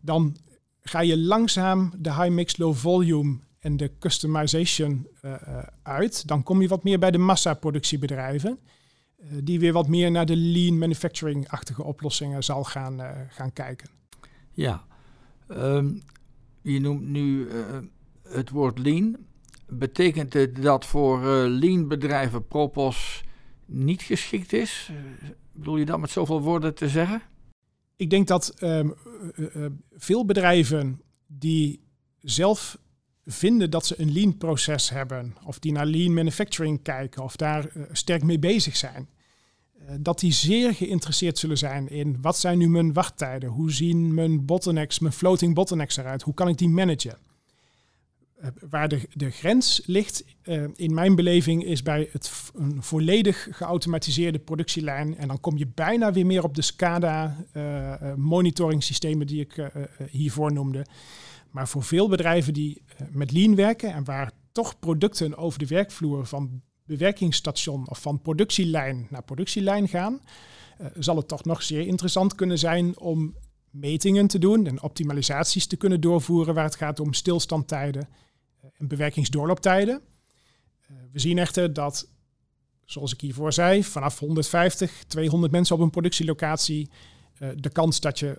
dan 0.00 0.36
ga 0.80 1.00
je 1.00 1.18
langzaam 1.18 1.92
de 1.98 2.14
high 2.14 2.30
mix, 2.30 2.56
low 2.56 2.74
volume 2.74 3.38
en 3.58 3.76
de 3.76 3.98
customization 3.98 5.08
uh, 5.22 5.34
uit. 5.82 6.26
Dan 6.28 6.42
kom 6.42 6.62
je 6.62 6.68
wat 6.68 6.84
meer 6.84 6.98
bij 6.98 7.10
de 7.10 7.18
massaproductiebedrijven. 7.18 8.50
Eh, 8.50 8.72
die 9.30 9.60
weer 9.60 9.72
wat 9.72 9.88
meer 9.88 10.10
naar 10.10 10.26
de 10.26 10.36
lean 10.36 10.78
manufacturing-achtige 10.78 11.82
oplossingen 11.82 12.44
zal 12.44 12.64
gaan, 12.64 13.00
uh, 13.00 13.10
gaan 13.28 13.52
kijken. 13.52 13.88
Ja, 14.50 14.84
um, 15.48 16.02
je 16.62 16.80
noemt 16.80 17.06
nu 17.06 17.46
uh, 17.46 17.78
het 18.28 18.50
woord 18.50 18.78
lean. 18.78 19.16
Betekent 19.68 20.32
het 20.32 20.62
dat 20.62 20.86
voor 20.86 21.20
lean 21.48 21.88
bedrijven 21.88 22.46
Propos 22.46 23.24
niet 23.66 24.02
geschikt 24.02 24.52
is? 24.52 24.90
bedoel 25.52 25.76
je 25.76 25.84
dat 25.84 26.00
met 26.00 26.10
zoveel 26.10 26.40
woorden 26.40 26.74
te 26.74 26.88
zeggen? 26.88 27.22
Ik 27.96 28.10
denk 28.10 28.26
dat 28.26 28.62
um, 28.62 28.94
veel 29.92 30.24
bedrijven 30.24 31.00
die 31.26 31.80
zelf 32.20 32.78
vinden 33.26 33.70
dat 33.70 33.86
ze 33.86 34.00
een 34.00 34.12
lean 34.12 34.36
proces 34.36 34.90
hebben, 34.90 35.36
of 35.44 35.58
die 35.58 35.72
naar 35.72 35.86
lean 35.86 36.14
manufacturing 36.14 36.82
kijken, 36.82 37.22
of 37.22 37.36
daar 37.36 37.66
uh, 37.76 37.82
sterk 37.92 38.22
mee 38.22 38.38
bezig 38.38 38.76
zijn, 38.76 39.08
uh, 39.78 39.94
dat 40.00 40.20
die 40.20 40.32
zeer 40.32 40.74
geïnteresseerd 40.74 41.38
zullen 41.38 41.58
zijn 41.58 41.88
in 41.88 42.18
wat 42.20 42.38
zijn 42.38 42.58
nu 42.58 42.68
mijn 42.68 42.92
wachttijden, 42.92 43.48
hoe 43.48 43.72
zien 43.72 44.14
mijn 44.14 44.44
bottlenecks, 44.44 44.98
mijn 44.98 45.12
floating 45.12 45.54
bottlenecks 45.54 45.96
eruit, 45.96 46.22
hoe 46.22 46.34
kan 46.34 46.48
ik 46.48 46.58
die 46.58 46.68
managen. 46.68 47.18
Uh, 48.40 48.46
waar 48.68 48.88
de, 48.88 49.00
de 49.12 49.30
grens 49.30 49.82
ligt, 49.86 50.24
in 50.74 50.94
mijn 50.94 51.14
beleving, 51.14 51.64
is 51.64 51.82
bij 51.82 52.08
het 52.12 52.32
een 52.54 52.82
volledig 52.82 53.48
geautomatiseerde 53.50 54.38
productielijn. 54.38 55.16
En 55.16 55.28
dan 55.28 55.40
kom 55.40 55.58
je 55.58 55.66
bijna 55.66 56.12
weer 56.12 56.26
meer 56.26 56.44
op 56.44 56.54
de 56.54 56.62
SCADA 56.62 57.36
monitoring 58.16 58.82
systemen 58.82 59.26
die 59.26 59.40
ik 59.40 59.70
hiervoor 60.10 60.52
noemde. 60.52 60.86
Maar 61.54 61.68
voor 61.68 61.82
veel 61.82 62.08
bedrijven 62.08 62.52
die 62.52 62.82
uh, 63.00 63.08
met 63.10 63.32
lean 63.32 63.54
werken 63.54 63.92
en 63.92 64.04
waar 64.04 64.32
toch 64.52 64.78
producten 64.78 65.36
over 65.36 65.58
de 65.58 65.66
werkvloer 65.66 66.26
van 66.26 66.62
bewerkingsstation 66.84 67.88
of 67.88 68.00
van 68.00 68.22
productielijn 68.22 69.06
naar 69.10 69.22
productielijn 69.22 69.88
gaan, 69.88 70.20
uh, 70.80 70.86
zal 70.98 71.16
het 71.16 71.28
toch 71.28 71.44
nog 71.44 71.62
zeer 71.62 71.86
interessant 71.86 72.34
kunnen 72.34 72.58
zijn 72.58 72.98
om 72.98 73.36
metingen 73.70 74.26
te 74.26 74.38
doen 74.38 74.66
en 74.66 74.82
optimalisaties 74.82 75.66
te 75.66 75.76
kunnen 75.76 76.00
doorvoeren 76.00 76.54
waar 76.54 76.64
het 76.64 76.76
gaat 76.76 77.00
om 77.00 77.12
stilstandtijden 77.12 78.08
uh, 78.08 78.70
en 78.76 78.88
bewerkingsdoorlooptijden. 78.88 80.00
we 81.12 81.18
zien 81.18 81.38
echter 81.38 81.72
dat, 81.72 82.08
zoals 82.84 83.12
ik 83.12 83.20
hiervoor 83.20 83.52
zei, 83.52 83.84
vanaf 83.84 84.18
150, 84.18 85.04
200 85.06 85.52
mensen 85.52 85.76
op 85.76 85.82
een 85.82 85.90
productielocatie 85.90 86.90
de 87.56 87.70
kans 87.70 88.00
dat 88.00 88.18
je 88.18 88.36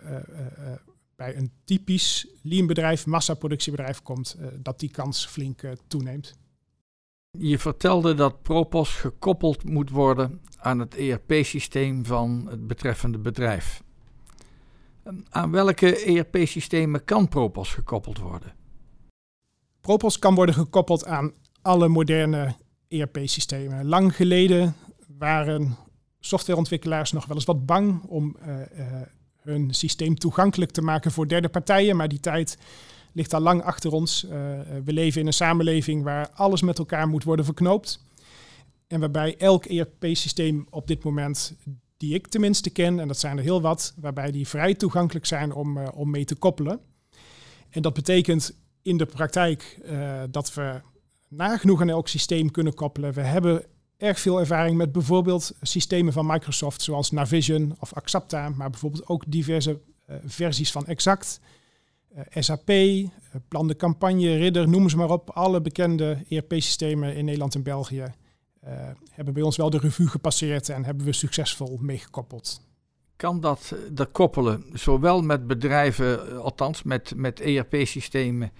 bij 1.15 1.35
een 1.37 1.51
typisch 1.63 2.27
lean-bedrijf, 2.41 3.05
massaproductiebedrijf 3.05 4.01
komt, 4.01 4.35
uh, 4.39 4.47
dat 4.57 4.79
die 4.79 4.91
kans 4.91 5.25
flink 5.25 5.61
uh, 5.61 5.71
toeneemt. 5.87 6.33
Je 7.37 7.59
vertelde 7.59 8.13
dat 8.13 8.41
Propos 8.41 8.95
gekoppeld 8.95 9.63
moet 9.63 9.89
worden 9.89 10.41
aan 10.57 10.79
het 10.79 10.95
ERP-systeem 10.95 12.05
van 12.05 12.47
het 12.49 12.67
betreffende 12.67 13.17
bedrijf. 13.17 13.83
Aan 15.29 15.51
welke 15.51 16.03
ERP-systemen 16.03 17.03
kan 17.03 17.27
Propos 17.27 17.73
gekoppeld 17.73 18.17
worden? 18.17 18.53
Propos 19.81 20.19
kan 20.19 20.35
worden 20.35 20.55
gekoppeld 20.55 21.05
aan 21.05 21.33
alle 21.61 21.87
moderne 21.87 22.55
ERP-systemen. 22.87 23.85
Lang 23.85 24.15
geleden 24.15 24.75
waren 25.07 25.77
softwareontwikkelaars 26.19 27.11
nog 27.11 27.25
wel 27.25 27.35
eens 27.35 27.45
wat 27.45 27.65
bang 27.65 28.03
om 28.03 28.35
uh, 28.47 28.61
hun 29.45 29.73
systeem 29.73 30.15
toegankelijk 30.15 30.71
te 30.71 30.81
maken 30.81 31.11
voor 31.11 31.27
derde 31.27 31.49
partijen, 31.49 31.95
maar 31.95 32.07
die 32.07 32.19
tijd 32.19 32.57
ligt 33.13 33.33
al 33.33 33.41
lang 33.41 33.63
achter 33.63 33.91
ons. 33.91 34.23
Uh, 34.23 34.31
we 34.83 34.93
leven 34.93 35.21
in 35.21 35.27
een 35.27 35.33
samenleving 35.33 36.03
waar 36.03 36.29
alles 36.29 36.61
met 36.61 36.79
elkaar 36.79 37.07
moet 37.07 37.23
worden 37.23 37.45
verknoopt. 37.45 38.03
En 38.87 38.99
waarbij 38.99 39.37
elk 39.37 39.65
ERP-systeem 39.65 40.67
op 40.69 40.87
dit 40.87 41.03
moment, 41.03 41.55
die 41.97 42.13
ik 42.13 42.27
tenminste 42.27 42.69
ken, 42.69 42.99
en 42.99 43.07
dat 43.07 43.19
zijn 43.19 43.37
er 43.37 43.43
heel 43.43 43.61
wat, 43.61 43.93
waarbij 43.97 44.31
die 44.31 44.47
vrij 44.47 44.73
toegankelijk 44.73 45.25
zijn 45.25 45.53
om, 45.53 45.77
uh, 45.77 45.87
om 45.93 46.09
mee 46.09 46.25
te 46.25 46.35
koppelen. 46.35 46.79
En 47.69 47.81
dat 47.81 47.93
betekent 47.93 48.57
in 48.81 48.97
de 48.97 49.05
praktijk 49.05 49.79
uh, 49.85 50.23
dat 50.29 50.53
we 50.53 50.81
nagenoeg 51.29 51.81
aan 51.81 51.89
elk 51.89 52.07
systeem 52.07 52.51
kunnen 52.51 52.73
koppelen. 52.73 53.13
We 53.13 53.21
hebben 53.21 53.65
erg 53.97 54.19
veel 54.19 54.39
ervaring 54.39 54.77
met 54.77 54.91
bijvoorbeeld 54.91 55.53
systemen 55.61 56.13
van 56.13 56.25
Microsoft, 56.25 56.81
zoals 56.81 57.11
Navision 57.11 57.75
of 57.79 57.93
Axapta, 57.93 58.49
maar 58.49 58.69
bijvoorbeeld 58.69 59.07
ook 59.07 59.23
diverse 59.27 59.79
uh, 60.09 60.15
versies 60.25 60.71
van 60.71 60.85
Exact, 60.85 61.39
uh, 62.15 62.21
SAP, 62.29 62.69
uh, 62.69 63.07
Plan 63.47 63.67
de 63.67 63.75
Campagne, 63.75 64.37
Ridder, 64.37 64.69
noem 64.69 64.89
ze 64.89 64.97
maar 64.97 65.09
op. 65.09 65.29
Alle 65.29 65.61
bekende 65.61 66.17
ERP-systemen 66.29 67.15
in 67.15 67.25
Nederland 67.25 67.55
en 67.55 67.63
België 67.63 68.13
hebben 69.11 69.33
bij 69.33 69.43
ons 69.43 69.57
wel 69.57 69.69
de 69.69 69.77
revue 69.77 70.07
gepasseerd 70.07 70.69
en 70.69 70.85
hebben 70.85 71.05
we 71.05 71.13
succesvol 71.13 71.77
meegekoppeld. 71.81 72.61
Kan 73.15 73.39
dat, 73.39 73.75
dat 73.91 74.11
koppelen, 74.11 74.65
zowel 74.73 75.21
met 75.21 75.47
bedrijven, 75.47 76.41
althans 76.41 76.83
met, 76.83 77.13
met 77.15 77.39
ERP-systemen 77.39 78.51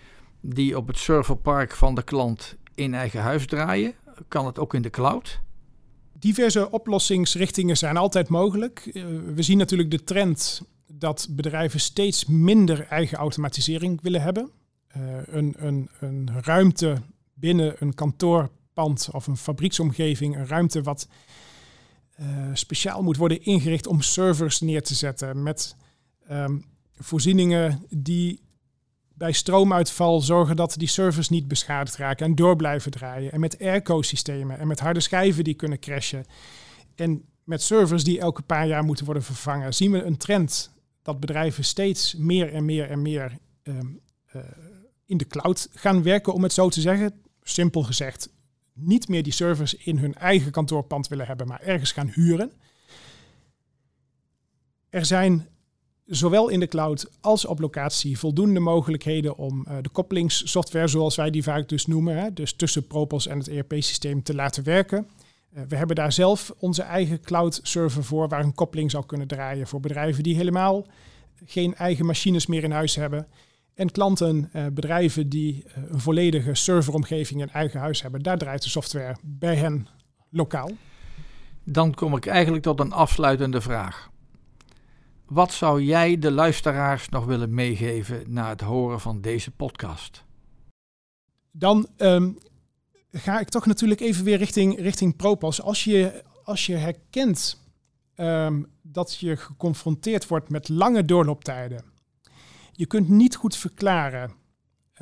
die 0.41 0.77
op 0.77 0.87
het 0.87 0.97
serverpark 0.97 1.71
van 1.71 1.95
de 1.95 2.03
klant 2.03 2.55
in 2.75 2.93
eigen 2.93 3.21
huis 3.21 3.47
draaien? 3.47 3.93
Kan 4.27 4.45
het 4.45 4.59
ook 4.59 4.73
in 4.73 4.81
de 4.81 4.89
cloud? 4.89 5.39
Diverse 6.19 6.71
oplossingsrichtingen 6.71 7.77
zijn 7.77 7.97
altijd 7.97 8.29
mogelijk. 8.29 8.89
Uh, 8.93 9.05
we 9.35 9.41
zien 9.41 9.57
natuurlijk 9.57 9.91
de 9.91 10.03
trend 10.03 10.61
dat 10.87 11.27
bedrijven 11.29 11.79
steeds 11.79 12.25
minder 12.25 12.87
eigen 12.87 13.17
automatisering 13.17 14.01
willen 14.01 14.21
hebben. 14.21 14.51
Uh, 14.97 15.03
een, 15.25 15.53
een, 15.57 15.89
een 15.99 16.29
ruimte 16.41 17.01
binnen 17.33 17.75
een 17.79 17.93
kantoorpand 17.93 19.09
of 19.11 19.27
een 19.27 19.37
fabrieksomgeving, 19.37 20.35
een 20.35 20.47
ruimte 20.47 20.81
wat 20.81 21.07
uh, 22.19 22.27
speciaal 22.53 23.03
moet 23.03 23.17
worden 23.17 23.41
ingericht 23.41 23.87
om 23.87 24.01
servers 24.01 24.61
neer 24.61 24.83
te 24.83 24.95
zetten 24.95 25.43
met 25.43 25.75
um, 26.31 26.65
voorzieningen 26.97 27.85
die 27.89 28.44
bij 29.17 29.31
stroomuitval 29.31 30.21
zorgen 30.21 30.55
dat 30.55 30.75
die 30.77 30.87
servers 30.87 31.29
niet 31.29 31.47
beschadigd 31.47 31.97
raken 31.97 32.25
en 32.25 32.35
door 32.35 32.55
blijven 32.55 32.91
draaien. 32.91 33.31
En 33.31 33.39
met 33.39 33.59
airco-systemen 33.61 34.59
en 34.59 34.67
met 34.67 34.79
harde 34.79 34.99
schijven 34.99 35.43
die 35.43 35.53
kunnen 35.53 35.79
crashen. 35.79 36.25
En 36.95 37.23
met 37.43 37.61
servers 37.61 38.03
die 38.03 38.19
elke 38.19 38.41
paar 38.41 38.67
jaar 38.67 38.83
moeten 38.83 39.05
worden 39.05 39.23
vervangen, 39.23 39.73
zien 39.73 39.91
we 39.91 40.03
een 40.03 40.17
trend 40.17 40.73
dat 41.01 41.19
bedrijven 41.19 41.63
steeds 41.63 42.15
meer 42.15 42.53
en 42.53 42.65
meer 42.65 42.89
en 42.89 43.01
meer 43.01 43.37
um, 43.63 43.99
uh, 44.35 44.41
in 45.05 45.17
de 45.17 45.27
cloud 45.27 45.69
gaan 45.73 46.03
werken, 46.03 46.33
om 46.33 46.43
het 46.43 46.53
zo 46.53 46.69
te 46.69 46.81
zeggen. 46.81 47.13
Simpel 47.41 47.83
gezegd, 47.83 48.29
niet 48.73 49.07
meer 49.07 49.23
die 49.23 49.33
servers 49.33 49.73
in 49.73 49.97
hun 49.97 50.15
eigen 50.15 50.51
kantoorpand 50.51 51.07
willen 51.07 51.27
hebben, 51.27 51.47
maar 51.47 51.61
ergens 51.61 51.91
gaan 51.91 52.07
huren. 52.07 52.51
Er 54.89 55.05
zijn 55.05 55.47
zowel 56.05 56.49
in 56.49 56.59
de 56.59 56.67
cloud 56.67 57.09
als 57.21 57.45
op 57.45 57.59
locatie 57.59 58.19
voldoende 58.19 58.59
mogelijkheden 58.59 59.37
om 59.37 59.65
uh, 59.67 59.77
de 59.81 59.89
koppelingssoftware, 59.89 60.87
zoals 60.87 61.15
wij 61.15 61.29
die 61.29 61.43
vaak 61.43 61.69
dus 61.69 61.85
noemen, 61.85 62.17
hè, 62.17 62.33
dus 62.33 62.53
tussen 62.53 62.87
Propos 62.87 63.27
en 63.27 63.37
het 63.37 63.47
ERP-systeem 63.47 64.23
te 64.23 64.35
laten 64.35 64.63
werken. 64.63 65.07
Uh, 65.53 65.61
we 65.67 65.75
hebben 65.75 65.95
daar 65.95 66.11
zelf 66.11 66.53
onze 66.59 66.81
eigen 66.81 67.21
cloud 67.21 67.59
server 67.63 68.03
voor, 68.03 68.27
waar 68.27 68.43
een 68.43 68.53
koppeling 68.53 68.91
zou 68.91 69.05
kunnen 69.05 69.27
draaien 69.27 69.67
voor 69.67 69.79
bedrijven 69.79 70.23
die 70.23 70.35
helemaal 70.35 70.87
geen 71.45 71.75
eigen 71.75 72.05
machines 72.05 72.45
meer 72.45 72.63
in 72.63 72.71
huis 72.71 72.95
hebben. 72.95 73.27
En 73.73 73.91
klanten, 73.91 74.49
uh, 74.53 74.65
bedrijven 74.73 75.29
die 75.29 75.63
een 75.73 75.99
volledige 75.99 76.55
serveromgeving 76.55 77.41
in 77.41 77.49
eigen 77.49 77.79
huis 77.79 78.01
hebben, 78.01 78.21
daar 78.21 78.37
draait 78.37 78.63
de 78.63 78.69
software 78.69 79.15
bij 79.21 79.55
hen 79.55 79.87
lokaal. 80.29 80.71
Dan 81.63 81.93
kom 81.93 82.15
ik 82.15 82.25
eigenlijk 82.25 82.63
tot 82.63 82.79
een 82.79 82.91
afsluitende 82.91 83.61
vraag. 83.61 84.09
Wat 85.25 85.53
zou 85.53 85.81
jij 85.83 86.19
de 86.19 86.31
luisteraars 86.31 87.09
nog 87.09 87.25
willen 87.25 87.53
meegeven 87.53 88.23
na 88.27 88.49
het 88.49 88.61
horen 88.61 88.99
van 88.99 89.21
deze 89.21 89.51
podcast? 89.51 90.23
Dan 91.51 91.87
um, 91.97 92.37
ga 93.11 93.39
ik 93.39 93.49
toch 93.49 93.65
natuurlijk 93.65 93.99
even 93.99 94.23
weer 94.23 94.37
richting, 94.37 94.79
richting 94.79 95.15
Propos. 95.15 95.61
Als 95.61 95.83
je, 95.83 96.23
als 96.43 96.65
je 96.65 96.75
herkent 96.75 97.63
um, 98.15 98.65
dat 98.81 99.17
je 99.19 99.35
geconfronteerd 99.37 100.27
wordt 100.27 100.49
met 100.49 100.69
lange 100.69 101.05
doorlooptijden. 101.05 101.83
Je 102.71 102.85
kunt 102.85 103.09
niet 103.09 103.35
goed 103.35 103.55
verklaren, 103.55 104.31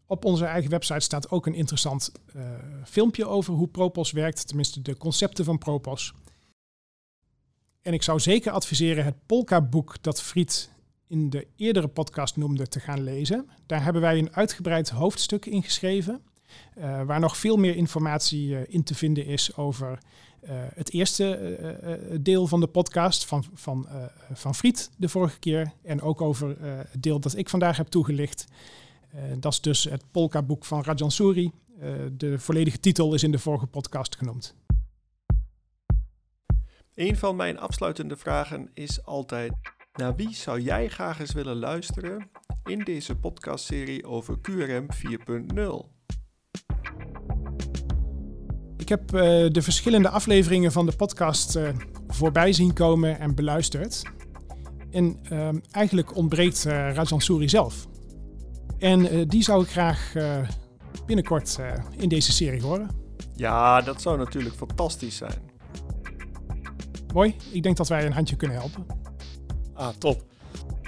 Op 0.05 0.25
onze 0.25 0.45
eigen 0.45 0.69
website 0.69 0.99
staat 0.99 1.29
ook 1.29 1.45
een 1.45 1.53
interessant 1.53 2.11
uh, 2.35 2.43
filmpje 2.85 3.27
over 3.27 3.53
hoe 3.53 3.67
Propos 3.67 4.11
werkt, 4.11 4.47
tenminste 4.47 4.81
de 4.81 4.97
concepten 4.97 5.45
van 5.45 5.57
Propos. 5.57 6.13
En 7.81 7.93
ik 7.93 8.03
zou 8.03 8.19
zeker 8.19 8.51
adviseren 8.51 9.05
het 9.05 9.25
Polka-boek 9.25 10.03
dat 10.03 10.21
Friet 10.21 10.69
in 11.07 11.29
de 11.29 11.47
eerdere 11.55 11.87
podcast 11.87 12.37
noemde 12.37 12.67
te 12.67 12.79
gaan 12.79 13.03
lezen. 13.03 13.49
Daar 13.65 13.83
hebben 13.83 14.01
wij 14.01 14.17
een 14.17 14.35
uitgebreid 14.35 14.89
hoofdstuk 14.89 15.45
in 15.45 15.63
geschreven, 15.63 16.21
uh, 16.77 17.03
waar 17.03 17.19
nog 17.19 17.37
veel 17.37 17.57
meer 17.57 17.75
informatie 17.75 18.49
uh, 18.49 18.59
in 18.67 18.83
te 18.83 18.95
vinden 18.95 19.25
is 19.25 19.55
over 19.55 19.99
het 20.73 20.93
eerste 20.93 22.17
deel 22.21 22.47
van 22.47 22.59
de 22.59 22.67
podcast 22.67 23.25
van, 23.25 23.45
van, 23.53 23.87
van 24.33 24.55
Friet 24.55 24.89
de 24.97 25.09
vorige 25.09 25.39
keer 25.39 25.73
en 25.83 26.01
ook 26.01 26.21
over 26.21 26.55
het 26.61 27.03
deel 27.03 27.19
dat 27.19 27.37
ik 27.37 27.49
vandaag 27.49 27.77
heb 27.77 27.87
toegelicht. 27.87 28.47
Uh, 29.15 29.21
dat 29.39 29.51
is 29.51 29.61
dus 29.61 29.83
het 29.83 30.03
Polka-boek 30.11 30.65
van 30.65 30.83
Rajan 30.83 31.11
Suri. 31.11 31.51
Uh, 31.81 31.91
de 32.11 32.39
volledige 32.39 32.79
titel 32.79 33.13
is 33.13 33.23
in 33.23 33.31
de 33.31 33.39
vorige 33.39 33.65
podcast 33.65 34.15
genoemd. 34.15 34.55
Een 36.95 37.17
van 37.17 37.35
mijn 37.35 37.59
afsluitende 37.59 38.17
vragen 38.17 38.69
is 38.73 39.05
altijd: 39.05 39.53
Naar 39.93 40.15
wie 40.15 40.35
zou 40.35 40.61
jij 40.61 40.89
graag 40.89 41.19
eens 41.19 41.33
willen 41.33 41.55
luisteren 41.55 42.29
in 42.63 42.79
deze 42.79 43.15
podcastserie 43.15 44.05
over 44.05 44.37
QRM 44.41 44.85
4.0? 44.95 45.97
Ik 48.77 48.89
heb 48.89 49.13
uh, 49.13 49.21
de 49.49 49.61
verschillende 49.61 50.09
afleveringen 50.09 50.71
van 50.71 50.85
de 50.85 50.95
podcast 50.95 51.55
uh, 51.55 51.69
voorbij 52.07 52.53
zien 52.53 52.73
komen 52.73 53.19
en 53.19 53.35
beluisterd. 53.35 54.01
En 54.91 55.19
uh, 55.31 55.49
eigenlijk 55.71 56.15
ontbreekt 56.15 56.63
Rajan 56.63 57.21
Souri 57.21 57.49
zelf. 57.49 57.88
En 58.79 59.27
die 59.27 59.43
zou 59.43 59.63
ik 59.63 59.69
graag 59.69 60.13
binnenkort 61.05 61.59
in 61.97 62.09
deze 62.09 62.31
serie 62.31 62.61
horen. 62.61 62.89
Ja, 63.35 63.81
dat 63.81 64.01
zou 64.01 64.17
natuurlijk 64.17 64.55
fantastisch 64.55 65.17
zijn. 65.17 65.49
Mooi, 67.13 67.35
ik 67.51 67.63
denk 67.63 67.77
dat 67.77 67.87
wij 67.87 68.05
een 68.05 68.13
handje 68.13 68.35
kunnen 68.35 68.57
helpen. 68.57 68.85
Ah, 69.73 69.87
top. 69.97 70.23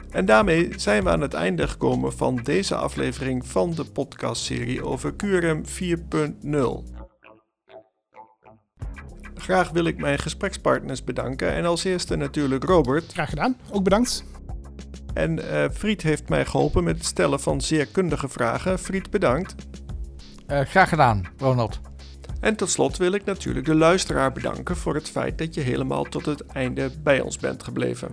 En 0.09 0.25
daarmee 0.25 0.79
zijn 0.79 1.03
we 1.03 1.09
aan 1.09 1.21
het 1.21 1.33
einde 1.33 1.67
gekomen 1.67 2.13
van 2.13 2.35
deze 2.35 2.75
aflevering 2.75 3.47
van 3.47 3.71
de 3.71 3.85
podcastserie 3.85 4.85
over 4.85 5.13
QRM 5.15 5.63
4.0. 5.65 6.99
Graag 9.35 9.69
wil 9.69 9.85
ik 9.85 9.97
mijn 9.97 10.19
gesprekspartners 10.19 11.03
bedanken 11.03 11.53
en 11.53 11.65
als 11.65 11.83
eerste 11.83 12.15
natuurlijk 12.15 12.63
Robert. 12.63 13.11
Graag 13.11 13.29
gedaan, 13.29 13.57
ook 13.71 13.83
bedankt. 13.83 14.23
En 15.13 15.39
uh, 15.39 15.65
Fried 15.73 16.01
heeft 16.01 16.29
mij 16.29 16.45
geholpen 16.45 16.83
met 16.83 16.97
het 16.97 17.05
stellen 17.05 17.39
van 17.39 17.61
zeer 17.61 17.85
kundige 17.85 18.29
vragen. 18.29 18.79
Fried, 18.79 19.09
bedankt. 19.09 19.55
Uh, 20.47 20.59
graag 20.59 20.89
gedaan, 20.89 21.25
Ronald. 21.37 21.79
En 22.39 22.55
tot 22.55 22.69
slot 22.69 22.97
wil 22.97 23.11
ik 23.11 23.25
natuurlijk 23.25 23.65
de 23.65 23.75
luisteraar 23.75 24.31
bedanken 24.31 24.75
voor 24.75 24.95
het 24.95 25.09
feit 25.09 25.37
dat 25.37 25.53
je 25.53 25.61
helemaal 25.61 26.03
tot 26.03 26.25
het 26.25 26.45
einde 26.45 26.91
bij 27.03 27.21
ons 27.21 27.37
bent 27.37 27.63
gebleven. 27.63 28.09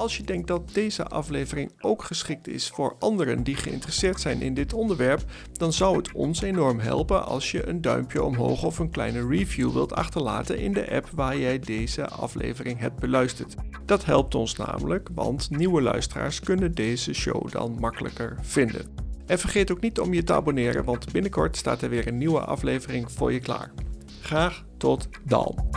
Als 0.00 0.16
je 0.16 0.22
denkt 0.22 0.48
dat 0.48 0.70
deze 0.72 1.04
aflevering 1.04 1.72
ook 1.80 2.02
geschikt 2.02 2.48
is 2.48 2.68
voor 2.68 2.96
anderen 2.98 3.42
die 3.42 3.56
geïnteresseerd 3.56 4.20
zijn 4.20 4.42
in 4.42 4.54
dit 4.54 4.72
onderwerp, 4.72 5.24
dan 5.52 5.72
zou 5.72 5.96
het 5.96 6.12
ons 6.12 6.42
enorm 6.42 6.78
helpen 6.78 7.26
als 7.26 7.50
je 7.50 7.68
een 7.68 7.80
duimpje 7.80 8.22
omhoog 8.22 8.64
of 8.64 8.78
een 8.78 8.90
kleine 8.90 9.26
review 9.26 9.72
wilt 9.72 9.94
achterlaten 9.94 10.58
in 10.58 10.72
de 10.72 10.90
app 10.90 11.10
waar 11.14 11.38
jij 11.38 11.58
deze 11.58 12.08
aflevering 12.08 12.78
hebt 12.78 13.00
beluisterd. 13.00 13.54
Dat 13.84 14.04
helpt 14.04 14.34
ons 14.34 14.56
namelijk, 14.56 15.08
want 15.14 15.50
nieuwe 15.50 15.82
luisteraars 15.82 16.40
kunnen 16.40 16.74
deze 16.74 17.12
show 17.12 17.50
dan 17.50 17.76
makkelijker 17.80 18.36
vinden. 18.40 18.86
En 19.26 19.38
vergeet 19.38 19.70
ook 19.70 19.80
niet 19.80 20.00
om 20.00 20.14
je 20.14 20.22
te 20.22 20.34
abonneren, 20.34 20.84
want 20.84 21.12
binnenkort 21.12 21.56
staat 21.56 21.82
er 21.82 21.88
weer 21.88 22.06
een 22.06 22.18
nieuwe 22.18 22.40
aflevering 22.40 23.12
voor 23.12 23.32
je 23.32 23.40
klaar. 23.40 23.72
Graag 24.20 24.64
tot 24.76 25.08
dan. 25.24 25.68